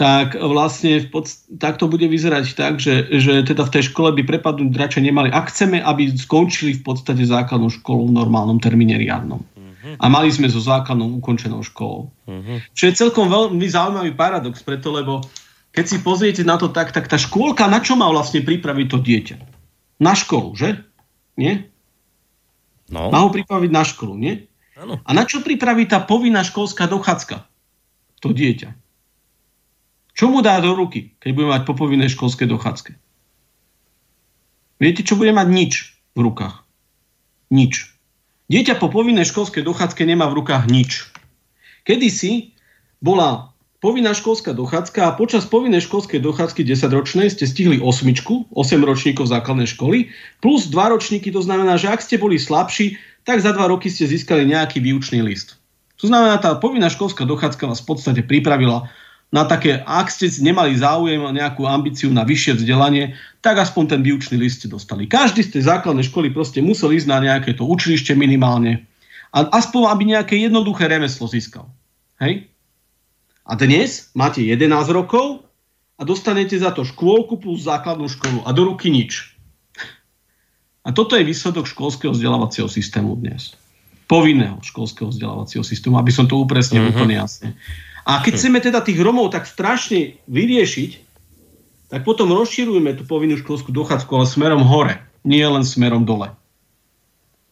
[0.00, 4.16] tak vlastne v podst- tak to bude vyzerať tak, že, že teda v tej škole
[4.16, 5.28] by prepadnúť radšej nemali.
[5.28, 9.44] Ak chceme, aby skončili v podstate základnú školu v normálnom termíne riadnom.
[9.44, 10.00] Uh-huh.
[10.00, 12.08] A mali sme so základnou ukončenou školou.
[12.24, 12.64] Uh-huh.
[12.72, 15.20] Čo je celkom veľmi zaujímavý paradox, preto lebo
[15.76, 18.98] keď si pozriete na to tak, tak tá škôlka na čo má vlastne pripraviť to
[19.04, 19.36] dieťa?
[20.00, 20.80] Na školu, že?
[21.36, 21.68] Nie?
[22.88, 23.12] No.
[23.12, 24.48] Má ho pripraviť na školu, nie?
[24.80, 24.96] Ano.
[25.04, 27.44] A na čo pripraví tá povinná školská dochádzka?
[28.24, 28.72] To dieťa.
[30.14, 32.94] Čo mu dá do ruky, keď bude mať popovinné školské dochádzke?
[34.80, 35.48] Viete, čo bude mať?
[35.52, 35.72] Nič
[36.16, 36.64] v rukách.
[37.52, 37.92] Nič.
[38.50, 41.06] Dieťa po povinnej školskej dochádzke nemá v rukách nič.
[41.86, 42.56] Kedysi
[42.98, 49.30] bola povinná školská dochádzka a počas povinnej školskej dochádzky 10-ročnej ste stihli osmičku, 8 ročníkov
[49.30, 50.10] základnej školy,
[50.42, 54.10] plus 2 ročníky, to znamená, že ak ste boli slabší, tak za 2 roky ste
[54.10, 55.56] získali nejaký výučný list.
[56.00, 58.88] To znamená, tá povinná školská dochádzka vás v podstate pripravila
[59.30, 64.00] na také, ak ste nemali záujem a nejakú ambíciu na vyššie vzdelanie, tak aspoň ten
[64.02, 65.06] výučný list ste dostali.
[65.06, 68.90] Každý z tej základnej školy proste musel ísť na nejaké to učilište minimálne
[69.30, 71.70] a aspoň, aby nejaké jednoduché remeslo získal.
[72.18, 72.50] Hej?
[73.46, 75.46] A dnes máte 11 rokov
[75.94, 79.30] a dostanete za to škôlku plus základnú školu a do ruky nič.
[80.82, 83.54] A toto je výsledok školského vzdelávacieho systému dnes.
[84.10, 86.98] Povinného školského vzdelávacieho systému, aby som to upresnil uh-huh.
[86.98, 87.54] úplne jasne.
[88.10, 88.38] A keď hm.
[88.42, 90.90] chceme teda tých Romov tak strašne vyriešiť,
[91.94, 96.34] tak potom rozširujeme tú povinnú školskú dochádzku, ale smerom hore, nie len smerom dole.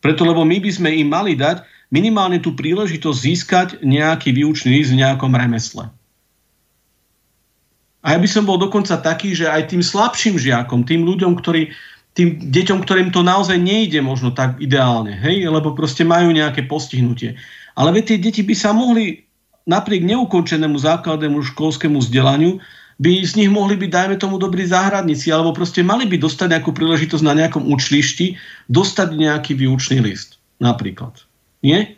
[0.03, 4.95] Preto, lebo my by sme im mali dať minimálne tú príležitosť získať nejaký výučný list
[4.95, 5.91] v nejakom remesle.
[7.99, 11.75] A ja by som bol dokonca taký, že aj tým slabším žiakom, tým ľuďom, ktorí,
[12.15, 17.35] tým deťom, ktorým to naozaj nejde možno tak ideálne, hej, lebo proste majú nejaké postihnutie.
[17.75, 19.28] Ale tie deti by sa mohli
[19.69, 22.57] napriek neukončenému základnému školskému vzdelaniu
[22.99, 26.75] by z nich mohli byť, dajme tomu, dobrí záhradníci, alebo proste mali by dostať nejakú
[26.75, 28.35] príležitosť na nejakom učlišti,
[28.67, 31.23] dostať nejaký výučný list, napríklad.
[31.63, 31.95] Nie?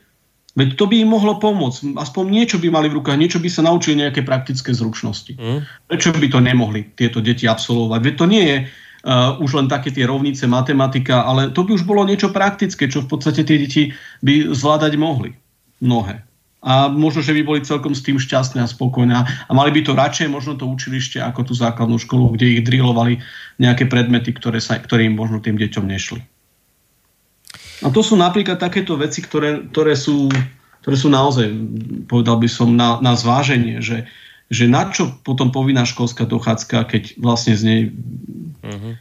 [0.58, 1.96] Veď to by im mohlo pomôcť.
[1.96, 5.38] Aspoň niečo by mali v rukách, niečo by sa naučili nejaké praktické zručnosti.
[5.40, 5.64] Mm.
[5.88, 8.00] Prečo by to nemohli tieto deti absolvovať?
[8.02, 11.88] Veď to nie je uh, už len také tie rovnice, matematika, ale to by už
[11.88, 13.82] bolo niečo praktické, čo v podstate tie deti
[14.20, 15.32] by zvládať mohli.
[15.80, 16.28] Mnohé
[16.60, 19.12] a možno, že by boli celkom s tým šťastné a spokojné.
[19.16, 23.24] A mali by to radšej možno to učilište ako tú základnú školu, kde ich drilovali
[23.56, 26.20] nejaké predmety, ktoré, sa, ktoré im možno tým deťom nešli.
[27.80, 30.28] A to sú napríklad takéto veci, ktoré, ktoré, sú,
[30.84, 31.48] ktoré sú naozaj,
[32.04, 34.04] povedal by som, na, na zváženie, že,
[34.52, 37.80] že na čo potom povinná školská dochádzka, keď vlastne z nej
[38.60, 39.00] uh-huh.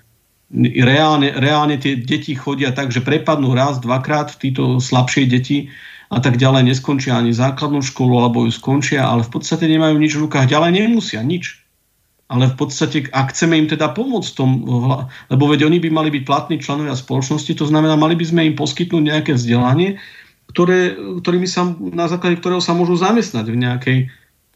[0.80, 5.68] reálne, reálne tie deti chodia tak, že prepadnú raz, dvakrát v títo slabšie deti
[6.10, 10.18] a tak ďalej neskončia ani základnú školu, alebo ju skončia, ale v podstate nemajú nič
[10.18, 11.62] v rukách, ďalej nemusia nič.
[12.30, 14.62] Ale v podstate, ak chceme im teda pomôcť tom,
[15.34, 18.54] lebo veď oni by mali byť platní členovia spoločnosti, to znamená, mali by sme im
[18.54, 19.98] poskytnúť nejaké vzdelanie,
[20.54, 23.98] ktoré, ktorými sa, na základe ktorého sa môžu zamestnať v nejakej,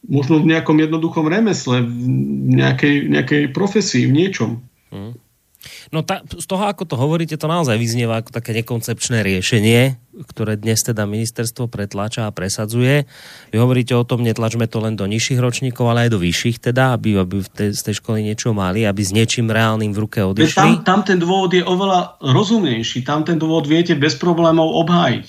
[0.05, 2.05] možno v nejakom jednoduchom remesle, v
[2.61, 4.51] nejakej, nejakej profesii, v niečom.
[4.93, 5.17] Hmm.
[5.94, 10.57] No ta, z toho, ako to hovoríte, to naozaj vyznieva ako také nekoncepčné riešenie, ktoré
[10.57, 13.06] dnes teda ministerstvo pretláča a presadzuje.
[13.53, 16.98] Vy hovoríte o tom, netlačme to len do nižších ročníkov, ale aj do vyšších teda,
[16.98, 20.26] aby, aby v tej, z tej školy niečo mali, aby s niečím reálnym v ruke
[20.26, 20.82] odišli.
[20.82, 23.06] Tam, tam ten dôvod je oveľa rozumnejší.
[23.06, 25.26] Tam ten dôvod viete bez problémov obhájiť,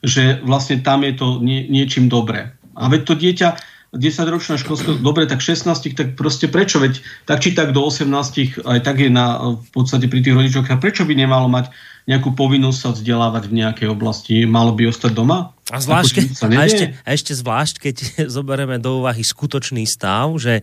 [0.00, 2.56] že vlastne tam je to nie, niečím dobré.
[2.72, 3.48] A veď to dieťa,
[3.96, 5.66] 10-ročná školská, dobre, tak 16,
[5.96, 6.78] tak proste prečo?
[6.78, 10.68] Veď tak či tak do 18, aj tak je na, v podstate pri tých rodičoch.
[10.70, 11.72] A prečo by nemalo mať
[12.06, 14.46] nejakú povinnosť sa vzdelávať v nejakej oblasti?
[14.46, 15.56] Malo by ostať doma?
[15.74, 17.96] A, zvlášť, a, ešte, a ešte zvlášť, keď
[18.36, 20.62] zoberieme do úvahy skutočný stav, že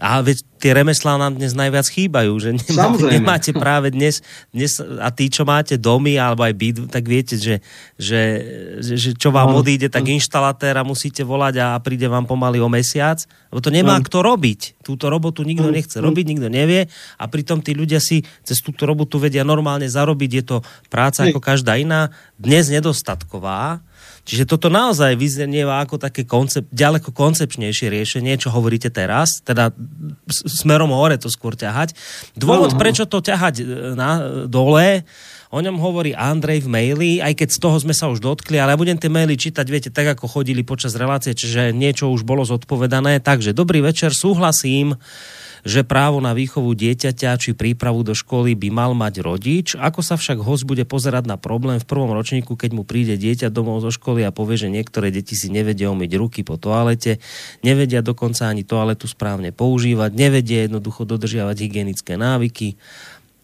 [0.00, 4.22] a veď tie remeslá nám dnes najviac chýbajú, že nemáte, nemáte práve dnes,
[4.54, 7.60] dnes, a tí, čo máte domy alebo aj byt, tak viete, že,
[7.98, 8.22] že,
[8.78, 13.20] že čo vám no, odíde, tak inštalatéra musíte volať a príde vám pomaly o mesiac,
[13.50, 14.04] lebo to nemá no.
[14.06, 14.80] kto robiť.
[14.86, 15.74] Túto robotu nikto no.
[15.74, 16.88] nechce robiť, nikto nevie
[17.18, 20.56] a pritom tí ľudia si cez túto robotu vedia normálne zarobiť, je to
[20.88, 23.84] práca ako každá iná, dnes nedostatková,
[24.22, 29.74] Čiže toto naozaj vyznieva ako také koncept, ďaleko koncepčnejšie riešenie, čo hovoríte teraz, teda
[30.30, 31.98] smerom hore to skôr ťahať.
[32.38, 33.64] Dôvod, prečo to ťahať e,
[33.98, 34.10] na
[34.46, 35.02] dole,
[35.52, 38.72] O ňom hovorí Andrej v maili, aj keď z toho sme sa už dotkli, ale
[38.72, 42.40] ja budem tie maily čítať, viete, tak ako chodili počas relácie, čiže niečo už bolo
[42.40, 43.20] zodpovedané.
[43.20, 44.96] Takže dobrý večer, súhlasím
[45.62, 49.68] že právo na výchovu dieťaťa či prípravu do školy by mal mať rodič.
[49.78, 53.50] Ako sa však host bude pozerať na problém v prvom ročníku, keď mu príde dieťa
[53.54, 57.22] domov zo školy a povie, že niektoré deti si nevedia umyť ruky po toalete,
[57.62, 62.74] nevedia dokonca ani toaletu správne používať, nevedia jednoducho dodržiavať hygienické návyky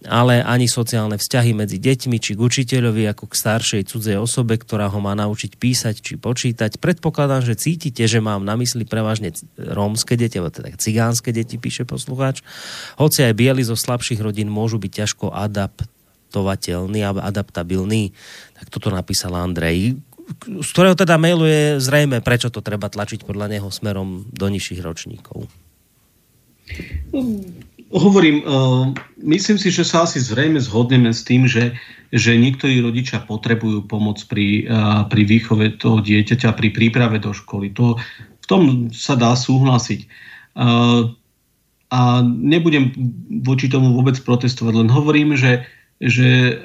[0.06, 4.86] ale ani sociálne vzťahy medzi deťmi či k učiteľovi ako k staršej cudzej osobe, ktorá
[4.86, 6.78] ho má naučiť písať či počítať.
[6.78, 11.82] Predpokladám, že cítite, že mám na mysli prevažne rómske deti, alebo teda cigánske deti, píše
[11.82, 12.46] poslucháč.
[12.94, 18.14] Hoci aj bieli zo slabších rodín môžu byť ťažko adaptovateľní a adaptabilní.
[18.54, 19.98] Tak toto napísal Andrej
[20.44, 24.84] z ktorého teda mailu je zrejme, prečo to treba tlačiť podľa neho smerom do nižších
[24.84, 25.48] ročníkov
[27.92, 28.92] hovorím, uh,
[29.24, 31.72] myslím si, že sa asi zrejme zhodneme s tým, že,
[32.12, 37.72] že niektorí rodičia potrebujú pomoc pri, uh, pri výchove toho dieťaťa, pri príprave do školy.
[37.76, 37.96] To,
[38.40, 40.04] v tom sa dá súhlasiť.
[40.58, 41.12] Uh,
[41.88, 42.92] a nebudem
[43.48, 45.64] voči tomu vôbec protestovať, len hovorím, že,
[46.04, 46.60] že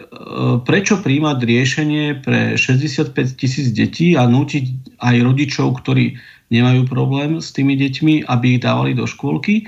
[0.67, 6.19] prečo príjmať riešenie pre 65 tisíc detí a nútiť aj rodičov, ktorí
[6.51, 9.63] nemajú problém s tými deťmi, aby ich dávali do škôlky,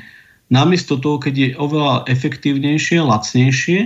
[0.49, 3.79] namiesto toho, keď je oveľa efektívnejšie, lacnejšie,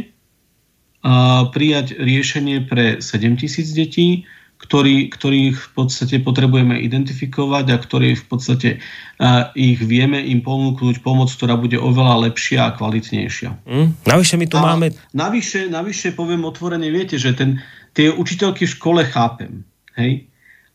[1.55, 4.27] prijať riešenie pre 7 tisíc detí,
[4.59, 10.99] ktorý, ktorých v podstate potrebujeme identifikovať a ktorí v podstate uh, ich vieme im ponúknuť
[10.99, 13.55] pomoc, ktorá bude oveľa lepšia a kvalitnejšia.
[13.63, 14.91] Mm, navyše my tu a máme...
[15.15, 17.63] Navyše, navyše poviem otvorene, viete, že ten,
[17.95, 19.63] tie učiteľky v škole chápem,
[19.95, 20.27] hej?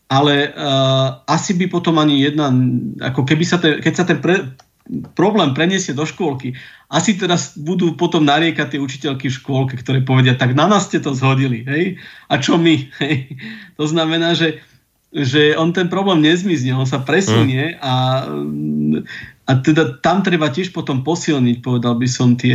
[0.09, 2.49] ale uh, asi by potom ani jedna,
[3.05, 4.49] ako keby sa te, keď sa ten pre,
[5.17, 6.53] problém preniesie do škôlky.
[6.93, 11.01] Asi teraz budú potom nariekať tie učiteľky v škôlke, ktoré povedia, tak na nás ste
[11.01, 11.97] to zhodili, hej?
[12.29, 12.75] A čo my?
[13.01, 13.33] Hej?
[13.81, 14.61] To znamená, že,
[15.09, 18.29] že on ten problém nezmizne, on sa presunie a,
[19.49, 22.53] a teda tam treba tiež potom posilniť, povedal by som, tie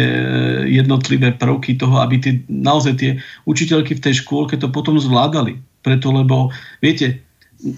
[0.71, 3.11] jednotlivé prvky toho, aby tie, naozaj tie
[3.51, 5.59] učiteľky v tej škôlke to potom zvládali.
[5.81, 6.53] Preto, lebo,
[6.85, 7.25] viete,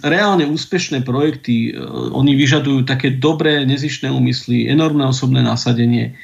[0.03, 1.75] reálne úspešné projekty,
[2.15, 6.15] oni vyžadujú také dobré, nezišné úmysly, enormné osobné nasadenie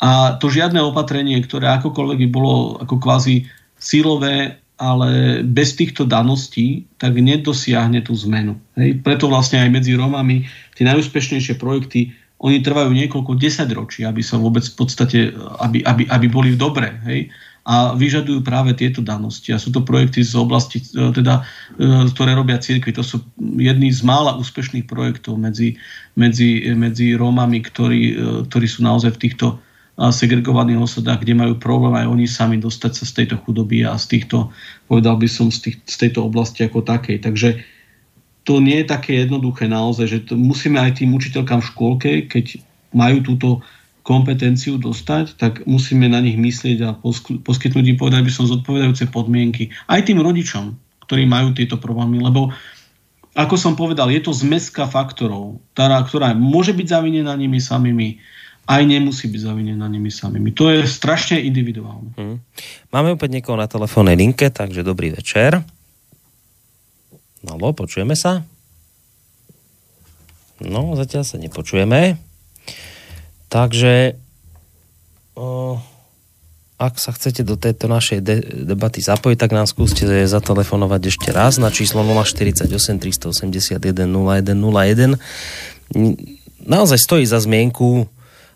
[0.00, 3.44] a to žiadne opatrenie, ktoré akokoľvek by bolo ako kvázi
[3.76, 8.56] sílové, ale bez týchto daností, tak nedosiahne tú zmenu.
[8.80, 9.04] Hej?
[9.04, 14.64] Preto vlastne aj medzi Rómami tie najúspešnejšie projekty oni trvajú niekoľko desaťročí, aby sa vôbec
[14.64, 15.18] v podstate,
[15.60, 16.96] aby, aby, aby boli dobré.
[17.04, 17.28] Hej?
[17.64, 19.52] A vyžadujú práve tieto danosti.
[19.52, 21.44] A sú to projekty z oblasti, e, teda,
[21.76, 22.90] e, ktoré robia cirkvi.
[22.96, 25.76] To sú jedný z mála úspešných projektov medzi,
[26.16, 28.14] medzi, medzi Rómami, ktorí, e,
[28.48, 29.46] ktorí sú naozaj v týchto
[30.00, 34.16] segregovaných osadách, kde majú problém aj oni sami dostať sa z tejto chudoby a z
[34.16, 34.48] týchto,
[34.88, 37.20] povedal by som, z, tých, z tejto oblasti ako takej.
[37.20, 37.60] Takže
[38.48, 42.64] to nie je také jednoduché naozaj, že to musíme aj tým učiteľkám v škôlke, keď
[42.96, 43.48] majú túto
[44.02, 46.96] kompetenciu dostať, tak musíme na nich myslieť a
[47.44, 49.68] poskytnúť im, povedať by som, zodpovedajúce podmienky.
[49.86, 50.72] Aj tým rodičom,
[51.04, 52.54] ktorí majú tieto problémy, lebo
[53.36, 58.18] ako som povedal, je to zmeska faktorov, ktorá, ktorá môže byť zavinená nimi samými,
[58.66, 60.54] aj nemusí byť zavinená nimi samými.
[60.54, 62.10] To je strašne individuálne.
[62.14, 62.38] Hmm.
[62.90, 65.62] Máme opäť niekoho na telefónnej linke, takže dobrý večer.
[67.46, 68.46] Halo, počujeme sa?
[70.60, 72.29] No, zatiaľ sa nepočujeme.
[73.50, 74.14] Takže
[75.34, 75.76] o,
[76.80, 81.60] ak sa chcete do tejto našej de- debaty zapojiť, tak nám skúste zatelefonovať ešte raz
[81.60, 85.18] na číslo 048 381 0101.
[86.64, 88.06] Naozaj stojí za zmienku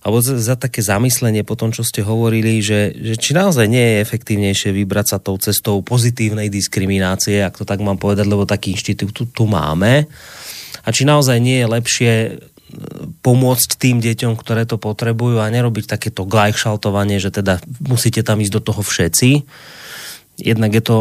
[0.05, 3.81] alebo za, za také zamyslenie po tom, čo ste hovorili, že, že či naozaj nie
[3.81, 8.77] je efektívnejšie vybrať sa tou cestou pozitívnej diskriminácie, ak to tak mám povedať, lebo taký
[8.77, 10.05] inštitút tu, tu máme.
[10.85, 12.13] A či naozaj nie je lepšie
[13.21, 18.55] pomôcť tým deťom, ktoré to potrebujú a nerobiť takéto gleichschaltovanie, že teda musíte tam ísť
[18.59, 19.47] do toho všetci
[20.35, 20.97] Jednak je to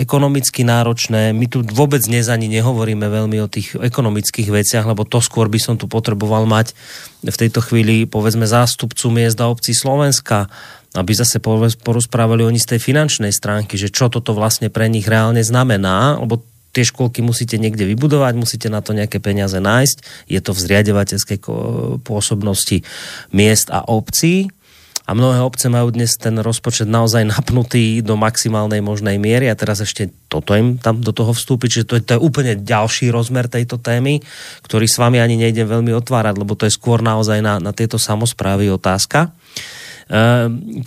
[0.00, 1.36] ekonomicky náročné.
[1.36, 5.60] My tu vôbec dnes ani nehovoríme veľmi o tých ekonomických veciach, lebo to skôr by
[5.60, 6.72] som tu potreboval mať
[7.20, 10.48] v tejto chvíli, povedzme, zástupcu miest a obcí Slovenska,
[10.96, 11.36] aby zase
[11.84, 16.40] porozprávali oni z tej finančnej stránky, že čo toto vlastne pre nich reálne znamená, lebo
[16.78, 20.30] tie školky musíte niekde vybudovať, musíte na to nejaké peniaze nájsť.
[20.30, 21.38] Je to v zriadovateľskej
[22.06, 22.86] pôsobnosti
[23.34, 24.54] miest a obcí
[25.08, 29.80] a mnohé obce majú dnes ten rozpočet naozaj napnutý do maximálnej možnej miery a teraz
[29.80, 33.48] ešte toto im tam do toho vstúpiť, čiže to je, to je úplne ďalší rozmer
[33.48, 34.20] tejto témy,
[34.68, 37.96] ktorý s vami ani nejdem veľmi otvárať, lebo to je skôr naozaj na, na tieto
[37.96, 39.32] samozprávy otázka.
[39.32, 39.87] Ehm,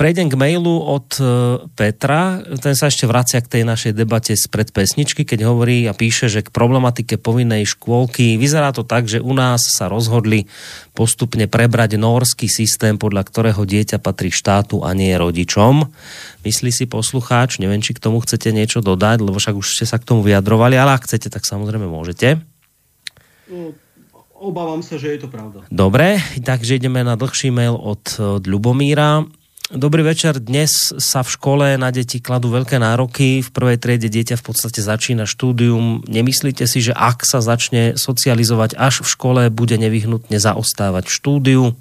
[0.02, 1.24] prejdem k mailu od e,
[1.78, 2.42] Petra.
[2.58, 6.42] Ten sa ešte vracia k tej našej debate z predpesničky, keď hovorí a píše, že
[6.42, 10.50] k problematike povinnej škôlky vyzerá to tak, že u nás sa rozhodli
[10.98, 15.86] postupne prebrať norský systém, podľa ktorého dieťa patrí štátu a nie rodičom.
[16.42, 20.02] Myslí si poslucháč, neviem, či k tomu chcete niečo dodať, lebo však už ste sa
[20.02, 22.42] k tomu vyjadrovali, ale ak chcete, tak samozrejme môžete.
[23.54, 23.78] No,
[24.42, 25.70] Obávam sa, že je to pravda.
[25.70, 29.30] Dobre, takže ideme na dlhší mail od, od Ľubomíra.
[29.70, 30.42] Dobrý večer.
[30.42, 33.46] Dnes sa v škole na deti kladú veľké nároky.
[33.46, 36.02] V prvej triede dieťa v podstate začína štúdium.
[36.10, 41.78] Nemyslíte si, že ak sa začne socializovať až v škole, bude nevyhnutne zaostávať štúdiu?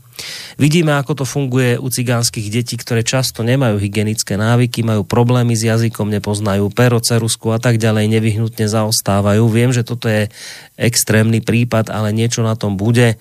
[0.61, 5.65] Vidíme, ako to funguje u cigánskych detí, ktoré často nemajú hygienické návyky, majú problémy s
[5.65, 9.43] jazykom, nepoznajú pero, cerusku a tak ďalej, nevyhnutne zaostávajú.
[9.49, 10.29] Viem, že toto je
[10.77, 13.17] extrémny prípad, ale niečo na tom bude.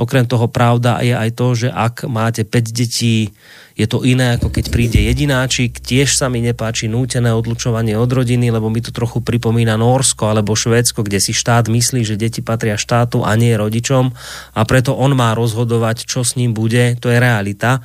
[0.00, 3.32] Okrem toho pravda je aj to, že ak máte 5 detí,
[3.82, 5.82] je to iné, ako keď príde jedináčik.
[5.82, 10.54] Tiež sa mi nepáči nútené odlučovanie od rodiny, lebo mi to trochu pripomína Norsko alebo
[10.54, 14.14] Švédsko, kde si štát myslí, že deti patria štátu a nie rodičom
[14.54, 16.94] a preto on má rozhodovať, čo s ním bude.
[17.02, 17.82] To je realita.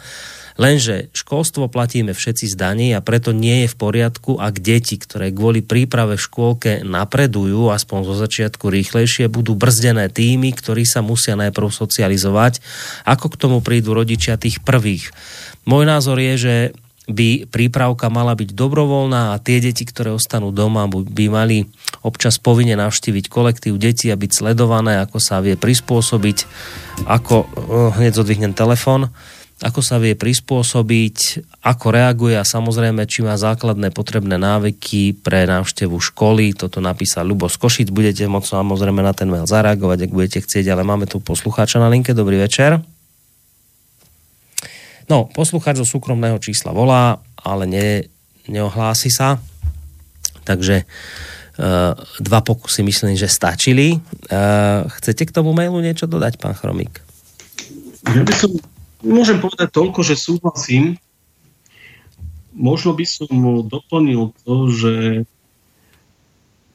[0.57, 5.29] Lenže školstvo platíme všetci z daní a preto nie je v poriadku, ak deti, ktoré
[5.29, 11.37] kvôli príprave v škôlke napredujú, aspoň zo začiatku rýchlejšie, budú brzdené tými, ktorí sa musia
[11.37, 12.57] najprv socializovať.
[13.05, 15.13] Ako k tomu prídu rodičia tých prvých?
[15.67, 16.55] Môj názor je, že
[17.07, 21.67] by prípravka mala byť dobrovoľná a tie deti, ktoré ostanú doma, by mali
[22.03, 26.37] občas povinne navštíviť kolektív detí a byť sledované, ako sa vie prispôsobiť,
[27.07, 29.07] ako, oh, hneď zodvihnem telefon,
[29.57, 35.97] ako sa vie prispôsobiť, ako reaguje a samozrejme, či má základné potrebné návyky pre návštevu
[35.97, 36.53] školy.
[36.53, 37.89] Toto napísal Lubo Skošic.
[37.89, 41.89] Budete môcť samozrejme na ten mail zareagovať, ak budete chcieť, ale máme tu poslucháča na
[41.89, 42.13] linke.
[42.13, 42.96] Dobrý večer.
[45.07, 47.87] No, poslucháč zo súkromného čísla volá, ale ne,
[48.51, 49.39] neohlási sa.
[50.43, 54.03] Takže uh, dva pokusy myslím, že stačili.
[54.27, 56.99] Uh, chcete k tomu mailu niečo dodať, pán Chromík?
[58.03, 58.51] Ja by som,
[59.03, 60.99] môžem povedať toľko, že súhlasím.
[62.51, 63.31] Možno by som
[63.63, 64.93] doplnil to, že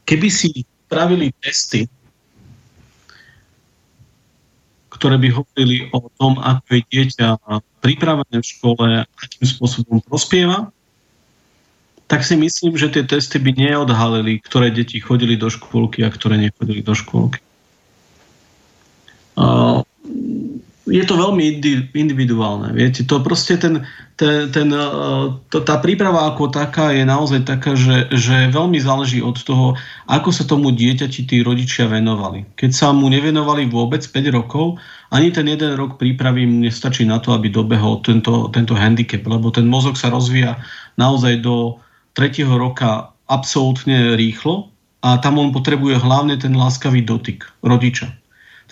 [0.09, 1.85] keby si spravili testy
[5.03, 7.35] ktoré by hovorili o tom, ako je dieťa
[7.83, 10.71] pripravené v škole, akým spôsobom prospieva,
[12.07, 16.39] tak si myslím, že tie testy by neodhalili, ktoré deti chodili do škôlky a ktoré
[16.39, 17.43] nechodili do škôlky.
[20.83, 21.63] Je to veľmi
[21.95, 22.75] individuálne.
[22.75, 23.87] Viete, to proste ten,
[24.19, 24.67] ten, ten,
[25.47, 29.79] to, tá príprava ako taká je naozaj taká, že, že veľmi záleží od toho,
[30.11, 32.59] ako sa tomu dieťači tí rodičia venovali.
[32.59, 34.83] Keď sa mu nevenovali vôbec 5 rokov,
[35.15, 39.71] ani ten jeden rok prípravy nestačí na to, aby dobehol tento, tento handicap, lebo ten
[39.71, 40.59] mozog sa rozvíja
[40.99, 41.79] naozaj do
[42.19, 48.22] tretieho roka absolútne rýchlo a tam on potrebuje hlavne ten láskavý dotyk rodiča.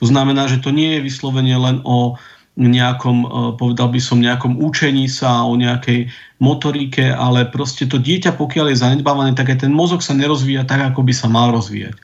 [0.00, 2.16] To znamená, že to nie je vyslovene len o
[2.58, 6.10] nejakom, e, povedal by som, nejakom učení sa, o nejakej
[6.42, 10.92] motorike, ale proste to dieťa, pokiaľ je zanedbávané, tak aj ten mozog sa nerozvíja tak,
[10.92, 11.96] ako by sa mal rozvíjať.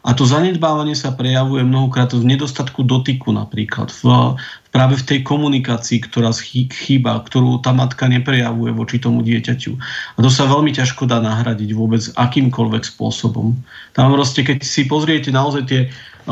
[0.00, 4.32] A to zanedbávanie sa prejavuje mnohokrát v nedostatku dotyku napríklad, v,
[4.72, 9.76] práve v tej komunikácii, ktorá chýba, ktorú tá matka neprejavuje voči tomu dieťaťu.
[10.16, 13.52] A to sa veľmi ťažko dá nahradiť vôbec akýmkoľvek spôsobom.
[13.92, 15.80] Tam proste, keď si pozriete naozaj tie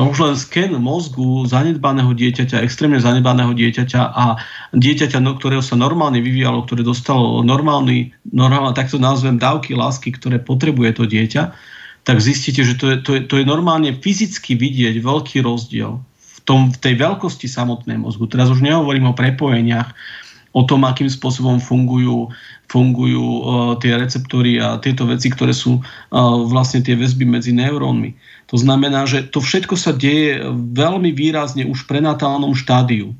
[0.06, 4.38] už len sken mozgu zanedbaného dieťaťa, extrémne zanedbaného dieťaťa a
[4.70, 10.38] dieťaťa, no, ktorého sa normálne vyvíjalo, ktoré dostalo normálny, normálne, takto nazvem, dávky lásky, ktoré
[10.38, 11.42] potrebuje to dieťa,
[12.06, 16.38] tak zistíte, že to je, to je, to je normálne fyzicky vidieť veľký rozdiel v,
[16.46, 18.30] tom, v tej veľkosti samotnej mozgu.
[18.30, 19.92] Teraz už nehovorím o prepojeniach,
[20.52, 22.32] o tom, akým spôsobom fungujú,
[22.68, 23.42] fungujú uh,
[23.80, 25.84] tie receptory a tieto veci, ktoré sú uh,
[26.48, 28.16] vlastne tie väzby medzi neurónmi.
[28.48, 30.40] To znamená, že to všetko sa deje
[30.72, 33.12] veľmi výrazne už v prenatálnom štádiu.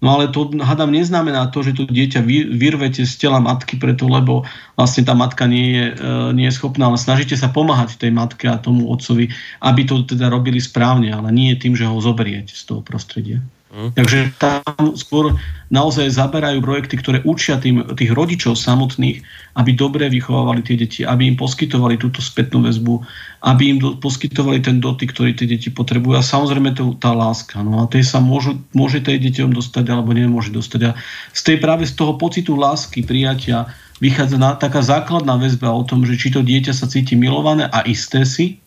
[0.00, 4.08] No ale to, hádam, neznamená to, že to dieťa vy, vyrvete z tela matky preto,
[4.08, 8.08] lebo vlastne tá matka nie je, e, nie je schopná, ale snažíte sa pomáhať tej
[8.08, 9.28] matke a tomu otcovi,
[9.60, 13.44] aby to teda robili správne, ale nie tým, že ho zoberiete z toho prostredia.
[13.70, 13.94] Mm.
[13.94, 15.38] Takže tam skôr
[15.70, 19.22] naozaj zaberajú projekty, ktoré učia tým, tých rodičov samotných,
[19.54, 22.98] aby dobre vychovávali tie deti, aby im poskytovali túto spätnú väzbu,
[23.46, 26.18] aby im do, poskytovali ten dotyk, ktorý tie deti potrebujú.
[26.18, 27.62] A samozrejme to, tá láska.
[27.62, 30.90] No a tej sa môžu, môže tej deťom dostať alebo nemôže dostať.
[30.90, 30.98] A
[31.30, 33.70] z tej práve z toho pocitu lásky, prijatia
[34.02, 37.86] vychádza na, taká základná väzba o tom, že či to dieťa sa cíti milované a
[37.86, 38.58] isté si,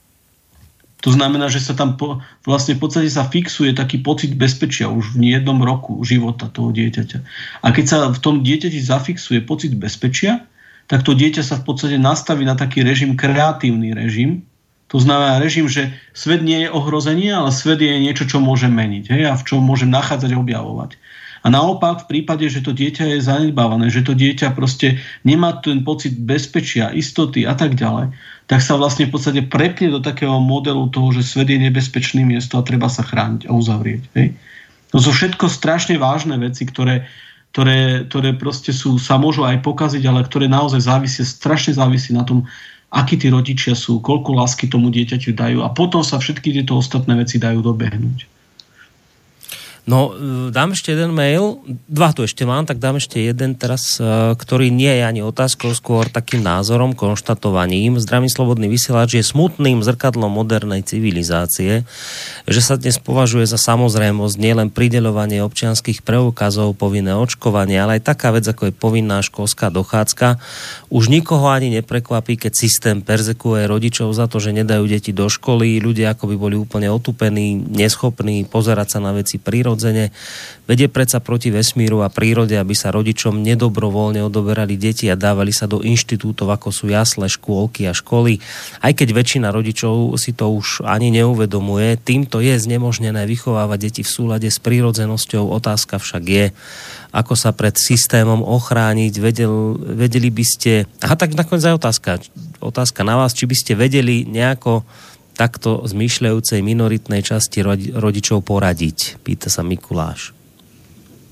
[1.03, 5.19] to znamená, že sa tam po, vlastne v podstate sa fixuje taký pocit bezpečia už
[5.19, 7.19] v jednom roku života toho dieťaťa.
[7.59, 10.47] A keď sa v tom dieťati zafixuje pocit bezpečia,
[10.87, 14.47] tak to dieťa sa v podstate nastaví na taký režim, kreatívny režim.
[14.95, 19.11] To znamená režim, že svet nie je ohrozenie, ale svet je niečo, čo môže meniť
[19.11, 20.95] hej, a v čom môžem nachádzať a objavovať.
[21.43, 25.83] A naopak v prípade, že to dieťa je zanedbávané, že to dieťa proste nemá ten
[25.83, 28.15] pocit bezpečia, istoty a tak ďalej,
[28.47, 32.59] tak sa vlastne v podstate prepne do takého modelu toho, že svet je nebezpečný miesto
[32.59, 34.03] a treba sa chrániť a uzavrieť.
[34.19, 34.35] Hej?
[34.91, 37.07] To sú všetko strašne vážne veci, ktoré,
[37.55, 42.27] ktoré, ktoré proste sú, sa môžu aj pokaziť, ale ktoré naozaj závisí, strašne závisí na
[42.27, 42.43] tom,
[42.93, 47.17] akí tí rodičia sú, koľko lásky tomu dieťaťu dajú a potom sa všetky tieto ostatné
[47.17, 48.32] veci dajú dobehnúť.
[49.83, 51.59] No, e, dám ešte jeden mail,
[51.91, 55.75] dva tu ešte mám, tak dám ešte jeden teraz, e, ktorý nie je ani otázkou,
[55.75, 57.99] skôr takým názorom, konštatovaním.
[57.99, 61.83] Zdravý slobodný vysielač je smutným zrkadlom modernej civilizácie,
[62.47, 68.31] že sa dnes považuje za samozrejmosť nielen prideľovanie občianských preukazov, povinné očkovanie, ale aj taká
[68.31, 70.39] vec, ako je povinná školská dochádzka.
[70.95, 75.83] Už nikoho ani neprekvapí, keď systém perzekuje rodičov za to, že nedajú deti do školy,
[75.83, 80.13] ľudia ako by boli úplne otupení, neschopní pozerať sa na veci prírody prirodzene.
[80.63, 85.67] Vedie predsa proti vesmíru a prírode, aby sa rodičom nedobrovoľne odoberali deti a dávali sa
[85.67, 88.39] do inštitútov, ako sú jasle, škôlky a školy.
[88.79, 94.13] Aj keď väčšina rodičov si to už ani neuvedomuje, týmto je znemožnené vychovávať deti v
[94.13, 95.51] súlade s prírodzenosťou.
[95.51, 96.45] Otázka však je,
[97.11, 99.13] ako sa pred systémom ochrániť.
[99.19, 100.87] Vedel, vedeli by ste...
[101.03, 102.23] Aha, tak nakoniec aj otázka.
[102.63, 104.87] Otázka na vás, či by ste vedeli nejako
[105.33, 109.19] takto zmyšľajúcej minoritnej časti rodičov poradiť?
[109.25, 110.31] Pýta sa Mikuláš.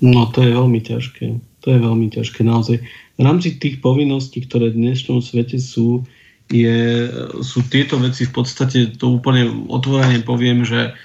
[0.02, 1.26] No to je veľmi ťažké.
[1.61, 2.82] To je veľmi ťažké naozaj.
[2.82, 6.02] V rámci tých povinností, ktoré v dnešnom svete sú,
[6.49, 7.06] je,
[7.45, 10.98] sú tieto veci v podstate, to úplne otvorene poviem, že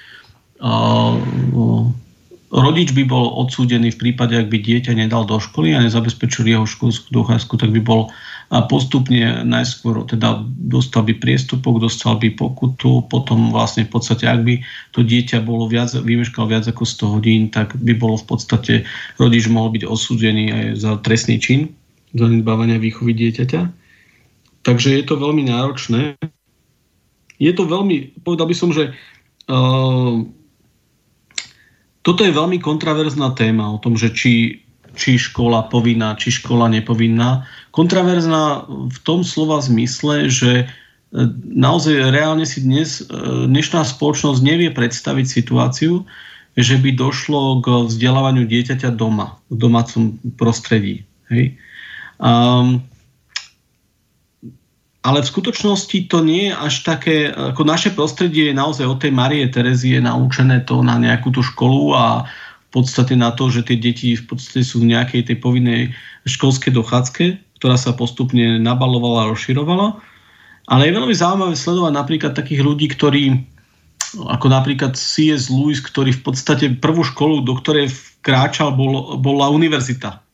[0.64, 1.12] uh,
[2.48, 6.64] rodič by bol odsúdený v prípade, ak by dieťa nedal do školy a nezabezpečil jeho
[6.64, 8.08] školskú dochádzku, tak by bol
[8.46, 14.40] a postupne najskôr teda dostal by priestupok, dostal by pokutu, potom vlastne v podstate, ak
[14.46, 14.54] by
[14.94, 18.74] to dieťa bolo viac, vymeškal viac ako 100 hodín, tak by bolo v podstate
[19.18, 21.74] rodič mohol byť osúdený aj za trestný čin
[22.14, 23.60] zanedbávania výchovy dieťaťa.
[24.62, 26.18] Takže je to veľmi náročné.
[27.36, 28.90] Je to veľmi, povedal by som, že
[29.50, 30.14] uh,
[32.02, 34.62] toto je veľmi kontraverzná téma o tom, že či,
[34.94, 37.44] či škola povinná, či škola nepovinná.
[37.76, 40.66] Kontraverzná v tom slova zmysle, že e,
[41.52, 43.12] naozaj reálne si dnes e,
[43.44, 46.08] dnešná spoločnosť nevie predstaviť situáciu,
[46.56, 51.04] že by došlo k vzdelávaniu dieťaťa doma, v domácom prostredí.
[51.28, 51.60] Hej?
[52.16, 52.80] Um,
[55.04, 59.12] ale v skutočnosti to nie je až také, ako naše prostredie je naozaj od tej
[59.12, 63.78] Marie Terezie naučené to na nejakú tú školu a v podstate na to, že tie
[63.78, 65.94] deti v podstate sú v nejakej tej povinnej
[66.26, 67.24] školskej dochádzke,
[67.58, 69.96] ktorá sa postupne nabalovala a rozširovala.
[70.66, 73.38] Ale je veľmi zaujímavé sledovať napríklad takých ľudí, ktorí,
[74.18, 75.46] ako napríklad C.S.
[75.48, 80.26] Lewis, ktorý v podstate prvú školu, do ktorej vkráčal, bol, bola univerzita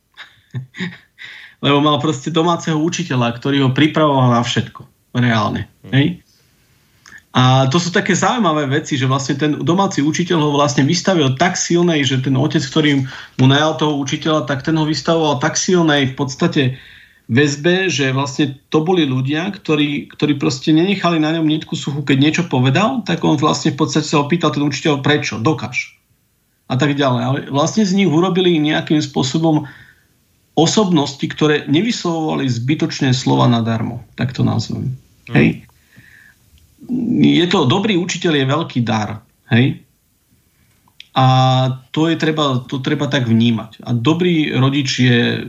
[1.64, 4.84] lebo mal proste domáceho učiteľa, ktorý ho pripravoval na všetko.
[5.14, 5.70] Reálne.
[5.86, 5.92] Hmm.
[5.94, 6.06] Hej?
[7.32, 11.56] A to sú také zaujímavé veci, že vlastne ten domáci učiteľ ho vlastne vystavil tak
[11.56, 13.08] silnej, že ten otec, ktorý
[13.40, 16.62] mu najal toho učiteľa, tak ten ho vystavoval tak silnej v podstate
[17.32, 22.16] väzbe, že vlastne to boli ľudia, ktorí, ktorí proste nenechali na ňom nitku suchu, keď
[22.20, 25.96] niečo povedal, tak on vlastne v podstate sa opýtal ten učiteľ, prečo, dokáž.
[26.68, 27.22] A tak ďalej.
[27.24, 29.64] Ale vlastne z nich urobili nejakým spôsobom
[30.52, 34.04] osobnosti, ktoré nevyslovovali zbytočné slova nadarmo.
[34.20, 34.92] Tak to nazvem.
[35.32, 35.32] Mm.
[35.32, 35.48] Hej.
[37.24, 39.24] Je to, dobrý učiteľ je veľký dar.
[39.48, 39.80] Hej.
[41.12, 41.26] A
[41.92, 43.84] to je treba, to treba tak vnímať.
[43.84, 45.40] A dobrý rodič je e,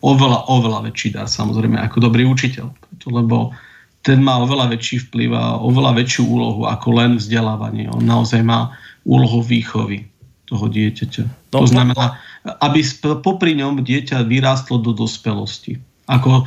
[0.00, 2.72] oveľa, oveľa väčší dar, samozrejme, ako dobrý učiteľ.
[3.04, 3.52] Lebo
[4.00, 7.92] ten má oveľa väčší vplyv a oveľa väčšiu úlohu ako len vzdelávanie.
[7.92, 8.72] On naozaj má
[9.04, 10.08] úlohu výchovy
[10.46, 11.52] toho dieťaťa.
[11.52, 12.16] No, to znamená,
[12.62, 12.80] aby
[13.20, 15.82] popri ňom dieťa vyrástlo do dospelosti.
[16.06, 16.46] Ako,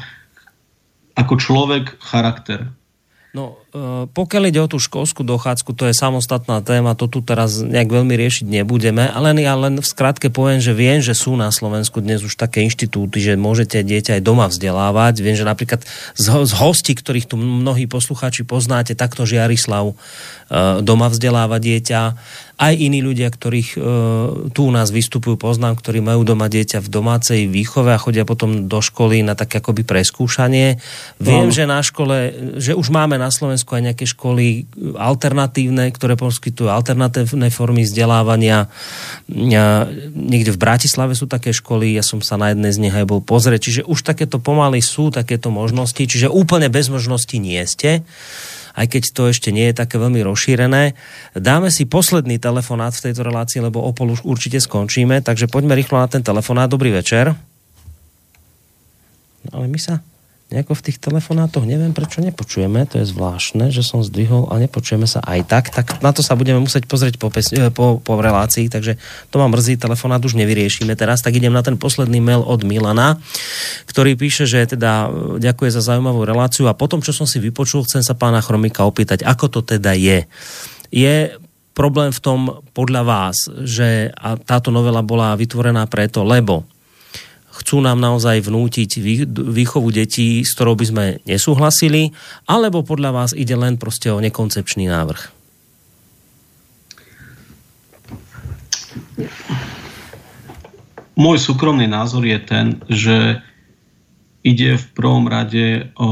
[1.20, 2.72] ako človek charakter.
[3.30, 7.62] No, e, pokiaľ ide o tú školskú dochádzku, to je samostatná téma, to tu teraz
[7.62, 11.54] nejak veľmi riešiť nebudeme, ale ja len v skratke poviem, že viem, že sú na
[11.54, 15.22] Slovensku dnes už také inštitúty, že môžete dieťa aj doma vzdelávať.
[15.22, 15.86] Viem, že napríklad
[16.18, 19.96] z, z hostí, ktorých tu mnohí poslucháči poznáte, takto Žiarislav e,
[20.82, 22.18] doma vzdeláva dieťa
[22.60, 23.78] aj iní ľudia, ktorých e,
[24.52, 28.68] tu u nás vystupujú, poznám, ktorí majú doma dieťa v domácej výchove a chodia potom
[28.68, 30.76] do školy na také akoby preskúšanie.
[31.24, 31.56] Viem, no.
[31.56, 34.68] že na škole, že už máme na Slovensku aj nejaké školy
[35.00, 38.68] alternatívne, ktoré poskytujú alternatívne formy vzdelávania.
[39.32, 43.08] Ja, niekde v Bratislave sú také školy, ja som sa na jednej z nich aj
[43.08, 48.04] bol pozrieť, čiže už takéto pomaly sú takéto možnosti, čiže úplne bez možností nie ste
[48.76, 50.94] aj keď to ešte nie je také veľmi rozšírené.
[51.34, 55.74] Dáme si posledný telefonát v tejto relácii, lebo o pol už určite skončíme, takže poďme
[55.74, 56.70] rýchlo na ten telefonát.
[56.70, 57.34] Dobrý večer.
[59.50, 60.04] Ale my sa
[60.50, 65.06] nejako v tých telefonátoch neviem, prečo nepočujeme, to je zvláštne, že som zdvihol a nepočujeme
[65.06, 68.18] sa aj tak, tak na to sa budeme musieť pozrieť po, pes, eh, po, po
[68.18, 68.98] relácii, takže
[69.30, 73.22] to ma mrzí, telefonát už nevyriešime teraz, tak idem na ten posledný mail od Milana,
[73.86, 76.66] ktorý píše, že teda eh, ďakuje za zaujímavú reláciu.
[76.66, 80.26] A potom, čo som si vypočul, chcem sa pána Chromika opýtať, ako to teda je.
[80.90, 81.38] Je
[81.78, 82.40] problém v tom
[82.74, 86.66] podľa vás, že a táto novela bola vytvorená preto, lebo
[87.60, 89.00] chcú nám naozaj vnútiť
[89.30, 92.16] výchovu detí, s ktorou by sme nesúhlasili,
[92.48, 95.38] alebo podľa vás ide len proste o nekoncepčný návrh?
[101.20, 103.44] Môj súkromný názor je ten, že
[104.40, 106.12] ide v prvom rade o,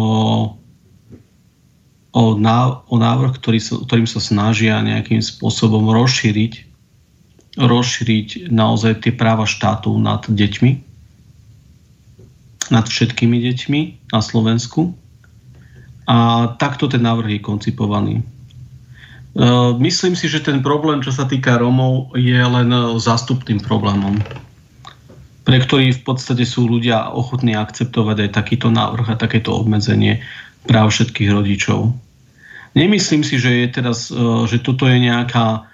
[2.11, 6.67] o, ná, o návrh, ktorý sa, ktorým sa snažia nejakým spôsobom rozšíriť
[7.57, 10.86] rozšíriť naozaj tie práva štátu nad deťmi
[12.69, 13.81] nad všetkými deťmi
[14.11, 14.93] na Slovensku.
[16.07, 18.15] A takto ten návrh je koncipovaný.
[18.19, 18.23] E,
[19.77, 24.15] myslím si, že ten problém, čo sa týka Romov, je len zástupným problémom,
[25.43, 30.23] pre ktorý v podstate sú ľudia ochotní akceptovať aj takýto návrh a takéto obmedzenie
[30.63, 31.91] práv všetkých rodičov.
[32.75, 35.67] Nemyslím si, že, je teraz, e, že toto je nejaká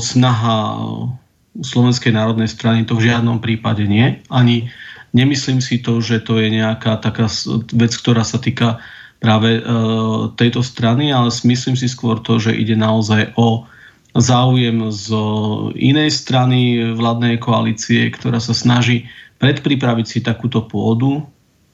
[0.00, 0.56] snaha
[1.60, 4.20] Slovenskej národnej strany, to v žiadnom prípade nie.
[4.28, 4.68] Ani
[5.16, 7.32] Nemyslím si to, že to je nejaká taká
[7.72, 8.84] vec, ktorá sa týka
[9.16, 9.62] práve e,
[10.36, 13.64] tejto strany, ale myslím si skôr to, že ide naozaj o
[14.12, 15.12] záujem z
[15.76, 19.08] inej strany vládnej koalície, ktorá sa snaží
[19.40, 21.24] predpripraviť si takúto pôdu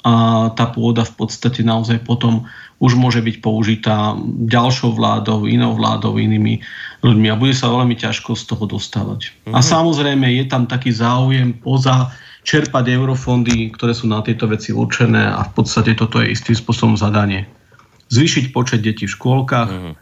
[0.03, 2.43] a tá pôda v podstate naozaj potom
[2.83, 6.59] už môže byť použitá ďalšou vládou, inou vládou, inými
[7.07, 9.31] ľuďmi a bude sa veľmi ťažko z toho dostávať.
[9.31, 9.55] Mm-hmm.
[9.55, 9.67] A mhm.
[9.67, 12.11] samozrejme je tam taký záujem poza
[12.43, 16.99] čerpať eurofondy, ktoré sú na tieto veci určené a v podstate toto je istým spôsobom
[16.99, 17.47] zadanie.
[18.11, 19.95] Zvýšiť počet detí v škôlkach, mm.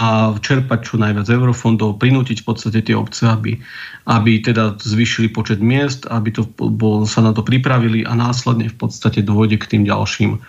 [0.00, 3.60] a čerpať čo najviac eurofondov, prinútiť v podstate tie obce, aby,
[4.08, 8.76] aby teda zvyšili počet miest, aby to bol, sa na to pripravili a následne v
[8.76, 10.40] podstate dôjde k tým ďalším,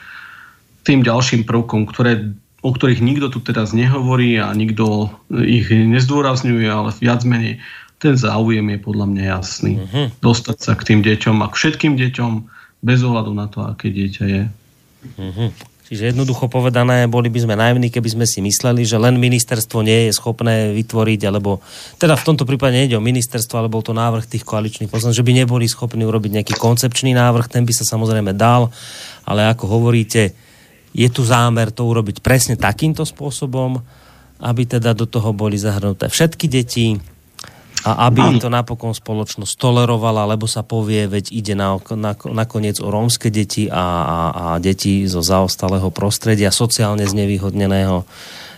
[0.87, 2.31] tým ďalším prvkom, ktoré,
[2.63, 7.59] o ktorých nikto tu teraz nehovorí a nikto ich nezdôrazňuje, ale viac menej
[8.03, 9.73] ten záujem je podľa mňa jasný.
[9.79, 10.11] Uh-huh.
[10.19, 12.31] Dostať sa k tým deťom a k všetkým deťom
[12.83, 14.43] bez ohľadu na to, aké dieťa je.
[15.23, 15.49] Uh-huh.
[15.87, 20.09] Čiže jednoducho povedané, boli by sme naivní, keby sme si mysleli, že len ministerstvo nie
[20.09, 21.63] je schopné vytvoriť, alebo
[21.99, 25.27] teda v tomto prípade nejde o ministerstvo, ale bol to návrh tých koaličných poslancov, že
[25.27, 28.71] by neboli schopní urobiť nejaký koncepčný návrh, ten by sa samozrejme dal,
[29.27, 30.31] ale ako hovoríte,
[30.95, 33.77] je tu zámer to urobiť presne takýmto spôsobom,
[34.39, 36.97] aby teda do toho boli zahrnuté všetky deti,
[37.83, 42.87] a aby to napokon spoločnosť tolerovala, lebo sa povie, veď ide na, na, nakoniec o
[42.87, 48.07] rómske deti a, a, a deti zo zaostalého prostredia, sociálne znevýhodneného.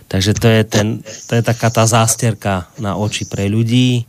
[0.06, 4.06] Takže to je, ten, to je taká tá zásterka na oči pre ľudí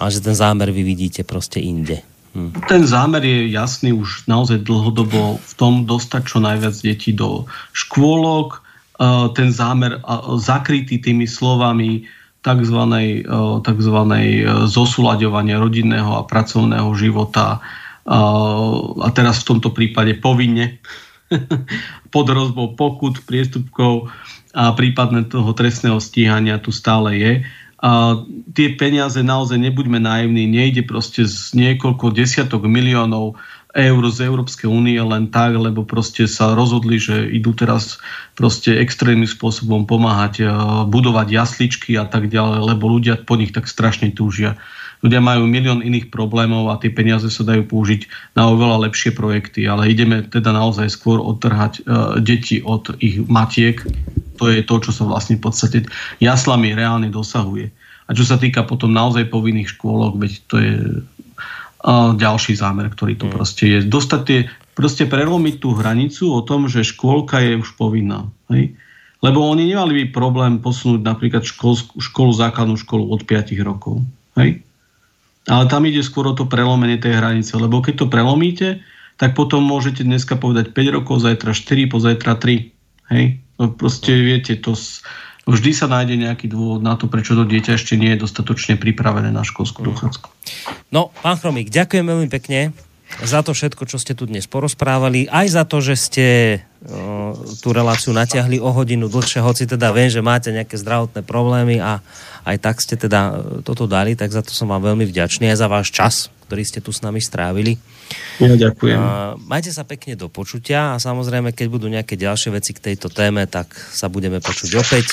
[0.00, 2.00] a že ten zámer vy vidíte proste inde.
[2.32, 2.64] Hm.
[2.64, 7.44] Ten zámer je jasný už naozaj dlhodobo v tom dostať čo najviac detí do
[7.76, 8.64] škôlok,
[9.36, 10.00] ten zámer
[10.40, 12.08] zakrytý tými slovami
[12.46, 12.78] tzv.
[13.66, 13.98] tzv.
[14.70, 17.58] zosúľaďovania rodinného a pracovného života
[18.06, 20.78] a teraz v tomto prípade povinne
[22.14, 24.14] pod rozbou pokut, priestupkov
[24.54, 27.32] a prípadne toho trestného stíhania tu stále je.
[27.82, 28.22] A
[28.56, 33.36] tie peniaze naozaj nebuďme naivní, nejde proste z niekoľko desiatok miliónov
[33.76, 38.00] eur z Európskej únie len tak, lebo proste sa rozhodli, že idú teraz
[38.32, 40.48] proste extrémnym spôsobom pomáhať
[40.88, 44.56] budovať jasličky a tak ďalej, lebo ľudia po nich tak strašne túžia.
[45.04, 49.68] Ľudia majú milión iných problémov a tie peniaze sa dajú použiť na oveľa lepšie projekty,
[49.68, 53.84] ale ideme teda naozaj skôr odtrhať uh, deti od ich matiek.
[54.40, 55.78] To je to, čo sa vlastne v podstate
[56.24, 57.68] jaslami reálne dosahuje.
[58.08, 60.74] A čo sa týka potom naozaj povinných škôlok, veď to je
[62.18, 63.32] ďalší zámer, ktorý tu mm.
[63.32, 63.78] proste je.
[63.86, 64.38] Dostať tie,
[64.74, 68.26] proste prelomiť tú hranicu o tom, že škôlka je už povinná.
[68.50, 68.74] Hej?
[69.22, 74.02] Lebo oni nemali by problém posunúť napríklad školu, školu, základnú školu od 5 rokov.
[74.34, 74.66] Hej?
[75.46, 78.82] Ale tam ide skôr o to prelomenie tej hranice, lebo keď to prelomíte,
[79.16, 83.14] tak potom môžete dneska povedať 5 rokov, zajtra 4, pozajtra 3.
[83.14, 83.24] Hej?
[83.56, 84.74] No proste viete, to
[85.46, 89.30] vždy sa nájde nejaký dôvod na to, prečo to dieťa ešte nie je dostatočne pripravené
[89.30, 90.26] na školskú dochádzku.
[90.90, 92.74] No, pán Chromík, ďakujem veľmi pekne
[93.22, 96.26] za to všetko, čo ste tu dnes porozprávali, aj za to, že ste
[96.84, 101.80] o, tú reláciu natiahli o hodinu dlhšie, hoci teda viem, že máte nejaké zdravotné problémy
[101.80, 102.02] a
[102.46, 105.68] aj tak ste teda toto dali, tak za to som vám veľmi vďačný aj za
[105.70, 106.14] váš čas,
[106.46, 107.78] ktorý ste tu s nami strávili.
[108.38, 109.00] Ja ďakujem.
[109.50, 113.42] majte sa pekne do počutia a samozrejme, keď budú nejaké ďalšie veci k tejto téme,
[113.50, 115.06] tak sa budeme počuť opäť.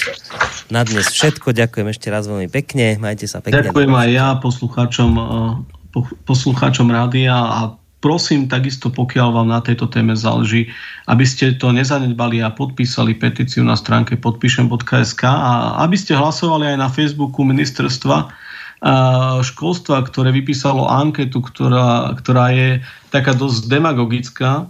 [0.70, 1.58] Na dnes všetko.
[1.58, 3.02] Ďakujem ešte raz veľmi pekne.
[3.02, 3.66] Majte sa pekne.
[3.66, 7.60] Ďakujem aj ja poslucháčom, eh, poslucháčom rádia a
[8.04, 10.68] prosím takisto, pokiaľ vám na tejto téme záleží,
[11.08, 16.78] aby ste to nezanedbali a podpísali petíciu na stránke podpíšem.sk a aby ste hlasovali aj
[16.84, 18.44] na Facebooku ministerstva
[19.40, 22.84] školstva, ktoré vypísalo anketu, ktorá, ktorá je
[23.16, 24.68] taká dosť demagogická,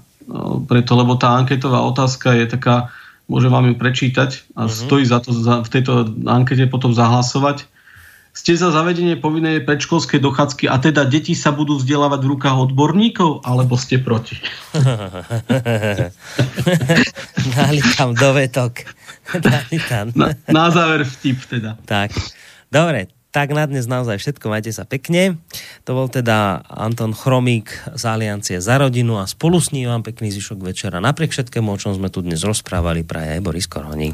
[0.70, 2.94] preto, lebo tá anketová otázka je taká,
[3.26, 4.72] môžem vám ju prečítať a uh-huh.
[4.72, 7.66] stojí za to za, v tejto ankete potom zahlasovať.
[8.34, 13.46] Ste za zavedenie povinnej predškolskej dochádzky a teda deti sa budú vzdelávať v rukách odborníkov,
[13.46, 14.42] alebo ste proti?
[17.54, 18.90] Dali tam dovetok.
[19.38, 20.10] Dali tam.
[20.18, 21.78] Na, na záver vtip teda.
[21.86, 22.10] Tak.
[22.74, 25.38] Dobre, tak na dnes naozaj všetko, majte sa pekne.
[25.86, 30.34] To bol teda Anton Chromík z Aliancie za rodinu a spolu s ním vám pekný
[30.34, 30.98] zvyšok večera.
[30.98, 34.14] Napriek všetkému, o čom sme tu dnes rozprávali, praje aj Boris Koroni.